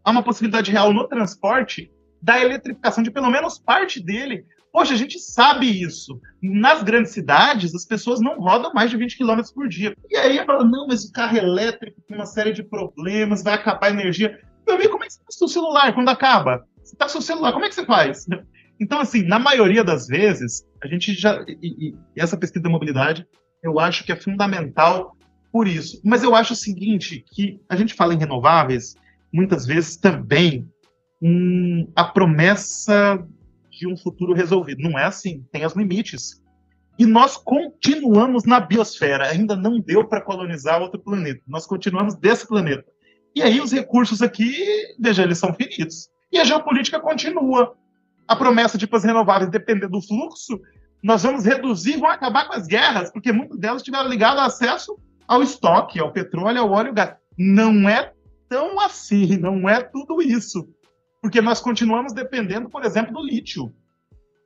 Há 0.02 0.10
uma 0.10 0.24
possibilidade 0.24 0.72
real 0.72 0.92
no 0.92 1.06
transporte 1.06 1.88
da 2.20 2.40
eletrificação 2.40 3.04
de 3.04 3.12
pelo 3.12 3.30
menos 3.30 3.60
parte 3.60 4.02
dele 4.02 4.44
Poxa, 4.78 4.94
a 4.94 4.96
gente 4.96 5.18
sabe 5.18 5.66
isso. 5.66 6.20
Nas 6.40 6.84
grandes 6.84 7.10
cidades, 7.10 7.74
as 7.74 7.84
pessoas 7.84 8.20
não 8.20 8.38
rodam 8.38 8.72
mais 8.72 8.88
de 8.88 8.96
20 8.96 9.18
km 9.18 9.40
por 9.52 9.68
dia. 9.68 9.92
E 10.08 10.16
aí 10.16 10.46
fala, 10.46 10.64
não, 10.64 10.86
mas 10.86 11.02
o 11.02 11.10
carro 11.10 11.36
elétrico 11.36 12.00
tem 12.06 12.16
uma 12.16 12.24
série 12.24 12.52
de 12.52 12.62
problemas, 12.62 13.42
vai 13.42 13.54
acabar 13.54 13.88
a 13.88 13.90
energia. 13.90 14.38
Meu 14.64 14.76
amigo, 14.76 14.92
como 14.92 15.02
é 15.02 15.08
que 15.08 15.14
você 15.14 15.20
faz 15.24 15.34
seu 15.36 15.48
celular 15.48 15.92
quando 15.92 16.10
acaba? 16.10 16.64
Você 16.80 16.94
tá 16.94 17.06
com 17.06 17.10
seu 17.10 17.20
celular, 17.20 17.52
como 17.52 17.64
é 17.64 17.68
que 17.68 17.74
você 17.74 17.84
faz? 17.84 18.24
Então, 18.80 19.00
assim, 19.00 19.22
na 19.24 19.40
maioria 19.40 19.82
das 19.82 20.06
vezes, 20.06 20.64
a 20.80 20.86
gente 20.86 21.12
já. 21.12 21.44
E, 21.48 21.88
e, 21.88 21.94
essa 22.14 22.36
pesquisa 22.36 22.62
da 22.62 22.70
mobilidade, 22.70 23.26
eu 23.60 23.80
acho 23.80 24.04
que 24.04 24.12
é 24.12 24.14
fundamental 24.14 25.16
por 25.50 25.66
isso. 25.66 26.00
Mas 26.04 26.22
eu 26.22 26.32
acho 26.32 26.52
o 26.52 26.56
seguinte, 26.56 27.24
que 27.32 27.60
a 27.68 27.74
gente 27.74 27.92
fala 27.92 28.14
em 28.14 28.18
renováveis, 28.18 28.94
muitas 29.32 29.66
vezes 29.66 29.96
também 29.96 30.64
um, 31.20 31.90
a 31.96 32.04
promessa 32.04 33.20
de 33.78 33.86
um 33.86 33.96
futuro 33.96 34.34
resolvido. 34.34 34.82
Não 34.82 34.98
é 34.98 35.04
assim, 35.04 35.44
tem 35.52 35.64
os 35.64 35.74
limites. 35.74 36.42
E 36.98 37.06
nós 37.06 37.36
continuamos 37.36 38.44
na 38.44 38.58
biosfera, 38.58 39.28
ainda 39.28 39.54
não 39.54 39.78
deu 39.78 40.06
para 40.06 40.20
colonizar 40.20 40.82
outro 40.82 41.00
planeta. 41.00 41.40
Nós 41.46 41.66
continuamos 41.66 42.16
desse 42.16 42.46
planeta. 42.46 42.84
E 43.34 43.42
aí 43.42 43.60
os 43.60 43.72
recursos 43.72 44.20
aqui, 44.20 44.52
veja, 44.98 45.22
eles 45.22 45.38
são 45.38 45.54
finitos. 45.54 46.08
E 46.32 46.38
a 46.38 46.44
geopolítica 46.44 46.98
continua. 46.98 47.76
A 48.26 48.34
promessa 48.34 48.76
de 48.76 48.88
as 48.90 49.04
renováveis 49.04 49.50
depender 49.50 49.88
do 49.88 50.02
fluxo, 50.02 50.60
nós 51.02 51.22
vamos 51.22 51.44
reduzir, 51.44 51.98
vão 51.98 52.10
acabar 52.10 52.48
com 52.48 52.54
as 52.54 52.66
guerras, 52.66 53.12
porque 53.12 53.32
muitas 53.32 53.58
delas 53.58 53.82
tiveram 53.82 54.08
ligado 54.08 54.38
ao 54.38 54.46
acesso 54.46 54.98
ao 55.28 55.42
estoque, 55.42 56.00
ao 56.00 56.10
petróleo, 56.10 56.62
ao 56.62 56.70
óleo 56.70 56.88
ao 56.88 56.94
gás. 56.94 57.14
Não 57.36 57.86
é 57.88 58.12
tão 58.48 58.80
assim, 58.80 59.36
não 59.36 59.68
é 59.68 59.82
tudo 59.82 60.22
isso. 60.22 60.66
Porque 61.20 61.40
nós 61.40 61.60
continuamos 61.60 62.12
dependendo, 62.12 62.68
por 62.68 62.84
exemplo, 62.84 63.12
do 63.12 63.24
lítio, 63.24 63.74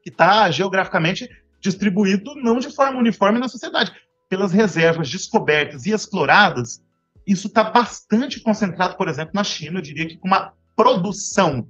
que 0.03 0.11
está 0.11 0.51
geograficamente 0.51 1.29
distribuído 1.61 2.35
não 2.37 2.59
de 2.59 2.75
forma 2.75 2.99
uniforme 2.99 3.39
na 3.39 3.49
sociedade. 3.49 3.93
Pelas 4.29 4.53
reservas 4.53 5.11
descobertas 5.11 5.87
e 5.87 5.93
exploradas, 5.93 6.83
isso 7.27 7.47
está 7.47 7.63
bastante 7.63 8.41
concentrado, 8.41 8.97
por 8.97 9.09
exemplo, 9.09 9.33
na 9.35 9.45
China, 9.45 9.79
eu 9.79 9.83
diria 9.83 10.09
que 10.09 10.17
com 10.17 10.27
uma 10.27 10.53
produção 10.75 11.69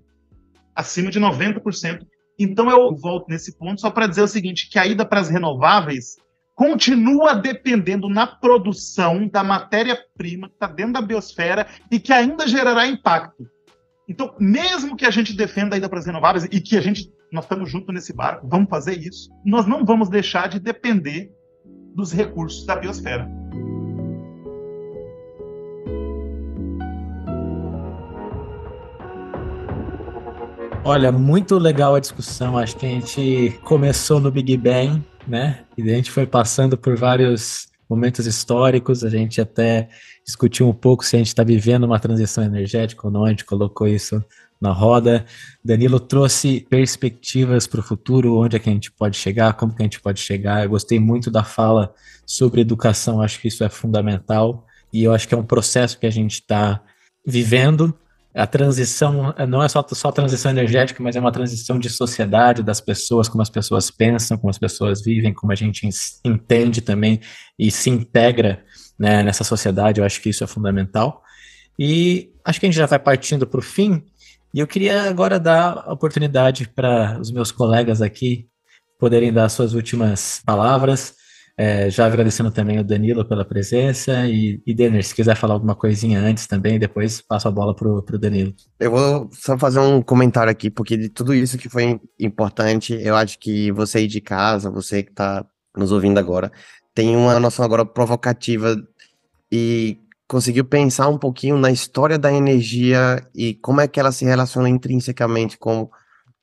acima 0.74 1.10
de 1.10 1.20
90%. 1.20 2.06
Então 2.38 2.70
eu 2.70 2.94
volto 2.96 3.28
nesse 3.28 3.56
ponto 3.58 3.80
só 3.80 3.90
para 3.90 4.06
dizer 4.06 4.22
o 4.22 4.28
seguinte, 4.28 4.70
que 4.70 4.78
a 4.78 4.86
ida 4.86 5.04
para 5.04 5.20
as 5.20 5.28
renováveis 5.28 6.16
continua 6.54 7.34
dependendo 7.34 8.08
na 8.08 8.26
produção 8.26 9.26
da 9.28 9.42
matéria-prima 9.42 10.48
que 10.48 10.54
está 10.54 10.66
dentro 10.66 10.94
da 10.94 11.02
biosfera 11.02 11.66
e 11.90 11.98
que 11.98 12.12
ainda 12.12 12.46
gerará 12.46 12.86
impacto. 12.86 13.46
Então, 14.12 14.34
mesmo 14.38 14.94
que 14.94 15.06
a 15.06 15.10
gente 15.10 15.34
defenda 15.34 15.74
a 15.74 15.78
ida 15.78 15.88
para 15.88 15.98
as 15.98 16.04
renováveis 16.04 16.44
e 16.44 16.60
que 16.60 16.76
a 16.76 16.82
gente, 16.82 17.10
nós 17.32 17.46
estamos 17.46 17.70
juntos 17.70 17.94
nesse 17.94 18.12
barco, 18.12 18.46
vamos 18.46 18.68
fazer 18.68 18.98
isso, 18.98 19.30
nós 19.42 19.66
não 19.66 19.86
vamos 19.86 20.10
deixar 20.10 20.50
de 20.50 20.60
depender 20.60 21.32
dos 21.94 22.12
recursos 22.12 22.66
da 22.66 22.76
biosfera. 22.76 23.26
Olha, 30.84 31.10
muito 31.10 31.56
legal 31.56 31.94
a 31.94 32.00
discussão. 32.00 32.58
Acho 32.58 32.76
que 32.76 32.84
a 32.84 32.90
gente 32.90 33.58
começou 33.64 34.20
no 34.20 34.30
Big 34.30 34.58
Bang, 34.58 35.02
né? 35.26 35.60
E 35.78 35.90
a 35.90 35.94
gente 35.94 36.10
foi 36.10 36.26
passando 36.26 36.76
por 36.76 36.98
vários 36.98 37.71
momentos 37.92 38.26
históricos. 38.26 39.04
A 39.04 39.10
gente 39.10 39.40
até 39.40 39.88
discutiu 40.24 40.66
um 40.66 40.72
pouco 40.72 41.04
se 41.04 41.14
a 41.14 41.18
gente 41.18 41.28
está 41.28 41.44
vivendo 41.44 41.84
uma 41.84 42.00
transição 42.00 42.42
energética 42.42 43.06
ou 43.06 43.12
não. 43.12 43.24
A 43.24 43.28
gente 43.28 43.44
colocou 43.44 43.86
isso 43.86 44.24
na 44.58 44.72
roda. 44.72 45.26
Danilo 45.62 46.00
trouxe 46.00 46.66
perspectivas 46.70 47.66
para 47.66 47.80
o 47.80 47.82
futuro, 47.82 48.38
onde 48.38 48.56
é 48.56 48.58
que 48.58 48.70
a 48.70 48.72
gente 48.72 48.90
pode 48.90 49.18
chegar, 49.18 49.52
como 49.54 49.74
que 49.74 49.82
a 49.82 49.84
gente 49.84 50.00
pode 50.00 50.20
chegar. 50.20 50.64
Eu 50.64 50.70
gostei 50.70 50.98
muito 50.98 51.30
da 51.30 51.44
fala 51.44 51.92
sobre 52.24 52.62
educação. 52.62 53.20
Acho 53.20 53.38
que 53.40 53.48
isso 53.48 53.62
é 53.62 53.68
fundamental 53.68 54.66
e 54.90 55.04
eu 55.04 55.12
acho 55.12 55.28
que 55.28 55.34
é 55.34 55.38
um 55.38 55.44
processo 55.44 55.98
que 55.98 56.06
a 56.06 56.10
gente 56.10 56.34
está 56.34 56.82
vivendo 57.26 57.94
a 58.34 58.46
transição 58.46 59.34
não 59.46 59.62
é 59.62 59.68
só, 59.68 59.84
só 59.92 60.10
transição 60.10 60.50
energética, 60.50 61.02
mas 61.02 61.16
é 61.16 61.20
uma 61.20 61.32
transição 61.32 61.78
de 61.78 61.90
sociedade, 61.90 62.62
das 62.62 62.80
pessoas, 62.80 63.28
como 63.28 63.42
as 63.42 63.50
pessoas 63.50 63.90
pensam, 63.90 64.38
como 64.38 64.50
as 64.50 64.58
pessoas 64.58 65.02
vivem, 65.02 65.34
como 65.34 65.52
a 65.52 65.54
gente 65.54 65.88
entende 66.24 66.80
também 66.80 67.20
e 67.58 67.70
se 67.70 67.90
integra 67.90 68.64
né, 68.98 69.22
nessa 69.22 69.44
sociedade. 69.44 70.00
Eu 70.00 70.06
acho 70.06 70.20
que 70.20 70.30
isso 70.30 70.42
é 70.42 70.46
fundamental. 70.46 71.22
E 71.78 72.32
acho 72.44 72.58
que 72.58 72.66
a 72.66 72.68
gente 72.68 72.78
já 72.78 72.86
vai 72.86 72.98
partindo 72.98 73.46
para 73.46 73.60
o 73.60 73.62
fim. 73.62 74.02
E 74.54 74.60
eu 74.60 74.66
queria 74.66 75.02
agora 75.02 75.38
dar 75.38 75.84
a 75.86 75.92
oportunidade 75.92 76.68
para 76.68 77.18
os 77.20 77.30
meus 77.30 77.52
colegas 77.52 78.00
aqui 78.00 78.48
poderem 78.98 79.32
dar 79.32 79.48
suas 79.48 79.74
últimas 79.74 80.40
palavras. 80.44 81.16
É, 81.64 81.88
já 81.88 82.06
agradecendo 82.06 82.50
também 82.50 82.80
o 82.80 82.82
Danilo 82.82 83.24
pela 83.24 83.44
presença 83.44 84.26
e, 84.26 84.60
e 84.66 84.74
Denner, 84.74 85.04
se 85.04 85.14
quiser 85.14 85.36
falar 85.36 85.54
alguma 85.54 85.76
coisinha 85.76 86.18
antes 86.18 86.48
também, 86.48 86.76
depois 86.76 87.20
passo 87.20 87.46
a 87.46 87.52
bola 87.52 87.72
para 87.72 87.88
o 87.88 88.18
Danilo. 88.18 88.52
Eu 88.80 88.90
vou 88.90 89.30
só 89.30 89.56
fazer 89.56 89.78
um 89.78 90.02
comentário 90.02 90.50
aqui, 90.50 90.68
porque 90.68 90.96
de 90.96 91.08
tudo 91.08 91.32
isso 91.32 91.56
que 91.56 91.68
foi 91.68 92.00
importante, 92.18 92.98
eu 93.00 93.14
acho 93.14 93.38
que 93.38 93.70
você 93.70 93.98
aí 93.98 94.08
de 94.08 94.20
casa, 94.20 94.72
você 94.72 95.04
que 95.04 95.12
está 95.12 95.46
nos 95.76 95.92
ouvindo 95.92 96.18
agora, 96.18 96.50
tem 96.92 97.16
uma 97.16 97.38
noção 97.38 97.64
agora 97.64 97.86
provocativa 97.86 98.74
e 99.48 99.98
conseguiu 100.26 100.64
pensar 100.64 101.06
um 101.06 101.18
pouquinho 101.18 101.56
na 101.56 101.70
história 101.70 102.18
da 102.18 102.32
energia 102.32 103.24
e 103.32 103.54
como 103.54 103.80
é 103.80 103.86
que 103.86 104.00
ela 104.00 104.10
se 104.10 104.24
relaciona 104.24 104.68
intrinsecamente 104.68 105.56
com, 105.56 105.88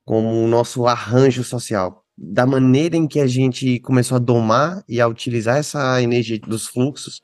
com 0.06 0.46
o 0.46 0.48
nosso 0.48 0.88
arranjo 0.88 1.44
social 1.44 2.06
da 2.22 2.46
maneira 2.46 2.98
em 2.98 3.08
que 3.08 3.20
a 3.20 3.28
gente 3.28 3.80
começou 3.80 4.18
a 4.18 4.20
domar 4.20 4.84
e 4.90 5.00
a 5.00 5.08
utilizar 5.08 5.56
essa 5.56 6.02
energia 6.02 6.38
dos 6.38 6.68
fluxos 6.68 7.22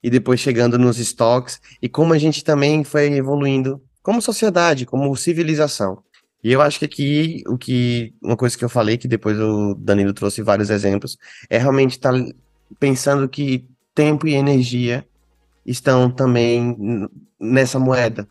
e 0.00 0.08
depois 0.08 0.38
chegando 0.38 0.78
nos 0.78 1.00
estoques 1.00 1.60
e 1.82 1.88
como 1.88 2.12
a 2.12 2.18
gente 2.18 2.44
também 2.44 2.84
foi 2.84 3.12
evoluindo 3.14 3.82
como 4.04 4.22
sociedade, 4.22 4.86
como 4.86 5.16
civilização. 5.16 6.00
E 6.44 6.52
eu 6.52 6.62
acho 6.62 6.78
que 6.78 6.84
aqui 6.84 7.42
o 7.48 7.58
que 7.58 8.14
uma 8.22 8.36
coisa 8.36 8.56
que 8.56 8.64
eu 8.64 8.68
falei 8.68 8.96
que 8.96 9.08
depois 9.08 9.36
o 9.36 9.74
Danilo 9.74 10.12
trouxe 10.12 10.42
vários 10.42 10.70
exemplos 10.70 11.18
é 11.50 11.58
realmente 11.58 11.92
estar 11.92 12.12
tá 12.12 12.24
pensando 12.78 13.28
que 13.28 13.66
tempo 13.92 14.28
e 14.28 14.34
energia 14.34 15.04
estão 15.64 16.08
também 16.08 17.08
nessa 17.40 17.80
moeda. 17.80 18.28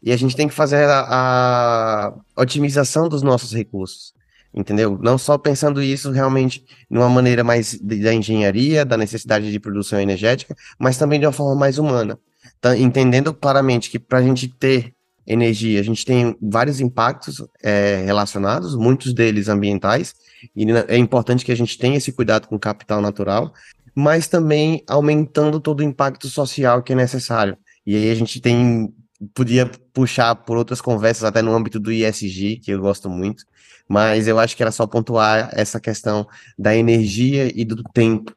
E 0.00 0.12
a 0.12 0.16
gente 0.16 0.36
tem 0.36 0.46
que 0.46 0.54
fazer 0.54 0.88
a, 0.88 2.14
a 2.36 2.40
otimização 2.40 3.08
dos 3.08 3.22
nossos 3.22 3.52
recursos 3.52 4.14
entendeu? 4.54 4.98
Não 5.00 5.16
só 5.16 5.38
pensando 5.38 5.82
isso 5.82 6.10
realmente 6.10 6.64
numa 6.88 7.08
maneira 7.08 7.44
mais 7.44 7.78
da 7.80 8.12
engenharia, 8.12 8.84
da 8.84 8.96
necessidade 8.96 9.50
de 9.50 9.60
produção 9.60 10.00
energética, 10.00 10.56
mas 10.78 10.96
também 10.96 11.20
de 11.20 11.26
uma 11.26 11.32
forma 11.32 11.54
mais 11.54 11.78
humana. 11.78 12.18
Tá, 12.60 12.76
entendendo 12.76 13.32
claramente 13.32 13.90
que 13.90 13.98
para 13.98 14.18
a 14.18 14.22
gente 14.22 14.48
ter 14.48 14.94
energia, 15.26 15.80
a 15.80 15.82
gente 15.82 16.04
tem 16.04 16.36
vários 16.40 16.80
impactos 16.80 17.42
é, 17.62 18.02
relacionados, 18.04 18.74
muitos 18.74 19.12
deles 19.12 19.48
ambientais, 19.48 20.14
e 20.56 20.66
é 20.88 20.96
importante 20.96 21.44
que 21.44 21.52
a 21.52 21.56
gente 21.56 21.78
tenha 21.78 21.96
esse 21.96 22.12
cuidado 22.12 22.48
com 22.48 22.56
o 22.56 22.60
capital 22.60 23.00
natural, 23.00 23.52
mas 23.94 24.26
também 24.26 24.82
aumentando 24.88 25.60
todo 25.60 25.80
o 25.80 25.84
impacto 25.84 26.28
social 26.28 26.82
que 26.82 26.92
é 26.92 26.96
necessário. 26.96 27.56
E 27.86 27.94
aí 27.94 28.10
a 28.10 28.14
gente 28.14 28.40
tem 28.40 28.92
podia 29.34 29.70
puxar 29.92 30.34
por 30.34 30.56
outras 30.56 30.80
conversas, 30.80 31.24
até 31.24 31.42
no 31.42 31.54
âmbito 31.54 31.78
do 31.78 31.92
ISG, 31.92 32.56
que 32.56 32.70
eu 32.70 32.80
gosto 32.80 33.08
muito, 33.10 33.44
mas 33.90 34.28
eu 34.28 34.38
acho 34.38 34.56
que 34.56 34.62
era 34.62 34.70
só 34.70 34.86
pontuar 34.86 35.50
essa 35.52 35.80
questão 35.80 36.24
da 36.56 36.76
energia 36.76 37.50
e 37.52 37.64
do 37.64 37.82
tempo 37.82 38.32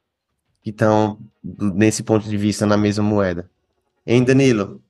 que 0.64 0.72
estão, 0.72 1.20
nesse 1.44 2.02
ponto 2.02 2.28
de 2.28 2.36
vista, 2.36 2.66
na 2.66 2.76
mesma 2.76 3.04
moeda. 3.04 3.48
Hein, 4.04 4.24
Danilo? 4.24 4.82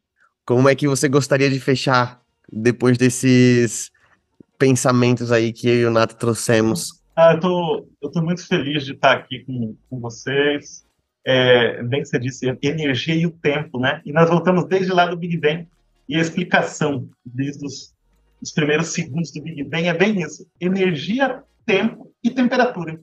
Como 0.45 0.69
é 0.69 0.73
que 0.73 0.87
você 0.87 1.09
gostaria 1.09 1.49
de 1.49 1.59
fechar 1.59 2.21
depois 2.49 2.97
desses 2.97 3.91
pensamentos 4.57 5.33
aí 5.33 5.51
que 5.51 5.67
eu 5.67 5.75
e 5.75 5.85
o 5.85 5.91
Nato 5.91 6.15
trouxemos? 6.15 7.03
Ah, 7.13 7.33
eu 7.33 7.41
tô, 7.41 7.87
eu 8.01 8.09
tô 8.09 8.21
muito 8.21 8.47
feliz 8.47 8.85
de 8.85 8.93
estar 8.93 9.11
aqui 9.11 9.43
com, 9.43 9.75
com 9.89 9.99
vocês. 9.99 10.85
É, 11.25 11.83
bem 11.83 12.03
que 12.03 12.07
você 12.07 12.17
disse, 12.17 12.57
energia 12.61 13.15
e 13.15 13.25
o 13.25 13.31
tempo, 13.31 13.81
né? 13.81 14.01
E 14.05 14.13
nós 14.13 14.29
voltamos 14.29 14.63
desde 14.63 14.93
lá 14.93 15.07
do 15.07 15.17
Big 15.17 15.35
Bang 15.35 15.67
e 16.07 16.15
a 16.15 16.21
explicação 16.21 17.09
desde 17.25 17.65
os 17.65 17.92
os 18.43 18.51
primeiros 18.51 18.87
segundos 18.89 19.31
do 19.31 19.41
Big 19.41 19.63
Bang 19.63 19.87
é 19.87 19.93
bem 19.93 20.21
isso: 20.21 20.45
energia, 20.59 21.41
tempo 21.65 22.13
e 22.21 22.29
temperatura. 22.29 22.99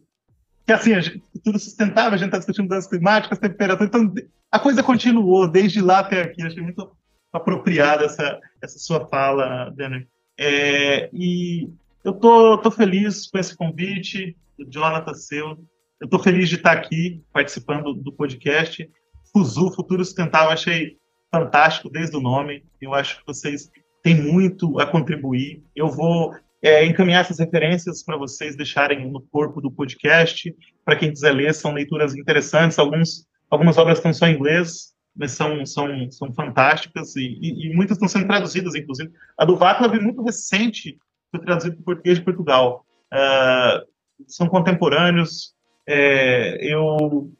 Que 0.66 0.72
assim, 0.72 0.93
a 0.93 1.01
gente, 1.01 1.22
tudo 1.43 1.59
sustentável, 1.59 2.12
a 2.12 2.16
gente 2.16 2.26
está 2.26 2.38
discutindo 2.38 2.64
mudanças 2.64 2.91
climáticas, 2.91 3.38
temperatura, 3.38 3.88
então 3.88 4.14
a 4.53 4.59
coisa 4.59 4.82
continuou 4.82 5.49
desde 5.49 5.80
lá 5.80 6.01
até 6.01 6.20
aqui. 6.22 6.43
Achei 6.43 6.62
muito 6.62 6.93
apropriada 7.32 8.05
essa, 8.05 8.38
essa 8.62 8.78
sua 8.78 9.07
fala, 9.09 9.70
Denner. 9.70 10.07
É, 10.38 11.09
e 11.12 11.68
eu 12.05 12.12
tô, 12.12 12.59
tô 12.59 12.70
feliz 12.70 13.26
com 13.30 13.38
esse 13.38 13.57
convite, 13.57 14.36
Jonathan 14.68 15.14
seu. 15.14 15.59
Eu 15.99 16.09
tô 16.09 16.18
feliz 16.18 16.49
de 16.49 16.57
estar 16.57 16.72
aqui 16.72 17.22
participando 17.32 17.95
do 17.95 18.12
podcast. 18.12 18.88
Fuzu, 19.32 19.70
Futuro 19.70 20.05
Sustentável, 20.05 20.51
achei 20.51 20.99
fantástico 21.30 21.88
desde 21.88 22.16
o 22.16 22.20
nome. 22.20 22.64
Eu 22.80 22.93
acho 22.95 23.18
que 23.18 23.26
vocês 23.26 23.70
tem 24.03 24.14
muito 24.14 24.78
a 24.80 24.86
contribuir. 24.86 25.62
Eu 25.74 25.88
vou 25.88 26.34
é, 26.62 26.84
encaminhar 26.84 27.22
essas 27.22 27.38
referências 27.38 28.03
para 28.03 28.16
vocês 28.16 28.57
deixarem 28.57 29.11
no 29.11 29.20
corpo 29.20 29.61
do 29.61 29.70
podcast. 29.70 30.55
Para 30.84 30.96
quem 30.96 31.11
quiser 31.11 31.32
ler, 31.32 31.55
são 31.55 31.72
leituras 31.72 32.14
interessantes. 32.14 32.78
Alguns, 32.78 33.26
algumas 33.51 33.78
obras 33.78 33.98
estão 33.98 34.12
só 34.12 34.26
em 34.26 34.34
inglês, 34.34 34.92
mas 35.16 35.32
são, 35.32 35.64
são, 35.66 36.11
são 36.11 36.32
fantásticas 36.32 37.16
e, 37.16 37.38
e, 37.40 37.70
e 37.70 37.74
muitas 37.74 37.96
estão 37.96 38.09
sendo 38.09 38.26
traduzidas, 38.26 38.74
inclusive. 38.74 39.11
A 39.38 39.44
do 39.44 39.57
Václav 39.57 39.94
é 39.94 40.01
muito 40.01 40.22
recente, 40.22 40.98
foi 41.30 41.40
traduzida 41.40 41.76
para 41.76 41.84
português 41.84 42.18
de 42.18 42.24
Portugal. 42.24 42.84
Uh, 43.12 43.86
são 44.26 44.48
contemporâneos. 44.48 45.55
É, 45.86 46.59
eu 46.61 47.32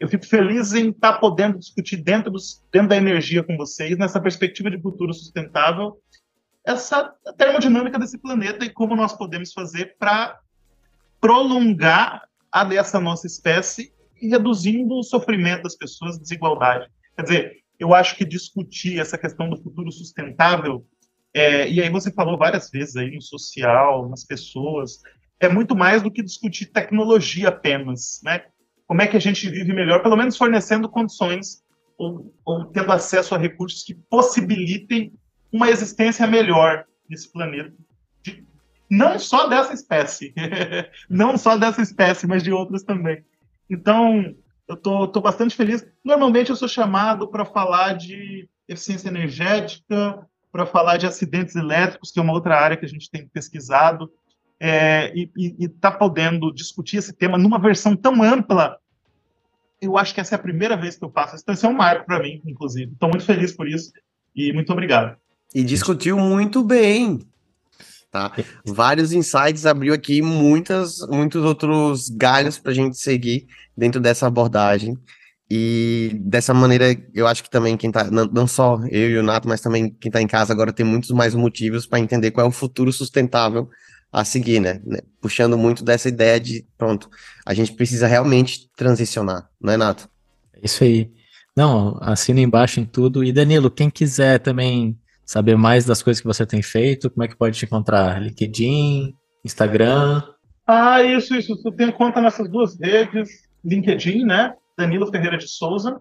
Eu 0.00 0.08
fico 0.08 0.26
feliz 0.26 0.72
em 0.72 0.88
estar 0.88 1.18
podendo 1.18 1.58
discutir 1.58 1.98
dentro, 1.98 2.30
dos, 2.30 2.64
dentro 2.72 2.88
da 2.88 2.96
energia 2.96 3.44
com 3.44 3.54
vocês, 3.58 3.98
nessa 3.98 4.18
perspectiva 4.18 4.70
de 4.70 4.80
futuro 4.80 5.12
sustentável, 5.12 6.00
essa 6.64 7.14
termodinâmica 7.36 7.98
desse 7.98 8.16
planeta 8.16 8.64
e 8.64 8.70
como 8.70 8.96
nós 8.96 9.12
podemos 9.12 9.52
fazer 9.52 9.96
para 9.98 10.40
prolongar 11.20 12.22
a 12.50 12.64
dessa 12.64 12.98
nossa 12.98 13.26
espécie 13.26 13.92
e 14.20 14.28
reduzindo 14.28 14.94
o 14.94 15.02
sofrimento 15.02 15.64
das 15.64 15.76
pessoas, 15.76 16.18
desigualdade. 16.18 16.88
Quer 17.14 17.22
dizer, 17.22 17.56
eu 17.78 17.94
acho 17.94 18.16
que 18.16 18.24
discutir 18.24 18.98
essa 18.98 19.18
questão 19.18 19.50
do 19.50 19.62
futuro 19.62 19.92
sustentável, 19.92 20.84
é, 21.32 21.68
e 21.70 21.80
aí 21.80 21.90
você 21.90 22.10
falou 22.10 22.38
várias 22.38 22.70
vezes 22.70 22.96
aí 22.96 23.14
no 23.14 23.22
social, 23.22 24.08
nas 24.08 24.24
pessoas, 24.24 25.00
é 25.38 25.48
muito 25.48 25.76
mais 25.76 26.02
do 26.02 26.10
que 26.10 26.22
discutir 26.22 26.66
tecnologia 26.66 27.48
apenas, 27.48 28.20
né? 28.24 28.44
Como 28.90 29.02
é 29.02 29.06
que 29.06 29.16
a 29.16 29.20
gente 29.20 29.48
vive 29.48 29.72
melhor, 29.72 30.02
pelo 30.02 30.16
menos 30.16 30.36
fornecendo 30.36 30.88
condições 30.88 31.62
ou, 31.96 32.34
ou 32.44 32.64
tendo 32.64 32.90
acesso 32.90 33.36
a 33.36 33.38
recursos 33.38 33.84
que 33.84 33.94
possibilitem 33.94 35.12
uma 35.52 35.70
existência 35.70 36.26
melhor 36.26 36.84
nesse 37.08 37.30
planeta. 37.30 37.72
De, 38.20 38.44
não 38.90 39.16
só 39.16 39.46
dessa 39.46 39.72
espécie, 39.72 40.34
não 41.08 41.38
só 41.38 41.56
dessa 41.56 41.80
espécie, 41.80 42.26
mas 42.26 42.42
de 42.42 42.50
outras 42.50 42.82
também. 42.82 43.24
Então, 43.70 44.34
eu 44.66 44.76
tô, 44.76 45.06
tô 45.06 45.20
bastante 45.20 45.54
feliz. 45.54 45.86
Normalmente 46.04 46.50
eu 46.50 46.56
sou 46.56 46.66
chamado 46.66 47.28
para 47.28 47.44
falar 47.44 47.92
de 47.92 48.48
eficiência 48.66 49.06
energética, 49.06 50.18
para 50.50 50.66
falar 50.66 50.96
de 50.96 51.06
acidentes 51.06 51.54
elétricos, 51.54 52.10
que 52.10 52.18
é 52.18 52.22
uma 52.22 52.32
outra 52.32 52.58
área 52.58 52.76
que 52.76 52.86
a 52.86 52.88
gente 52.88 53.08
tem 53.08 53.28
pesquisado, 53.28 54.10
é, 54.60 55.10
e 55.14 55.30
está 55.58 55.90
podendo 55.90 56.52
discutir 56.52 56.98
esse 56.98 57.14
tema 57.14 57.38
numa 57.38 57.58
versão 57.58 57.96
tão 57.96 58.22
ampla. 58.22 58.76
Eu 59.80 59.96
acho 59.96 60.12
que 60.12 60.20
essa 60.20 60.34
é 60.34 60.36
a 60.36 60.42
primeira 60.42 60.76
vez 60.76 60.96
que 60.96 61.04
eu 61.04 61.10
faço. 61.10 61.36
Então, 61.36 61.54
é 61.70 61.72
um 61.72 61.76
marco 61.76 62.04
para 62.04 62.22
mim, 62.22 62.42
inclusive. 62.44 62.92
Estou 62.92 63.08
muito 63.08 63.24
feliz 63.24 63.52
por 63.52 63.66
isso 63.66 63.90
e 64.36 64.52
muito 64.52 64.70
obrigado. 64.70 65.16
E 65.54 65.64
discutiu 65.64 66.18
muito 66.18 66.62
bem. 66.62 67.20
Tá? 68.10 68.32
Vários 68.66 69.12
insights 69.12 69.64
abriu 69.64 69.94
aqui 69.94 70.20
muitas, 70.20 70.98
muitos 71.08 71.42
outros 71.42 72.10
galhos 72.10 72.58
para 72.58 72.72
a 72.72 72.74
gente 72.74 72.98
seguir 72.98 73.46
dentro 73.74 74.00
dessa 74.00 74.26
abordagem. 74.26 74.98
E 75.48 76.12
dessa 76.20 76.52
maneira, 76.52 76.94
eu 77.14 77.26
acho 77.26 77.42
que 77.42 77.50
também 77.50 77.76
quem 77.76 77.90
tá, 77.90 78.08
não 78.10 78.46
só 78.46 78.78
eu 78.88 79.10
e 79.10 79.18
o 79.18 79.22
Nato, 79.22 79.48
mas 79.48 79.60
também 79.60 79.90
quem 79.90 80.08
está 80.08 80.20
em 80.20 80.26
casa 80.26 80.52
agora 80.52 80.72
tem 80.72 80.86
muitos 80.86 81.10
mais 81.10 81.34
motivos 81.34 81.86
para 81.86 81.98
entender 81.98 82.30
qual 82.30 82.46
é 82.46 82.48
o 82.48 82.52
futuro 82.52 82.92
sustentável 82.92 83.68
a 84.12 84.24
seguir, 84.24 84.60
né? 84.60 84.80
né? 84.84 84.98
Puxando 85.20 85.56
muito 85.56 85.84
dessa 85.84 86.08
ideia 86.08 86.40
de, 86.40 86.66
pronto, 86.76 87.08
a 87.46 87.54
gente 87.54 87.72
precisa 87.72 88.06
realmente 88.06 88.68
transicionar, 88.76 89.48
não 89.60 89.72
é, 89.72 89.76
Nato? 89.76 90.08
É 90.54 90.60
isso 90.64 90.82
aí. 90.82 91.10
Não, 91.56 91.98
assina 92.00 92.40
embaixo 92.40 92.80
em 92.80 92.84
tudo. 92.84 93.22
E 93.22 93.32
Danilo, 93.32 93.70
quem 93.70 93.90
quiser 93.90 94.38
também 94.38 94.98
saber 95.24 95.56
mais 95.56 95.84
das 95.84 96.02
coisas 96.02 96.20
que 96.20 96.26
você 96.26 96.44
tem 96.44 96.62
feito, 96.62 97.10
como 97.10 97.24
é 97.24 97.28
que 97.28 97.36
pode 97.36 97.56
te 97.56 97.64
encontrar? 97.64 98.20
LinkedIn, 98.20 99.14
Instagram? 99.44 100.22
Ah, 100.66 101.02
isso, 101.02 101.34
isso. 101.36 101.60
Eu 101.64 101.72
tenho 101.72 101.92
conta 101.92 102.20
nessas 102.20 102.48
duas 102.48 102.78
redes, 102.78 103.28
LinkedIn, 103.64 104.24
né? 104.24 104.54
Danilo 104.76 105.10
Ferreira 105.10 105.36
de 105.38 105.48
Souza. 105.48 106.00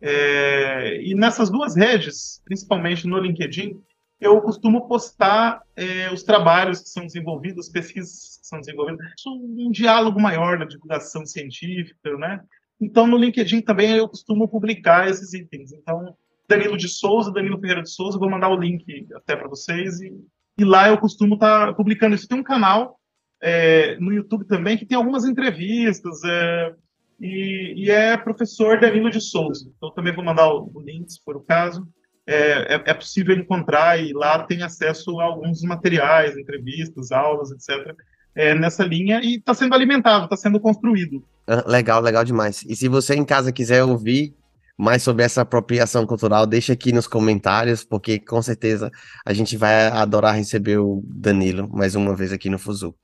É, 0.00 1.00
e 1.02 1.14
nessas 1.14 1.48
duas 1.48 1.76
redes, 1.76 2.40
principalmente 2.44 3.06
no 3.06 3.18
LinkedIn, 3.18 3.80
eu 4.22 4.40
costumo 4.40 4.86
postar 4.86 5.62
é, 5.76 6.12
os 6.12 6.22
trabalhos 6.22 6.80
que 6.80 6.88
são 6.88 7.04
desenvolvidos, 7.04 7.68
pesquisas 7.68 8.38
que 8.40 8.46
são 8.46 8.60
desenvolvidas, 8.60 9.04
um 9.26 9.70
diálogo 9.70 10.20
maior 10.20 10.58
na 10.58 10.64
divulgação 10.64 11.26
científica, 11.26 12.16
né? 12.16 12.40
Então, 12.80 13.06
no 13.06 13.16
LinkedIn 13.16 13.60
também 13.60 13.96
eu 13.96 14.08
costumo 14.08 14.48
publicar 14.48 15.08
esses 15.08 15.32
itens. 15.34 15.72
Então, 15.72 16.16
Danilo 16.48 16.76
de 16.76 16.88
Souza, 16.88 17.32
Danilo 17.32 17.60
Ferreira 17.60 17.82
de 17.82 17.90
Souza, 17.90 18.18
vou 18.18 18.28
mandar 18.28 18.48
o 18.48 18.58
link 18.58 19.06
até 19.14 19.36
para 19.36 19.48
vocês. 19.48 20.00
E, 20.00 20.12
e, 20.58 20.64
lá 20.64 20.88
eu 20.88 20.98
costumo 20.98 21.34
estar 21.34 21.68
tá 21.68 21.74
publicando 21.74 22.14
isso. 22.14 22.26
Tem 22.26 22.38
um 22.38 22.42
canal 22.42 22.98
é, 23.40 23.96
no 23.98 24.12
YouTube 24.12 24.46
também 24.46 24.76
que 24.76 24.84
tem 24.84 24.96
algumas 24.96 25.24
entrevistas. 25.24 26.22
É, 26.24 26.74
e, 27.20 27.74
e, 27.84 27.90
é 27.90 28.16
professor 28.16 28.80
Danilo 28.80 29.10
de 29.10 29.20
Souza. 29.20 29.72
Então 29.76 29.92
também 29.92 30.12
vou 30.12 30.24
mandar 30.24 30.52
o, 30.52 30.70
o 30.74 30.80
link, 30.80 31.10
se 31.12 31.22
for 31.24 31.36
o 31.36 31.40
caso. 31.40 31.86
É, 32.26 32.74
é, 32.76 32.82
é, 32.86 32.94
possível 32.94 33.36
encontrar 33.36 34.00
e 34.00 34.12
lá 34.12 34.44
tem 34.44 34.62
acesso 34.62 35.18
a 35.18 35.24
alguns 35.24 35.60
materiais, 35.62 36.36
entrevistas, 36.36 37.10
aulas, 37.10 37.50
etc. 37.50 37.96
É, 38.34 38.54
nessa 38.54 38.84
linha 38.84 39.20
e 39.22 39.36
está 39.36 39.52
sendo 39.54 39.74
alimentado, 39.74 40.24
está 40.24 40.36
sendo 40.36 40.60
construído. 40.60 41.22
Ah, 41.46 41.64
legal, 41.66 42.00
legal 42.00 42.24
demais. 42.24 42.64
E 42.68 42.76
se 42.76 42.86
você 42.86 43.14
em 43.14 43.24
casa 43.24 43.50
quiser 43.50 43.82
ouvir 43.82 44.34
mais 44.78 45.02
sobre 45.02 45.24
essa 45.24 45.42
apropriação 45.42 46.06
cultural, 46.06 46.46
deixa 46.46 46.72
aqui 46.72 46.92
nos 46.92 47.06
comentários, 47.06 47.84
porque 47.84 48.18
com 48.18 48.40
certeza 48.40 48.90
a 49.24 49.32
gente 49.32 49.56
vai 49.56 49.88
adorar 49.88 50.36
receber 50.36 50.78
o 50.78 51.02
Danilo 51.04 51.68
mais 51.72 51.94
uma 51.94 52.14
vez 52.14 52.32
aqui 52.32 52.48
no 52.48 52.58
Fuzu. 52.58 52.94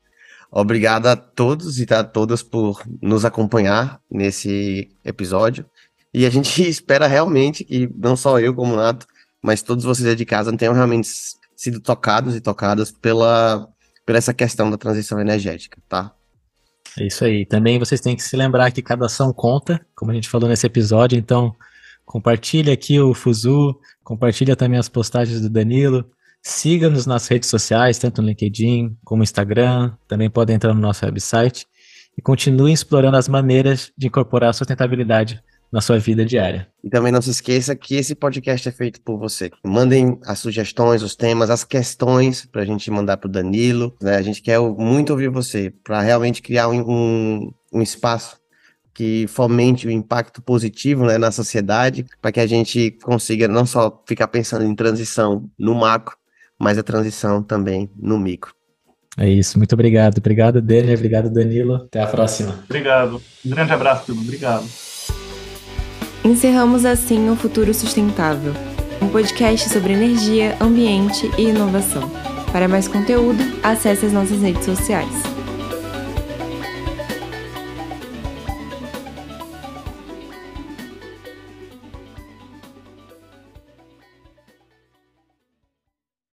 Obrigado 0.51 1.07
a 1.07 1.17
todos 1.17 1.79
e 1.79 1.87
a 1.93 2.03
todas 2.03 2.43
por 2.43 2.83
nos 3.03 3.25
acompanhar 3.25 4.01
nesse 4.11 4.89
episódio. 5.05 5.67
E 6.13 6.27
a 6.27 6.31
gente 6.31 6.63
espera 6.67 7.07
realmente 7.07 7.65
que 7.65 7.89
não 7.97 8.17
só 8.17 8.39
eu 8.41 8.55
como 8.55 8.77
Nato, 8.77 9.07
mas 9.43 9.63
todos 9.63 9.85
vocês 9.85 10.09
aí 10.09 10.17
de 10.17 10.25
casa 10.25 10.57
tenham 10.57 10.75
realmente 10.75 11.09
sido 11.57 11.81
tocados 11.81 12.37
e 12.37 12.41
tocadas 12.41 12.91
pela, 12.91 13.69
pela 14.07 14.19
essa 14.19 14.35
questão 14.35 14.71
da 14.71 14.79
transição 14.79 15.21
energética, 15.21 15.79
tá? 15.89 16.13
É 16.99 17.07
isso 17.07 17.25
aí. 17.25 17.45
Também 17.45 17.79
vocês 17.79 18.01
têm 18.01 18.17
que 18.17 18.23
se 18.23 18.37
lembrar 18.37 18.71
que 18.71 18.83
cada 18.83 19.07
ação 19.07 19.33
conta, 19.33 19.85
como 19.95 20.11
a 20.11 20.15
gente 20.15 20.29
falou 20.29 20.49
nesse 20.49 20.67
episódio, 20.67 21.19
então 21.19 21.55
compartilha 22.05 22.73
aqui 22.73 22.99
o 22.99 23.13
Fuzu, 23.13 23.79
compartilha 24.03 24.57
também 24.57 24.79
as 24.79 24.89
postagens 24.89 25.41
do 25.41 25.51
Danilo, 25.51 26.09
siga-nos 26.43 27.07
nas 27.07 27.27
redes 27.29 27.49
sociais, 27.49 27.99
tanto 27.99 28.23
no 28.23 28.29
LinkedIn 28.29 28.97
como 29.05 29.19
no 29.19 29.25
Instagram, 29.25 29.93
também 30.07 30.31
podem 30.31 30.57
entrar 30.57 30.73
no 30.73 30.81
nosso 30.81 31.05
website 31.05 31.67
e 32.17 32.23
continuem 32.23 32.73
explorando 32.73 33.17
as 33.17 33.29
maneiras 33.29 33.93
de 33.97 34.07
incorporar 34.07 34.51
a 34.51 34.53
sustentabilidade 34.53 35.43
na 35.71 35.81
sua 35.81 35.99
vida 35.99 36.25
diária. 36.25 36.67
E 36.83 36.89
também 36.89 37.13
não 37.13 37.21
se 37.21 37.31
esqueça 37.31 37.77
que 37.77 37.97
esse 37.97 38.15
podcast 38.15 38.69
é 38.69 38.73
feito 38.73 39.01
por 39.03 39.19
você. 39.19 39.51
Mandem 39.65 40.19
as 40.25 40.39
sugestões, 40.39 41.03
os 41.03 41.15
temas, 41.15 41.51
as 41.51 41.65
questões 41.65 42.47
para 42.47 42.63
a 42.63 42.65
gente 42.65 42.91
mandar 42.91 43.19
para 43.19 43.29
o 43.29 43.33
Danilo. 43.33 43.95
Né? 44.01 44.17
A 44.17 44.23
gente 44.23 44.41
quer 44.43 44.59
muito 44.59 45.11
ouvir 45.11 45.29
você 45.29 45.73
para 45.85 46.01
realmente 46.01 46.43
criar 46.43 46.69
um, 46.69 46.81
um, 46.81 47.53
um 47.73 47.83
espaço 47.83 48.39
que 48.95 49.27
fomente 49.29 49.87
o 49.87 49.91
impacto 49.93 50.43
positivo 50.43 51.07
né, 51.07 51.19
na 51.19 51.31
sociedade, 51.31 52.05
para 52.21 52.33
que 52.33 52.41
a 52.41 52.47
gente 52.49 52.91
consiga 53.03 53.47
não 53.47 53.65
só 53.65 54.03
ficar 54.09 54.27
pensando 54.27 54.65
em 54.65 54.75
transição 54.75 55.49
no 55.57 55.73
macro, 55.73 56.17
mas 56.59 56.79
a 56.79 56.83
transição 56.83 57.41
também 57.41 57.89
no 57.97 58.19
micro. 58.19 58.53
É 59.17 59.29
isso, 59.29 59.57
muito 59.57 59.73
obrigado. 59.73 60.19
Obrigado, 60.19 60.61
Daniel. 60.61 60.95
Obrigado, 60.95 61.31
Danilo. 61.31 61.75
Até 61.77 62.03
a 62.03 62.07
próxima. 62.09 62.59
Obrigado. 62.65 63.23
Um 63.45 63.51
grande 63.51 63.73
abraço, 63.73 64.07
Bruno. 64.07 64.23
Obrigado. 64.23 64.88
Encerramos 66.29 66.85
assim 66.85 67.31
o 67.31 67.37
Futuro 67.37 67.73
Sustentável, 67.73 68.53
um 69.01 69.09
podcast 69.09 69.67
sobre 69.71 69.95
energia, 69.95 70.59
ambiente 70.61 71.27
e 71.39 71.45
inovação. 71.49 72.03
Para 72.53 72.69
mais 72.69 72.87
conteúdo, 72.87 73.43
acesse 73.63 74.05
as 74.05 74.13
nossas 74.13 74.43
redes 74.43 74.67
sociais. 74.67 75.38